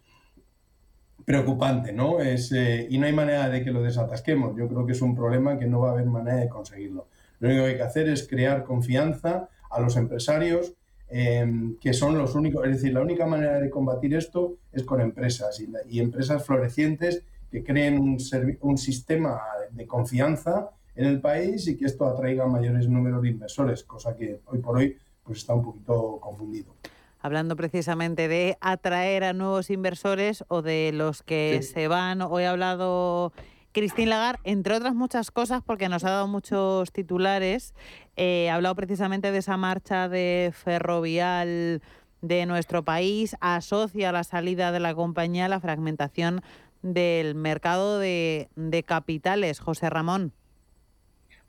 preocupante, 1.25 1.91
¿no? 1.91 2.21
Es, 2.21 2.53
eh, 2.53 2.87
y 2.89 2.97
no 2.99 3.05
hay 3.05 3.11
manera 3.11 3.49
de 3.49 3.65
que 3.65 3.71
lo 3.71 3.83
desatasquemos. 3.83 4.55
Yo 4.55 4.69
creo 4.69 4.85
que 4.85 4.93
es 4.93 5.01
un 5.01 5.13
problema 5.13 5.59
que 5.59 5.67
no 5.67 5.81
va 5.81 5.89
a 5.89 5.91
haber 5.91 6.05
manera 6.05 6.37
de 6.37 6.47
conseguirlo. 6.47 7.09
Lo 7.39 7.49
único 7.49 7.65
que 7.65 7.71
hay 7.71 7.75
que 7.75 7.83
hacer 7.83 8.07
es 8.07 8.25
crear 8.25 8.63
confianza 8.63 9.49
a 9.69 9.79
los 9.79 9.95
empresarios, 9.95 10.73
em, 11.09 11.77
que 11.79 11.93
son 11.93 12.17
los 12.17 12.35
únicos, 12.35 12.65
es 12.65 12.73
decir, 12.73 12.93
la 12.93 13.01
única 13.01 13.25
manera 13.25 13.59
de 13.59 13.69
combatir 13.69 14.13
esto 14.13 14.55
es 14.71 14.83
con 14.83 15.01
empresas 15.01 15.61
y 15.89 15.99
empresas 15.99 16.45
florecientes 16.45 17.23
que 17.51 17.63
creen 17.63 17.99
un, 17.99 18.17
un 18.61 18.77
sistema 18.77 19.41
de 19.71 19.87
confianza 19.87 20.69
en 20.95 21.05
el 21.05 21.21
país 21.21 21.67
y 21.67 21.77
que 21.77 21.85
esto 21.85 22.05
atraiga 22.05 22.45
mayores 22.45 22.87
números 22.87 23.21
de 23.21 23.29
inversores, 23.29 23.83
cosa 23.83 24.15
que 24.15 24.41
hoy 24.45 24.59
por 24.59 24.77
hoy 24.77 24.97
pues 25.23 25.39
está 25.39 25.53
un 25.53 25.63
poquito 25.63 26.19
confundido. 26.19 26.73
Hablando 27.21 27.55
precisamente 27.55 28.27
de 28.27 28.57
atraer 28.61 29.23
a 29.23 29.33
nuevos 29.33 29.69
inversores 29.69 30.43
o 30.47 30.61
de 30.61 30.91
los 30.93 31.21
que 31.21 31.61
se 31.63 31.87
van, 31.87 32.21
hoy 32.21 32.43
ha 32.43 32.51
hablado 32.51 33.33
Cristín 33.79 34.09
Lagarde, 34.09 34.41
entre 34.43 34.75
otras 34.75 34.93
muchas 34.93 35.31
cosas, 35.31 35.61
porque 35.65 35.87
nos 35.87 36.03
ha 36.03 36.09
dado 36.09 36.27
muchos 36.27 36.91
titulares, 36.91 37.73
eh, 38.17 38.49
ha 38.49 38.55
hablado 38.55 38.75
precisamente 38.75 39.31
de 39.31 39.37
esa 39.37 39.55
marcha 39.55 40.09
de 40.09 40.51
ferrovial 40.53 41.81
de 42.21 42.45
nuestro 42.45 42.83
país, 42.83 43.37
asocia 43.39 44.11
la 44.11 44.25
salida 44.25 44.73
de 44.73 44.81
la 44.81 44.93
compañía 44.95 45.45
a 45.45 45.47
la 45.47 45.61
fragmentación 45.61 46.41
del 46.81 47.35
mercado 47.35 47.99
de, 47.99 48.49
capitales. 48.85 49.61
José 49.61 49.89
Ramón. 49.89 50.33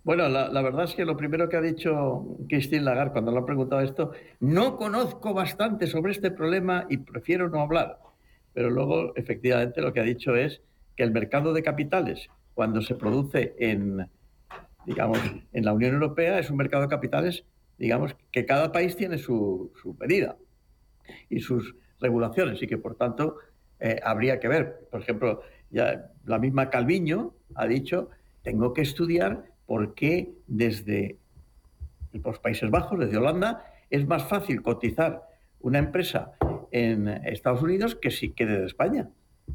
Bueno, 0.05 0.29
la, 0.29 0.63
verdad 0.63 0.85
es 0.85 0.95
que 0.95 1.05
lo 1.05 1.17
primero 1.17 1.49
que 1.49 1.57
ha 1.57 1.61
dicho 1.61 2.37
Christine 2.49 2.83
Lagarde 2.83 3.11
cuando 3.11 3.33
le 3.33 3.41
ha 3.41 3.45
preguntado 3.45 3.83
esto, 3.83 4.13
no 4.39 4.77
conozco 4.77 5.35
bastante 5.35 5.89
sobre 5.89 6.13
este 6.13 6.31
problema 6.31 6.87
y 6.89 6.99
prefiero 6.99 7.49
no 7.49 7.61
hablar. 7.61 7.99
Pero 8.53 8.71
luego, 8.71 9.17
efectivamente, 9.17 9.81
lo 9.81 9.93
que 9.93 9.99
ha 9.99 10.05
dicho 10.05 10.37
es 10.37 10.61
que 11.01 11.05
el 11.05 11.13
mercado 11.13 11.55
de 11.55 11.63
capitales, 11.63 12.29
cuando 12.53 12.83
se 12.83 12.95
produce 12.95 13.55
en, 13.59 14.07
digamos, 14.85 15.19
en 15.51 15.65
la 15.65 15.73
Unión 15.73 15.95
Europea, 15.95 16.39
es 16.39 16.51
un 16.51 16.59
mercado 16.59 16.83
de 16.83 16.91
capitales, 16.91 17.47
digamos, 17.79 18.15
que 18.31 18.45
cada 18.45 18.71
país 18.71 18.97
tiene 18.97 19.17
su, 19.17 19.73
medida 19.99 20.37
y 21.31 21.41
sus 21.41 21.75
regulaciones 22.01 22.63
y 22.63 22.67
que, 22.67 22.77
por 22.77 22.97
tanto, 22.97 23.39
eh, 23.79 23.99
habría 24.05 24.39
que 24.41 24.49
ver. 24.49 24.89
Por 24.91 25.01
ejemplo, 25.01 25.41
ya 25.71 26.11
la 26.27 26.39
misma 26.39 26.69
Calviño 26.69 27.33
ha 27.55 27.67
dicho, 27.67 28.11
tengo 28.43 28.75
que 28.75 28.83
estudiar 28.83 29.45
por 29.65 29.95
qué 29.95 30.35
desde 30.49 31.17
los 32.13 32.41
Países 32.41 32.71
Bajos, 32.71 32.99
desde 32.99 33.17
Holanda, 33.17 33.65
es 33.89 34.07
más 34.07 34.25
fácil 34.25 34.61
cotizar 34.61 35.23
una 35.61 35.79
empresa 35.79 36.33
en 36.73 37.09
Estados 37.09 37.63
Unidos 37.63 37.95
que 37.95 38.11
si 38.11 38.33
que 38.33 38.45
desde 38.45 38.67
España. 38.67 39.09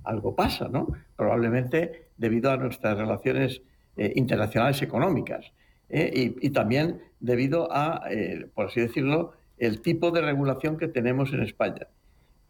Algo 0.03 0.35
pasa, 0.35 0.67
¿no? 0.67 0.87
Probablemente 1.15 2.09
debido 2.17 2.51
a 2.51 2.57
nuestras 2.57 2.97
relaciones 2.97 3.61
eh, 3.97 4.11
internacionales 4.15 4.81
económicas. 4.81 5.53
¿eh? 5.89 6.33
y, 6.41 6.49
también 6.49 7.01
debido 7.19 7.69
a, 7.71 8.03
eh, 8.09 8.47
por 8.53 8.67
así 8.67 8.81
decirlo, 8.81 9.33
el 9.57 9.81
tipo 9.81 10.11
de 10.11 10.21
regulación 10.21 10.77
que 10.77 10.87
tenemos 10.87 11.31
en 11.31 11.43
España. 11.43 11.87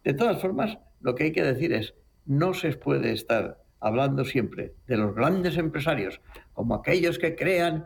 De 0.04 0.14
todas 0.14 0.42
formas, 0.42 0.78
lo 1.02 1.14
que 1.14 1.26
hay 1.26 1.32
que 1.32 1.44
decir 1.44 1.74
es, 1.74 1.94
no 2.26 2.54
se 2.54 2.72
puede 2.74 3.12
estar 3.12 3.62
hablando 3.80 4.26
siempre 4.26 4.74
de 4.88 4.98
los 4.98 5.14
grandes 5.14 5.58
empresarios 5.58 6.20
como 6.54 6.74
aquellos 6.74 7.20
que 7.20 7.36
crean, 7.36 7.86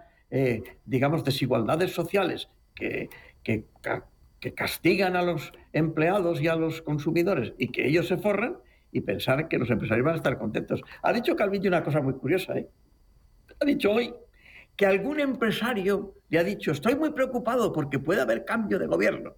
digamos, 0.85 1.25
desigualdades 1.25 1.91
sociales, 1.91 2.47
que, 2.75 3.09
que, 3.43 3.65
que, 4.39 4.53
castigan 4.53 5.17
a 5.17 5.23
los 5.23 5.51
empleados 5.73 6.41
y 6.41 6.47
a 6.47 6.55
los 6.55 6.81
consumidores 6.81 7.53
y 7.57 7.69
que 7.69 7.87
ellos 7.87 8.07
se 8.07 8.17
forran 8.17 8.57
y 8.91 9.01
pensar 9.01 9.47
que 9.47 9.57
los 9.57 9.69
empresarios 9.69 10.05
van 10.05 10.13
a 10.13 10.15
esestar 10.15 10.37
contentos. 10.37 10.81
Ha 11.01 11.13
dicho 11.13 11.35
Calvillo 11.35 11.69
una 11.69 11.83
cosa 11.83 12.01
muy 12.01 12.13
curiosa. 12.13 12.57
¿eh? 12.57 12.67
Ha 13.59 13.65
dicho 13.65 13.91
hoy 13.91 14.13
que 14.75 14.85
algún 14.85 15.19
empresario 15.19 16.15
le 16.29 16.39
ha 16.39 16.43
dicho, 16.43 16.71
estoy 16.71 16.95
muy 16.95 17.11
preocupado 17.11 17.73
porque 17.73 17.99
puede 17.99 18.21
haber 18.21 18.45
cambio 18.45 18.79
de 18.79 18.87
gobierno 18.87 19.35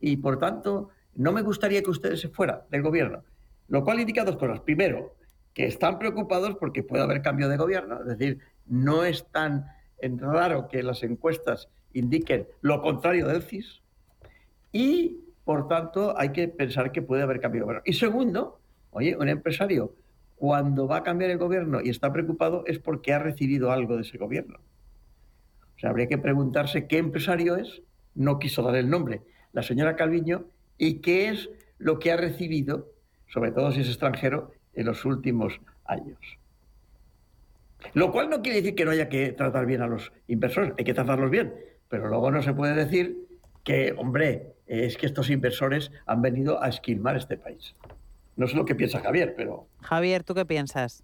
y 0.00 0.16
por 0.18 0.38
tanto 0.38 0.90
no 1.14 1.32
me 1.32 1.42
gustaría 1.42 1.82
que 1.82 1.90
ustedes 1.90 2.20
se 2.20 2.28
fueran 2.28 2.60
del 2.70 2.82
gobierno. 2.82 3.24
Lo 3.68 3.84
cual 3.84 4.00
indica 4.00 4.24
dos 4.24 4.36
cosas. 4.36 4.60
Primero, 4.60 5.16
que 5.52 5.66
están 5.66 5.98
preocupados 5.98 6.56
porque 6.56 6.82
puede 6.82 7.02
haber 7.02 7.22
cambio 7.22 7.48
de 7.48 7.56
gobierno. 7.56 8.00
Es 8.00 8.06
decir, 8.06 8.38
no 8.66 9.04
es 9.04 9.26
tan 9.30 9.66
raro 10.00 10.68
que 10.68 10.82
las 10.82 11.02
encuestas 11.02 11.68
indiquen 11.92 12.46
lo 12.60 12.80
contrario 12.80 13.26
del 13.26 13.42
CIS. 13.42 13.82
Y, 14.72 15.24
por 15.44 15.66
tanto, 15.66 16.16
hay 16.16 16.30
que 16.30 16.46
pensar 16.48 16.92
que 16.92 17.02
puede 17.02 17.22
haber 17.22 17.40
cambio 17.40 17.60
de 17.60 17.64
gobierno. 17.64 17.82
Y 17.84 17.94
segundo, 17.94 18.57
oye, 18.90 19.16
un 19.16 19.28
empresario 19.28 19.94
cuando 20.36 20.86
va 20.86 20.98
a 20.98 21.02
cambiar 21.02 21.30
el 21.30 21.38
gobierno 21.38 21.80
y 21.82 21.90
está 21.90 22.12
preocupado 22.12 22.64
es 22.66 22.78
porque 22.78 23.12
ha 23.12 23.18
recibido 23.18 23.72
algo 23.72 23.96
de 23.96 24.02
ese 24.02 24.18
gobierno. 24.18 24.58
O 25.76 25.80
sea, 25.80 25.90
habría 25.90 26.08
que 26.08 26.18
preguntarse 26.18 26.86
qué 26.86 26.98
empresario 26.98 27.56
es, 27.56 27.82
no 28.14 28.38
quiso 28.38 28.62
dar 28.62 28.76
el 28.76 28.90
nombre, 28.90 29.22
la 29.52 29.62
señora 29.62 29.96
Calviño, 29.96 30.46
y 30.76 31.00
qué 31.00 31.28
es 31.28 31.50
lo 31.78 31.98
que 31.98 32.12
ha 32.12 32.16
recibido, 32.16 32.88
sobre 33.28 33.52
todo 33.52 33.72
si 33.72 33.80
es 33.80 33.88
extranjero, 33.88 34.52
en 34.74 34.86
los 34.86 35.04
últimos 35.04 35.60
años. 35.84 36.18
Lo 37.94 38.12
cual 38.12 38.28
no 38.28 38.42
quiere 38.42 38.60
decir 38.60 38.74
que 38.74 38.84
no 38.84 38.90
haya 38.90 39.08
que 39.08 39.32
tratar 39.32 39.66
bien 39.66 39.82
a 39.82 39.86
los 39.86 40.12
inversores, 40.26 40.72
hay 40.78 40.84
que 40.84 40.94
tratarlos 40.94 41.30
bien, 41.30 41.54
pero 41.88 42.08
luego 42.08 42.30
no 42.30 42.42
se 42.42 42.52
puede 42.52 42.74
decir 42.74 43.26
que, 43.64 43.94
hombre, 43.96 44.54
es 44.66 44.96
que 44.96 45.06
estos 45.06 45.30
inversores 45.30 45.90
han 46.06 46.22
venido 46.22 46.62
a 46.62 46.68
esquilmar 46.68 47.16
este 47.16 47.36
país. 47.36 47.74
No 48.38 48.46
sé 48.46 48.56
lo 48.56 48.64
que 48.64 48.76
piensa 48.76 49.00
Javier, 49.00 49.34
pero... 49.36 49.66
Javier, 49.80 50.22
¿tú 50.22 50.32
qué 50.32 50.46
piensas? 50.46 51.02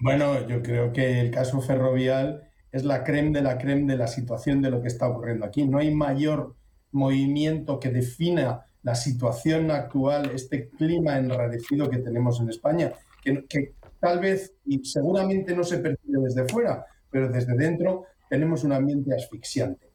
Bueno, 0.00 0.46
yo 0.48 0.64
creo 0.64 0.92
que 0.92 1.20
el 1.20 1.30
caso 1.30 1.60
ferrovial 1.60 2.42
es 2.72 2.84
la 2.84 3.04
creme 3.04 3.30
de 3.30 3.42
la 3.42 3.56
creme 3.56 3.92
de 3.92 3.96
la 3.96 4.08
situación 4.08 4.60
de 4.62 4.70
lo 4.70 4.82
que 4.82 4.88
está 4.88 5.08
ocurriendo 5.08 5.46
aquí. 5.46 5.64
No 5.64 5.78
hay 5.78 5.94
mayor 5.94 6.56
movimiento 6.90 7.78
que 7.78 7.90
defina 7.90 8.66
la 8.82 8.96
situación 8.96 9.70
actual, 9.70 10.32
este 10.34 10.68
clima 10.70 11.16
enrarecido 11.16 11.88
que 11.88 11.98
tenemos 11.98 12.40
en 12.40 12.50
España, 12.50 12.92
que, 13.22 13.74
tal 14.00 14.18
vez 14.18 14.52
y 14.64 14.84
seguramente 14.84 15.54
no 15.54 15.62
se 15.62 15.78
percibe 15.78 16.18
desde 16.24 16.48
fuera, 16.48 16.84
pero 17.10 17.28
desde 17.28 17.56
dentro 17.56 18.06
tenemos 18.28 18.64
un 18.64 18.72
ambiente 18.72 19.14
asfixiante. 19.14 19.86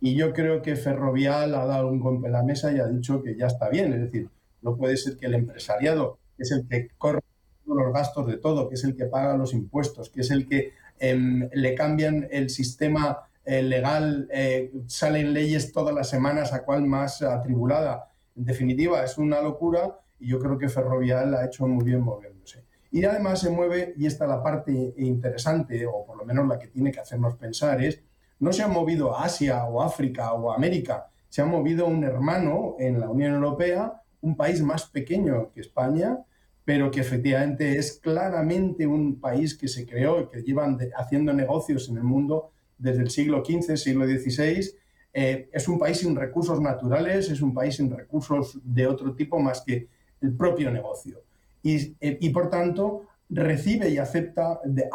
Y 0.00 0.14
yo 0.14 0.32
creo 0.32 0.62
que 0.62 0.76
Ferrovial 0.76 1.52
ha 1.56 1.66
dado 1.66 1.88
un 1.88 1.98
golpe 1.98 2.28
en 2.28 2.32
la 2.32 2.44
mesa 2.44 2.72
y 2.72 2.78
ha 2.78 2.86
dicho 2.86 3.20
que 3.24 3.36
ya 3.36 3.48
está 3.48 3.68
bien, 3.68 3.92
es 3.92 4.02
decir, 4.02 4.28
no 4.62 4.76
puede 4.76 4.96
ser 4.96 5.16
que 5.16 5.26
el 5.26 5.34
empresariado, 5.34 6.18
que 6.36 6.44
es 6.44 6.52
el 6.52 6.66
que 6.68 6.88
corre 6.96 7.20
los 7.66 7.92
gastos 7.92 8.26
de 8.26 8.38
todo, 8.38 8.68
que 8.68 8.74
es 8.74 8.84
el 8.84 8.96
que 8.96 9.06
paga 9.06 9.36
los 9.36 9.52
impuestos, 9.52 10.10
que 10.10 10.20
es 10.20 10.30
el 10.30 10.48
que 10.48 10.72
em, 10.98 11.48
le 11.52 11.74
cambian 11.74 12.28
el 12.30 12.50
sistema 12.50 13.28
eh, 13.44 13.62
legal, 13.62 14.28
eh, 14.32 14.72
salen 14.86 15.32
leyes 15.32 15.72
todas 15.72 15.94
las 15.94 16.08
semanas 16.08 16.52
a 16.52 16.64
cual 16.64 16.82
más 16.82 17.22
atribulada. 17.22 18.10
En 18.36 18.44
definitiva, 18.44 19.04
es 19.04 19.18
una 19.18 19.40
locura 19.40 19.98
y 20.20 20.28
yo 20.28 20.38
creo 20.38 20.58
que 20.58 20.68
Ferrovial 20.68 21.34
ha 21.34 21.44
hecho 21.44 21.66
muy 21.66 21.84
bien 21.84 22.00
moviéndose. 22.00 22.64
Y 22.90 23.04
además 23.04 23.40
se 23.40 23.50
mueve, 23.50 23.94
y 23.96 24.06
esta 24.06 24.24
es 24.24 24.30
la 24.30 24.42
parte 24.42 24.94
interesante, 24.98 25.86
o 25.86 26.04
por 26.04 26.16
lo 26.16 26.24
menos 26.24 26.46
la 26.46 26.58
que 26.58 26.68
tiene 26.68 26.92
que 26.92 27.00
hacernos 27.00 27.36
pensar, 27.36 27.82
es, 27.82 28.00
no 28.38 28.52
se 28.52 28.62
ha 28.62 28.68
movido 28.68 29.16
a 29.16 29.24
Asia 29.24 29.64
o 29.64 29.82
África 29.82 30.32
o 30.34 30.52
América, 30.52 31.08
se 31.28 31.40
ha 31.40 31.46
movido 31.46 31.86
un 31.86 32.04
hermano 32.04 32.76
en 32.78 33.00
la 33.00 33.08
Unión 33.08 33.34
Europea 33.34 34.01
un 34.22 34.36
país 34.36 34.62
más 34.62 34.86
pequeño 34.86 35.52
que 35.52 35.60
España, 35.60 36.18
pero 36.64 36.90
que 36.90 37.00
efectivamente 37.00 37.76
es 37.76 37.98
claramente 37.98 38.86
un 38.86 39.20
país 39.20 39.56
que 39.56 39.68
se 39.68 39.84
creó 39.86 40.22
y 40.22 40.28
que 40.28 40.42
llevan 40.42 40.78
haciendo 40.96 41.32
negocios 41.32 41.88
en 41.88 41.96
el 41.98 42.04
mundo 42.04 42.50
desde 42.78 43.02
el 43.02 43.10
siglo 43.10 43.44
XV, 43.44 43.76
siglo 43.76 44.06
XVI. 44.06 44.70
Eh, 45.12 45.48
es 45.52 45.68
un 45.68 45.78
país 45.78 45.98
sin 45.98 46.16
recursos 46.16 46.60
naturales, 46.60 47.30
es 47.30 47.42
un 47.42 47.52
país 47.52 47.76
sin 47.76 47.90
recursos 47.90 48.58
de 48.62 48.86
otro 48.86 49.14
tipo 49.14 49.38
más 49.38 49.60
que 49.60 49.88
el 50.20 50.34
propio 50.34 50.70
negocio. 50.70 51.20
Y, 51.62 51.94
eh, 52.00 52.18
y 52.20 52.30
por 52.30 52.48
tanto 52.48 53.02
recibe 53.28 53.90
y 53.90 53.98
acepta 53.98 54.60
de 54.64 54.88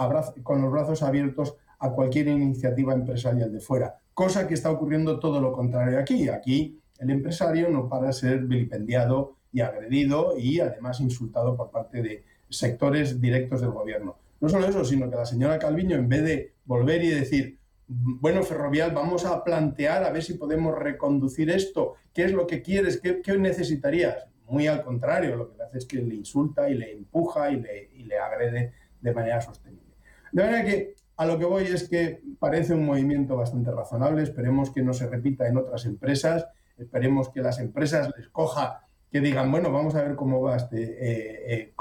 con 0.44 0.62
los 0.62 0.72
brazos 0.72 1.04
abiertos 1.04 1.56
a 1.80 1.92
cualquier 1.92 2.28
iniciativa 2.30 2.94
empresarial 2.94 3.52
de 3.52 3.60
fuera, 3.60 4.00
cosa 4.14 4.48
que 4.48 4.54
está 4.54 4.72
ocurriendo 4.72 5.20
todo 5.20 5.40
lo 5.42 5.52
contrario 5.52 6.00
aquí. 6.00 6.30
Aquí 6.30 6.80
el 7.00 7.10
empresario 7.10 7.70
no 7.70 7.90
para 7.90 8.12
ser 8.12 8.40
vilipendiado 8.40 9.38
y 9.52 9.62
agredido 9.62 10.36
y 10.38 10.60
además 10.60 11.00
insultado 11.00 11.56
por 11.56 11.72
parte 11.72 12.02
de 12.02 12.24
sectores 12.50 13.20
directos 13.20 13.62
del 13.62 13.72
gobierno. 13.72 14.18
No 14.40 14.50
solo 14.50 14.68
eso, 14.68 14.86
sino 14.86 15.10
que 15.10 15.16
la 15.16 15.26
señora 15.26 15.60
Calviño, 15.60 15.96
en 15.96 16.10
vez 16.10 16.24
de 16.24 16.54
volver 16.66 17.04
y 17.04 17.10
decir, 17.10 17.58
bueno, 17.88 18.44
Ferrovial, 18.44 18.92
vamos 18.92 19.26
a 19.26 19.44
plantear 19.44 20.04
a 20.04 20.12
ver 20.12 20.24
si 20.24 20.34
podemos 20.34 20.78
reconducir 20.78 21.50
esto, 21.50 21.96
¿qué 22.14 22.26
es 22.26 22.34
lo 22.34 22.46
que 22.46 22.62
quieres? 22.62 23.02
¿Qué, 23.02 23.38
necesitarías? 23.38 24.28
Muy 24.48 24.68
al 24.68 24.84
contrario, 24.84 25.36
lo 25.36 25.54
que 25.54 25.62
hace 25.62 25.78
es 25.80 25.86
que 25.86 25.98
le 25.98 26.16
insulta 26.16 26.70
y 26.70 26.76
le 26.76 26.92
empuja 26.92 27.50
y 27.52 27.58
le, 27.58 27.90
y 27.96 28.04
le 28.04 28.18
agrede 28.18 28.74
de 29.02 29.14
manera 29.14 29.42
sostenible. 29.42 29.94
De 30.32 30.44
manera 30.44 30.66
que 30.66 30.96
a 31.16 31.26
lo 31.26 31.40
que 31.40 31.46
voy 31.46 31.64
es 31.64 31.90
que 31.90 32.22
parece 32.40 32.74
un 32.74 32.86
movimiento 32.86 33.36
bastante 33.36 33.72
razonable, 33.72 34.22
esperemos 34.22 34.70
que 34.70 34.84
no 34.84 34.94
se 34.94 35.08
repita 35.08 35.48
en 35.48 35.58
otras 35.58 35.86
empresas 35.86 36.48
Esperemos 36.78 37.30
que 37.30 37.42
las 37.42 37.60
empresas 37.60 38.12
les 38.18 38.28
coja, 38.30 38.86
que 39.12 39.20
digan, 39.20 39.52
bueno, 39.52 39.72
vamos 39.72 39.96
a 39.96 40.04
ver 40.04 40.16
cómo 40.16 40.42
va 40.42 40.58
este, 40.58 40.84
eh, 40.84 41.54
eh, 41.54 41.74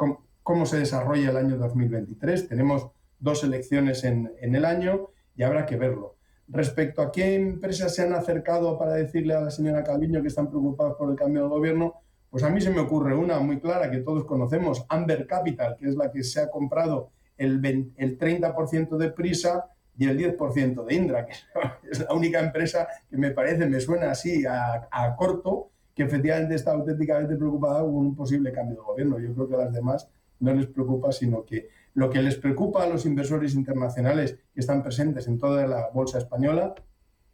cómo, 0.42 0.66
se 0.66 0.78
desarrolla 0.78 1.30
el 1.30 1.36
año 1.36 1.56
2023. 1.56 2.48
Tenemos 2.48 2.88
dos 3.18 3.44
elecciones 3.44 4.04
en, 4.04 4.32
en 4.40 4.54
el 4.54 4.64
año 4.64 5.08
y 5.36 5.42
habrá 5.42 5.66
que 5.66 5.76
verlo. 5.76 6.16
Respecto 6.48 7.02
a 7.02 7.10
qué 7.10 7.34
empresas 7.34 7.94
se 7.94 8.02
han 8.02 8.12
acercado 8.12 8.78
para 8.78 8.94
decirle 8.94 9.34
a 9.34 9.40
la 9.40 9.50
señora 9.50 9.82
Calviño 9.82 10.22
que 10.22 10.28
están 10.28 10.48
preocupadas 10.48 10.94
por 10.94 11.10
el 11.10 11.16
cambio 11.16 11.42
de 11.42 11.48
gobierno, 11.48 11.94
pues 12.30 12.44
a 12.44 12.50
mí 12.50 12.60
se 12.60 12.70
me 12.70 12.80
ocurre 12.80 13.14
una 13.14 13.40
muy 13.40 13.60
clara 13.60 13.90
que 13.90 13.98
todos 13.98 14.24
conocemos, 14.24 14.84
Amber 14.88 15.26
Capital, 15.26 15.76
que 15.78 15.88
es 15.88 15.96
la 15.96 16.10
que 16.10 16.22
se 16.22 16.40
ha 16.40 16.50
comprado 16.50 17.10
el, 17.36 17.64
el 17.96 18.18
30% 18.18 18.96
de 18.96 19.10
prisa 19.10 19.70
y 19.98 20.06
el 20.06 20.18
10% 20.18 20.84
de 20.84 20.94
Indra, 20.94 21.26
que 21.26 21.32
es 21.90 22.00
la 22.00 22.14
única 22.14 22.40
empresa 22.40 22.86
que 23.08 23.16
me 23.16 23.30
parece, 23.30 23.66
me 23.66 23.80
suena 23.80 24.10
así 24.10 24.44
a, 24.46 25.14
corto, 25.16 25.70
que 25.94 26.02
efectivamente 26.02 26.54
está 26.54 26.72
auténticamente 26.72 27.36
preocupada 27.36 27.80
con 27.80 27.94
un 27.94 28.14
posible 28.14 28.52
cambio 28.52 28.76
de 28.76 28.82
gobierno. 28.82 29.18
Yo 29.18 29.34
creo 29.34 29.48
que 29.48 29.54
a 29.54 29.58
las 29.58 29.72
demás 29.72 30.08
no 30.40 30.52
les 30.52 30.66
preocupa, 30.66 31.12
sino 31.12 31.44
que 31.44 31.68
lo 31.94 32.10
que 32.10 32.20
les 32.20 32.36
preocupa 32.36 32.84
a 32.84 32.88
los 32.88 33.06
inversores 33.06 33.54
internacionales 33.54 34.38
que 34.52 34.60
están 34.60 34.82
presentes 34.82 35.26
en 35.28 35.38
toda 35.38 35.66
la 35.66 35.88
bolsa 35.88 36.18
española, 36.18 36.74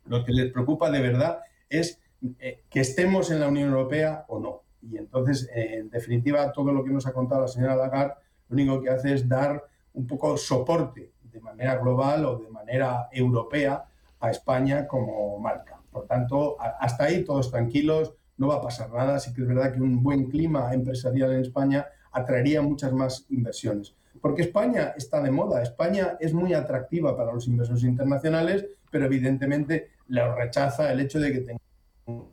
lo 0.05 0.25
que 0.25 0.33
les 0.33 0.53
preocupa 0.53 0.91
de 0.91 1.01
verdad 1.01 1.41
es 1.69 2.01
eh, 2.39 2.63
que 2.71 2.81
estemos 2.81 3.33
en 3.33 3.41
la 3.41 3.49
Unión 3.49 3.71
Europea 3.71 4.25
o 4.29 4.39
no. 4.39 4.63
Y 4.81 4.99
entonces, 4.99 5.49
eh, 5.55 5.79
en 5.79 5.91
definitiva, 5.91 6.53
todo 6.53 6.73
lo 6.73 6.85
que 6.85 6.91
nos 6.91 7.07
ha 7.07 7.13
contado 7.13 7.43
la 7.43 7.49
señora 7.49 7.75
Lagarde, 7.75 8.15
lo 8.49 8.55
único 8.55 8.81
que 8.81 8.91
hace 8.91 9.15
es 9.15 9.29
dar 9.29 9.65
un 9.95 10.07
poco 10.07 10.37
soporte 10.37 11.13
de 11.33 11.41
manera 11.41 11.77
global 11.77 12.25
o 12.27 12.39
de 12.39 12.49
manera 12.49 13.09
europea 13.13 13.85
a 14.21 14.31
España 14.31 14.87
como 14.87 15.39
marca. 15.39 15.81
Por 15.91 16.07
tanto, 16.07 16.57
hasta 16.61 17.05
ahí 17.05 17.25
todos 17.25 17.51
tranquilos, 17.51 18.15
no 18.37 18.49
va 18.49 18.57
a 18.57 18.61
pasar 18.61 18.91
nada. 18.91 19.19
Sí 19.19 19.33
que 19.33 19.43
es 19.43 19.49
verdad 19.49 19.73
que 19.73 19.81
un 19.81 20.03
buen 20.03 20.29
clima 20.29 20.73
empresarial 20.73 21.33
en 21.33 21.41
España 21.41 21.87
atraería 22.13 22.63
muchas 22.63 22.93
más 22.93 23.27
inversiones. 23.31 23.95
Porque 24.21 24.43
España 24.43 24.95
está 24.97 25.21
de 25.21 25.31
moda, 25.31 25.63
España 25.63 26.17
es 26.21 26.33
muy 26.33 26.55
atractiva 26.55 27.17
para 27.17 27.33
los 27.33 27.47
inversores 27.49 27.83
internacionales, 27.83 28.67
pero 28.91 29.07
evidentemente 29.07 29.91
le 30.09 30.35
rechaza 30.35 30.93
el 30.93 31.01
hecho 31.01 31.19
de 31.19 31.33
que 31.33 31.41
tenga 31.41 31.61
un 32.07 32.29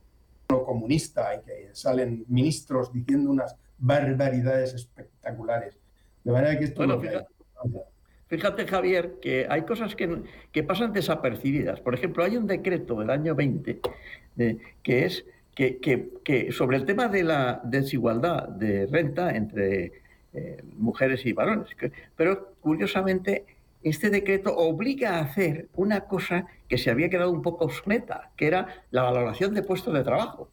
comunista 0.47 1.35
y 1.35 1.39
que 1.41 1.69
salen 1.73 2.25
ministros 2.27 2.93
diciendo 2.93 3.31
unas 3.31 3.55
barbaridades 3.77 4.73
espectaculares. 4.73 5.77
De 6.23 6.31
manera 6.31 6.57
que 6.57 6.65
esto... 6.65 6.83
Fíjate, 8.29 8.67
Javier, 8.67 9.15
que 9.21 9.47
hay 9.49 9.63
cosas 9.63 9.95
que, 9.95 10.63
pasan 10.63 10.93
desapercibidas. 10.93 11.81
Por 11.81 11.95
ejemplo, 11.95 12.23
hay 12.23 12.37
un 12.37 12.45
decreto 12.45 12.99
del 12.99 13.09
año 13.09 13.33
20 13.35 13.79
que 14.83 15.05
es 15.05 15.25
sobre 16.51 16.77
el 16.77 16.85
tema 16.85 17.07
de 17.07 17.23
la 17.23 17.59
desigualdad 17.63 18.47
de 18.47 18.85
renta 18.85 19.35
entre 19.35 19.91
eh, 20.31 20.63
mujeres 20.77 21.25
y 21.25 21.33
varones. 21.33 21.69
pero 22.15 22.53
curiosamente 22.61 23.45
este 23.81 24.09
decreto 24.11 24.55
obliga 24.55 25.17
a 25.17 25.21
hacer 25.21 25.67
una 25.75 26.01
cosa 26.01 26.45
que 26.67 26.77
se 26.77 26.91
había 26.91 27.09
quedado 27.09 27.31
un 27.31 27.41
poco 27.41 27.65
obsoleta, 27.65 28.31
que 28.37 28.45
era 28.45 28.83
la 28.91 29.03
valoración 29.03 29.55
de 29.55 29.63
puestos 29.63 29.93
de 29.93 30.03
trabajo. 30.03 30.51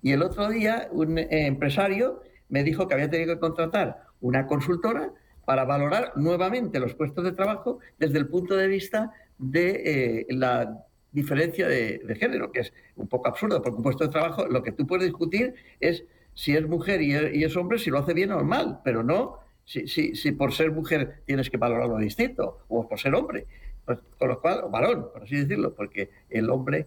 Y 0.00 0.12
el 0.12 0.22
otro 0.22 0.48
día 0.48 0.88
un 0.92 1.18
eh, 1.18 1.26
empresario 1.30 2.22
me 2.48 2.62
dijo 2.62 2.86
que 2.86 2.94
había 2.94 3.10
tenido 3.10 3.34
que 3.34 3.40
contratar 3.40 4.04
una 4.20 4.46
consultora 4.46 5.10
para 5.46 5.64
valorar 5.64 6.12
nuevamente 6.16 6.78
los 6.78 6.94
puestos 6.94 7.24
de 7.24 7.32
trabajo 7.32 7.78
desde 7.98 8.18
el 8.18 8.28
punto 8.28 8.54
de 8.54 8.68
vista 8.68 9.14
de 9.38 9.70
eh, 10.20 10.26
la 10.28 10.84
diferencia 11.12 11.66
de, 11.66 12.14
género, 12.20 12.52
que 12.52 12.60
es 12.60 12.74
un 12.96 13.08
poco 13.08 13.28
absurdo, 13.28 13.62
porque 13.62 13.78
un 13.78 13.82
puesto 13.82 14.04
de 14.04 14.10
trabajo 14.10 14.46
lo 14.46 14.62
que 14.62 14.72
tú 14.72 14.86
puedes 14.86 15.06
discutir 15.06 15.54
es 15.80 16.04
si 16.34 16.54
es 16.54 16.68
mujer 16.68 17.00
y 17.00 17.42
es, 17.42 17.56
hombre, 17.56 17.78
si 17.78 17.88
lo 17.88 17.98
hace 17.98 18.12
bien 18.12 18.32
o 18.32 18.44
mal, 18.44 18.80
pero 18.84 19.02
no 19.02 19.38
si, 19.64 19.88
si, 19.88 20.14
si, 20.14 20.32
por 20.32 20.52
ser 20.52 20.70
mujer 20.72 21.22
tienes 21.24 21.48
que 21.48 21.56
valorarlo 21.56 21.96
distinto, 21.96 22.58
o 22.68 22.86
por 22.86 22.98
ser 22.98 23.14
hombre. 23.14 23.46
Pues, 23.86 24.00
con 24.18 24.28
lo 24.28 24.40
cual, 24.40 24.64
varón, 24.70 25.08
por 25.12 25.22
así 25.22 25.36
decirlo, 25.36 25.72
porque 25.74 26.10
el 26.28 26.50
hombre 26.50 26.86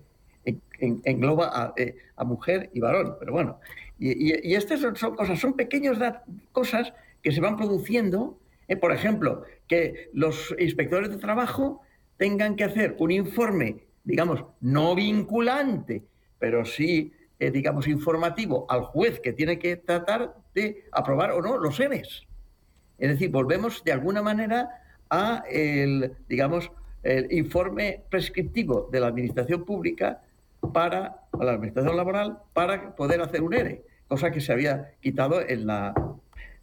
engloba 0.81 1.73
eh, 1.77 1.95
a, 2.15 2.23
mujer 2.23 2.69
y 2.73 2.79
varón. 2.79 3.15
Pero 3.19 3.31
bueno, 3.31 3.59
y, 3.97 4.53
estas 4.53 4.81
son, 4.81 5.15
cosas, 5.15 5.39
son 5.39 5.53
pequeñas 5.53 5.97
cosas 6.51 6.93
que 7.21 7.31
se 7.31 7.41
van 7.41 7.57
produciendo. 7.57 8.38
Por 8.77 8.91
ejemplo, 8.91 9.43
que 9.67 10.09
los 10.13 10.55
inspectores 10.59 11.09
de 11.09 11.17
trabajo 11.17 11.81
tengan 12.17 12.55
que 12.55 12.65
hacer 12.65 12.95
un 12.99 13.11
informe, 13.11 13.87
digamos, 14.03 14.45
no 14.61 14.93
vinculante, 14.93 16.03
pero 16.37 16.65
sí, 16.65 17.13
eh, 17.39 17.49
digamos, 17.49 17.87
informativo 17.87 18.65
al 18.69 18.81
juez 18.81 19.19
que 19.19 19.33
tiene 19.33 19.57
que 19.57 19.77
tratar 19.77 20.35
de 20.53 20.85
aprobar 20.91 21.31
o 21.31 21.41
no 21.41 21.57
los 21.57 21.79
ENES. 21.79 22.23
Es 22.97 23.09
decir, 23.09 23.31
volvemos 23.31 23.83
de 23.83 23.93
alguna 23.93 24.21
manera 24.21 24.69
a 25.09 25.43
el, 25.49 26.13
digamos, 26.27 26.71
el 27.03 27.31
informe 27.31 28.03
prescriptivo 28.09 28.89
de 28.91 28.99
la 28.99 29.07
administración 29.07 29.63
pública 29.63 30.21
para 30.73 31.21
la 31.39 31.53
administración 31.53 31.95
laboral 31.95 32.39
para 32.53 32.95
poder 32.95 33.21
hacer 33.21 33.41
un 33.41 33.53
ERE, 33.53 33.85
cosa 34.07 34.31
que 34.31 34.41
se 34.41 34.51
había 34.51 34.91
quitado 34.99 35.41
en 35.41 35.65
la 35.65 35.93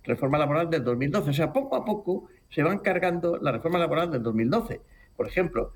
reforma 0.06 0.38
laboral 0.38 0.70
del 0.70 0.84
2012. 0.84 1.30
O 1.30 1.32
sea, 1.32 1.52
poco 1.52 1.76
a 1.76 1.84
poco 1.84 2.28
se 2.48 2.62
van 2.62 2.78
cargando 2.78 3.38
la 3.38 3.52
reforma 3.52 3.78
laboral 3.78 4.10
del 4.10 4.22
2012. 4.22 4.80
Por 5.16 5.26
ejemplo, 5.26 5.72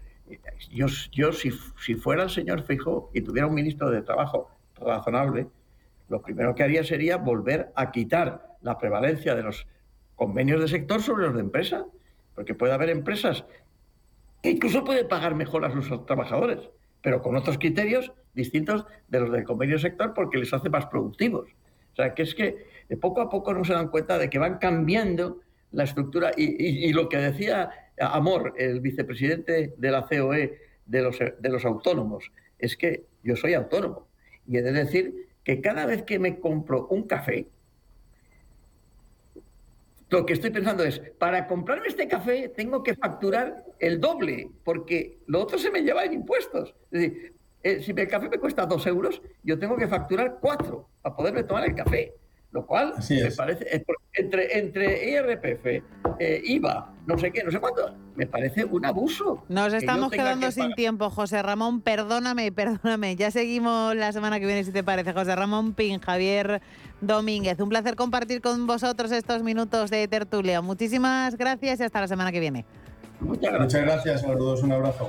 yo, 0.70 0.86
yo 1.12 1.32
si, 1.32 1.50
si 1.84 1.94
fuera 1.94 2.24
el 2.24 2.30
señor 2.30 2.62
Fijo 2.62 3.10
y 3.12 3.20
tuviera 3.20 3.46
un 3.46 3.54
ministro 3.54 3.90
de 3.90 4.02
Trabajo 4.02 4.50
razonable, 4.76 5.48
lo 6.08 6.22
primero 6.22 6.54
que 6.54 6.62
haría 6.62 6.84
sería 6.84 7.16
volver 7.16 7.72
a 7.74 7.90
quitar 7.90 8.56
la 8.62 8.78
prevalencia 8.78 9.34
de 9.34 9.42
los 9.42 9.66
convenios 10.16 10.60
de 10.60 10.68
sector 10.68 11.00
sobre 11.00 11.26
los 11.26 11.34
de 11.34 11.40
empresa, 11.40 11.86
porque 12.34 12.54
puede 12.54 12.72
haber 12.72 12.90
empresas 12.90 13.44
que 14.42 14.50
incluso 14.50 14.84
pueden 14.84 15.08
pagar 15.08 15.34
mejor 15.34 15.64
a 15.64 15.70
sus 15.70 16.06
trabajadores, 16.06 16.58
pero 17.02 17.22
con 17.22 17.36
otros 17.36 17.58
criterios 17.58 18.12
distintos 18.34 18.86
de 19.08 19.20
los 19.20 19.32
del 19.32 19.44
convenio 19.44 19.76
de 19.76 19.82
sector 19.82 20.14
porque 20.14 20.38
les 20.38 20.52
hace 20.52 20.68
más 20.68 20.86
productivos. 20.86 21.48
Sea, 22.00 22.14
que 22.14 22.22
es 22.22 22.34
que 22.34 22.66
poco 23.00 23.20
a 23.20 23.30
poco 23.30 23.52
no 23.54 23.64
se 23.64 23.72
dan 23.72 23.88
cuenta 23.88 24.18
de 24.18 24.28
que 24.28 24.38
van 24.38 24.58
cambiando 24.58 25.40
la 25.72 25.84
estructura 25.84 26.32
y, 26.36 26.92
lo 26.92 27.08
que 27.08 27.18
decía 27.18 27.70
Amor, 28.00 28.54
el 28.56 28.80
vicepresidente 28.80 29.74
de 29.76 29.90
la 29.90 30.06
COE 30.06 30.58
de 30.86 31.02
los, 31.02 31.18
de 31.18 31.48
los 31.48 31.64
autónomos, 31.64 32.32
es 32.58 32.76
que 32.76 33.04
yo 33.22 33.36
soy 33.36 33.54
autónomo 33.54 34.08
y 34.46 34.56
he 34.56 34.62
de 34.62 34.72
decir 34.72 35.28
que 35.44 35.60
cada 35.60 35.86
vez 35.86 36.02
que 36.02 36.18
me 36.18 36.40
compro 36.40 36.86
un 36.88 37.04
café, 37.04 37.46
lo 40.08 40.26
que 40.26 40.32
estoy 40.32 40.50
pensando 40.50 40.82
es, 40.82 40.98
para 41.18 41.46
comprarme 41.46 41.86
este 41.86 42.08
café 42.08 42.48
tengo 42.48 42.82
que 42.82 42.94
facturar 42.94 43.64
el 43.78 44.00
doble, 44.00 44.50
porque 44.64 45.18
lo 45.26 45.40
otro 45.40 45.58
se 45.58 45.70
me 45.70 45.82
lleva 45.82 46.04
en 46.04 46.14
impuestos. 46.14 46.74
Es 46.90 47.00
decir, 47.00 47.34
eh, 47.62 47.82
si 47.82 47.92
el 47.92 48.08
café 48.08 48.28
me 48.28 48.38
cuesta 48.38 48.66
dos 48.66 48.86
euros, 48.86 49.20
yo 49.42 49.58
tengo 49.58 49.76
que 49.76 49.86
facturar 49.86 50.38
cuatro 50.40 50.88
para 51.02 51.16
poderme 51.16 51.42
tomar 51.42 51.64
el 51.64 51.74
café. 51.74 52.14
Lo 52.52 52.66
cual 52.66 52.94
me 53.08 53.30
parece, 53.30 53.84
entre, 54.14 54.58
entre 54.58 55.10
IRPF, 55.10 55.66
eh, 56.18 56.42
IVA, 56.44 56.92
no 57.06 57.16
sé 57.16 57.30
qué, 57.30 57.44
no 57.44 57.50
sé 57.52 57.60
cuánto, 57.60 57.94
me 58.16 58.26
parece 58.26 58.64
un 58.64 58.84
abuso. 58.84 59.44
Nos 59.48 59.72
estamos 59.72 60.10
quedando 60.10 60.50
sin 60.50 60.74
tiempo, 60.74 61.10
José 61.10 61.42
Ramón, 61.42 61.80
perdóname, 61.80 62.50
perdóname. 62.50 63.14
Ya 63.14 63.30
seguimos 63.30 63.94
la 63.94 64.10
semana 64.12 64.40
que 64.40 64.46
viene, 64.46 64.64
si 64.64 64.72
te 64.72 64.82
parece. 64.82 65.12
José 65.12 65.36
Ramón 65.36 65.74
Pin, 65.74 66.00
Javier 66.00 66.60
Domínguez, 67.00 67.60
un 67.60 67.68
placer 67.68 67.94
compartir 67.94 68.40
con 68.40 68.66
vosotros 68.66 69.12
estos 69.12 69.44
minutos 69.44 69.88
de 69.90 70.08
tertulia. 70.08 70.60
Muchísimas 70.60 71.36
gracias 71.36 71.78
y 71.78 71.84
hasta 71.84 72.00
la 72.00 72.08
semana 72.08 72.32
que 72.32 72.40
viene. 72.40 72.64
Muchas 73.20 73.52
gracias, 73.52 73.60
Muchas 73.60 73.82
gracias 73.84 74.20
saludos, 74.22 74.62
un 74.64 74.72
abrazo. 74.72 75.08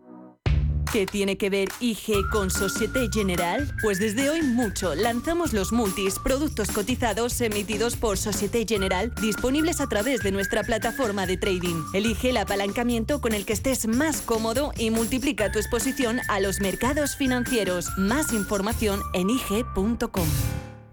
¿Qué 0.91 1.05
tiene 1.05 1.37
que 1.37 1.49
ver 1.49 1.69
IG 1.79 2.27
con 2.29 2.51
Societe 2.51 3.07
General? 3.13 3.73
Pues 3.81 3.97
desde 3.97 4.29
hoy 4.29 4.41
mucho. 4.41 4.93
Lanzamos 4.93 5.53
los 5.53 5.71
multis, 5.71 6.19
productos 6.19 6.69
cotizados 6.69 7.39
emitidos 7.39 7.95
por 7.95 8.17
Societe 8.17 8.65
General, 8.67 9.13
disponibles 9.21 9.79
a 9.79 9.87
través 9.87 10.21
de 10.21 10.33
nuestra 10.33 10.63
plataforma 10.63 11.25
de 11.25 11.37
trading. 11.37 11.81
Elige 11.93 12.31
el 12.31 12.37
apalancamiento 12.37 13.21
con 13.21 13.33
el 13.33 13.45
que 13.45 13.53
estés 13.53 13.87
más 13.87 14.19
cómodo 14.21 14.73
y 14.77 14.89
multiplica 14.89 15.49
tu 15.49 15.59
exposición 15.59 16.19
a 16.27 16.41
los 16.41 16.59
mercados 16.59 17.15
financieros. 17.15 17.87
Más 17.97 18.33
información 18.33 19.01
en 19.13 19.29
IG.com. 19.29 20.27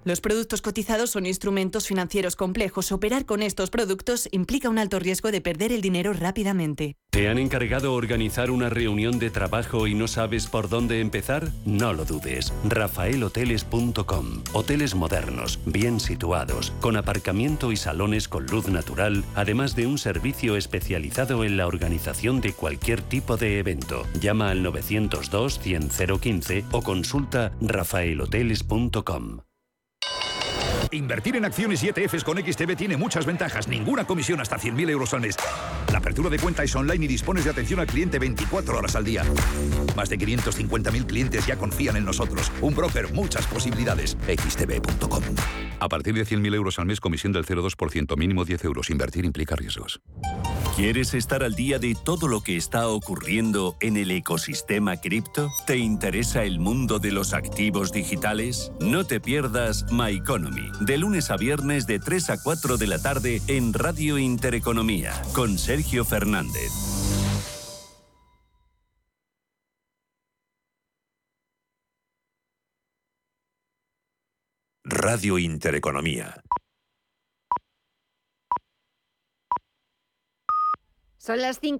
Los 0.08 0.22
productos 0.22 0.62
cotizados 0.62 1.10
son 1.10 1.26
instrumentos 1.26 1.86
financieros 1.86 2.34
complejos. 2.34 2.92
Operar 2.92 3.26
con 3.26 3.42
estos 3.42 3.68
productos 3.68 4.26
implica 4.32 4.70
un 4.70 4.78
alto 4.78 4.98
riesgo 4.98 5.30
de 5.30 5.42
perder 5.42 5.70
el 5.70 5.82
dinero 5.82 6.14
rápidamente. 6.14 6.96
¿Te 7.10 7.28
han 7.28 7.36
encargado 7.36 7.92
organizar 7.92 8.50
una 8.50 8.70
reunión 8.70 9.18
de 9.18 9.28
trabajo 9.28 9.86
y 9.86 9.94
no 9.94 10.08
sabes 10.08 10.46
por 10.46 10.70
dónde 10.70 11.02
empezar? 11.02 11.50
No 11.66 11.92
lo 11.92 12.06
dudes. 12.06 12.54
rafaelhoteles.com. 12.64 14.44
Hoteles 14.54 14.94
modernos, 14.94 15.60
bien 15.66 16.00
situados, 16.00 16.72
con 16.80 16.96
aparcamiento 16.96 17.70
y 17.70 17.76
salones 17.76 18.28
con 18.28 18.46
luz 18.46 18.66
natural, 18.66 19.26
además 19.34 19.76
de 19.76 19.86
un 19.86 19.98
servicio 19.98 20.56
especializado 20.56 21.44
en 21.44 21.58
la 21.58 21.66
organización 21.66 22.40
de 22.40 22.54
cualquier 22.54 23.02
tipo 23.02 23.36
de 23.36 23.58
evento. 23.58 24.06
Llama 24.18 24.52
al 24.52 24.62
902 24.62 25.58
100 25.58 25.90
015 26.18 26.64
o 26.72 26.80
consulta 26.80 27.52
rafaelhoteles.com. 27.60 29.40
Invertir 30.92 31.36
en 31.36 31.44
acciones 31.44 31.82
y 31.82 31.88
ETFs 31.88 32.24
con 32.24 32.38
XTB 32.38 32.76
tiene 32.76 32.96
muchas 32.96 33.26
ventajas. 33.26 33.68
Ninguna 33.68 34.04
comisión 34.04 34.40
hasta 34.40 34.58
100.000 34.58 34.90
euros 34.90 35.12
al 35.14 35.20
mes. 35.20 35.36
La 35.92 35.98
apertura 35.98 36.30
de 36.30 36.38
cuenta 36.38 36.62
es 36.62 36.74
online 36.74 37.04
y 37.04 37.08
dispones 37.08 37.44
de 37.44 37.50
atención 37.50 37.80
al 37.80 37.86
cliente 37.86 38.18
24 38.18 38.78
horas 38.78 38.96
al 38.96 39.04
día. 39.04 39.24
Más 39.96 40.08
de 40.08 40.18
550.000 40.18 41.06
clientes 41.06 41.46
ya 41.46 41.56
confían 41.56 41.96
en 41.96 42.04
nosotros. 42.04 42.50
Un 42.62 42.74
broker, 42.74 43.12
muchas 43.12 43.46
posibilidades. 43.46 44.16
XTB.com. 44.26 45.22
A 45.80 45.88
partir 45.88 46.14
de 46.14 46.24
100.000 46.24 46.54
euros 46.54 46.78
al 46.78 46.86
mes, 46.86 47.00
comisión 47.00 47.32
del 47.32 47.44
0,2%, 47.44 48.16
mínimo 48.16 48.44
10 48.44 48.64
euros. 48.64 48.90
Invertir 48.90 49.24
implica 49.24 49.54
riesgos. 49.56 50.00
¿Quieres 50.78 51.12
estar 51.14 51.42
al 51.42 51.56
día 51.56 51.80
de 51.80 51.96
todo 51.96 52.28
lo 52.28 52.40
que 52.40 52.56
está 52.56 52.86
ocurriendo 52.86 53.76
en 53.80 53.96
el 53.96 54.12
ecosistema 54.12 54.96
cripto? 54.96 55.50
¿Te 55.66 55.76
interesa 55.76 56.44
el 56.44 56.60
mundo 56.60 57.00
de 57.00 57.10
los 57.10 57.34
activos 57.34 57.90
digitales? 57.90 58.70
No 58.80 59.04
te 59.04 59.20
pierdas 59.20 59.84
My 59.90 60.10
Economy, 60.12 60.70
de 60.80 60.98
lunes 60.98 61.30
a 61.30 61.36
viernes 61.36 61.86
de 61.86 61.98
3 61.98 62.30
a 62.30 62.42
4 62.42 62.76
de 62.76 62.86
la 62.86 63.00
tarde 63.00 63.42
en 63.46 63.72
Radio 63.72 64.18
Intereconomía, 64.18 65.12
con 65.32 65.58
Sergio 65.58 66.04
Fernández. 66.04 66.70
Radio 74.84 75.38
Intereconomía. 75.38 76.42
Son 81.18 81.42
las 81.42 81.58
5. 81.60 81.76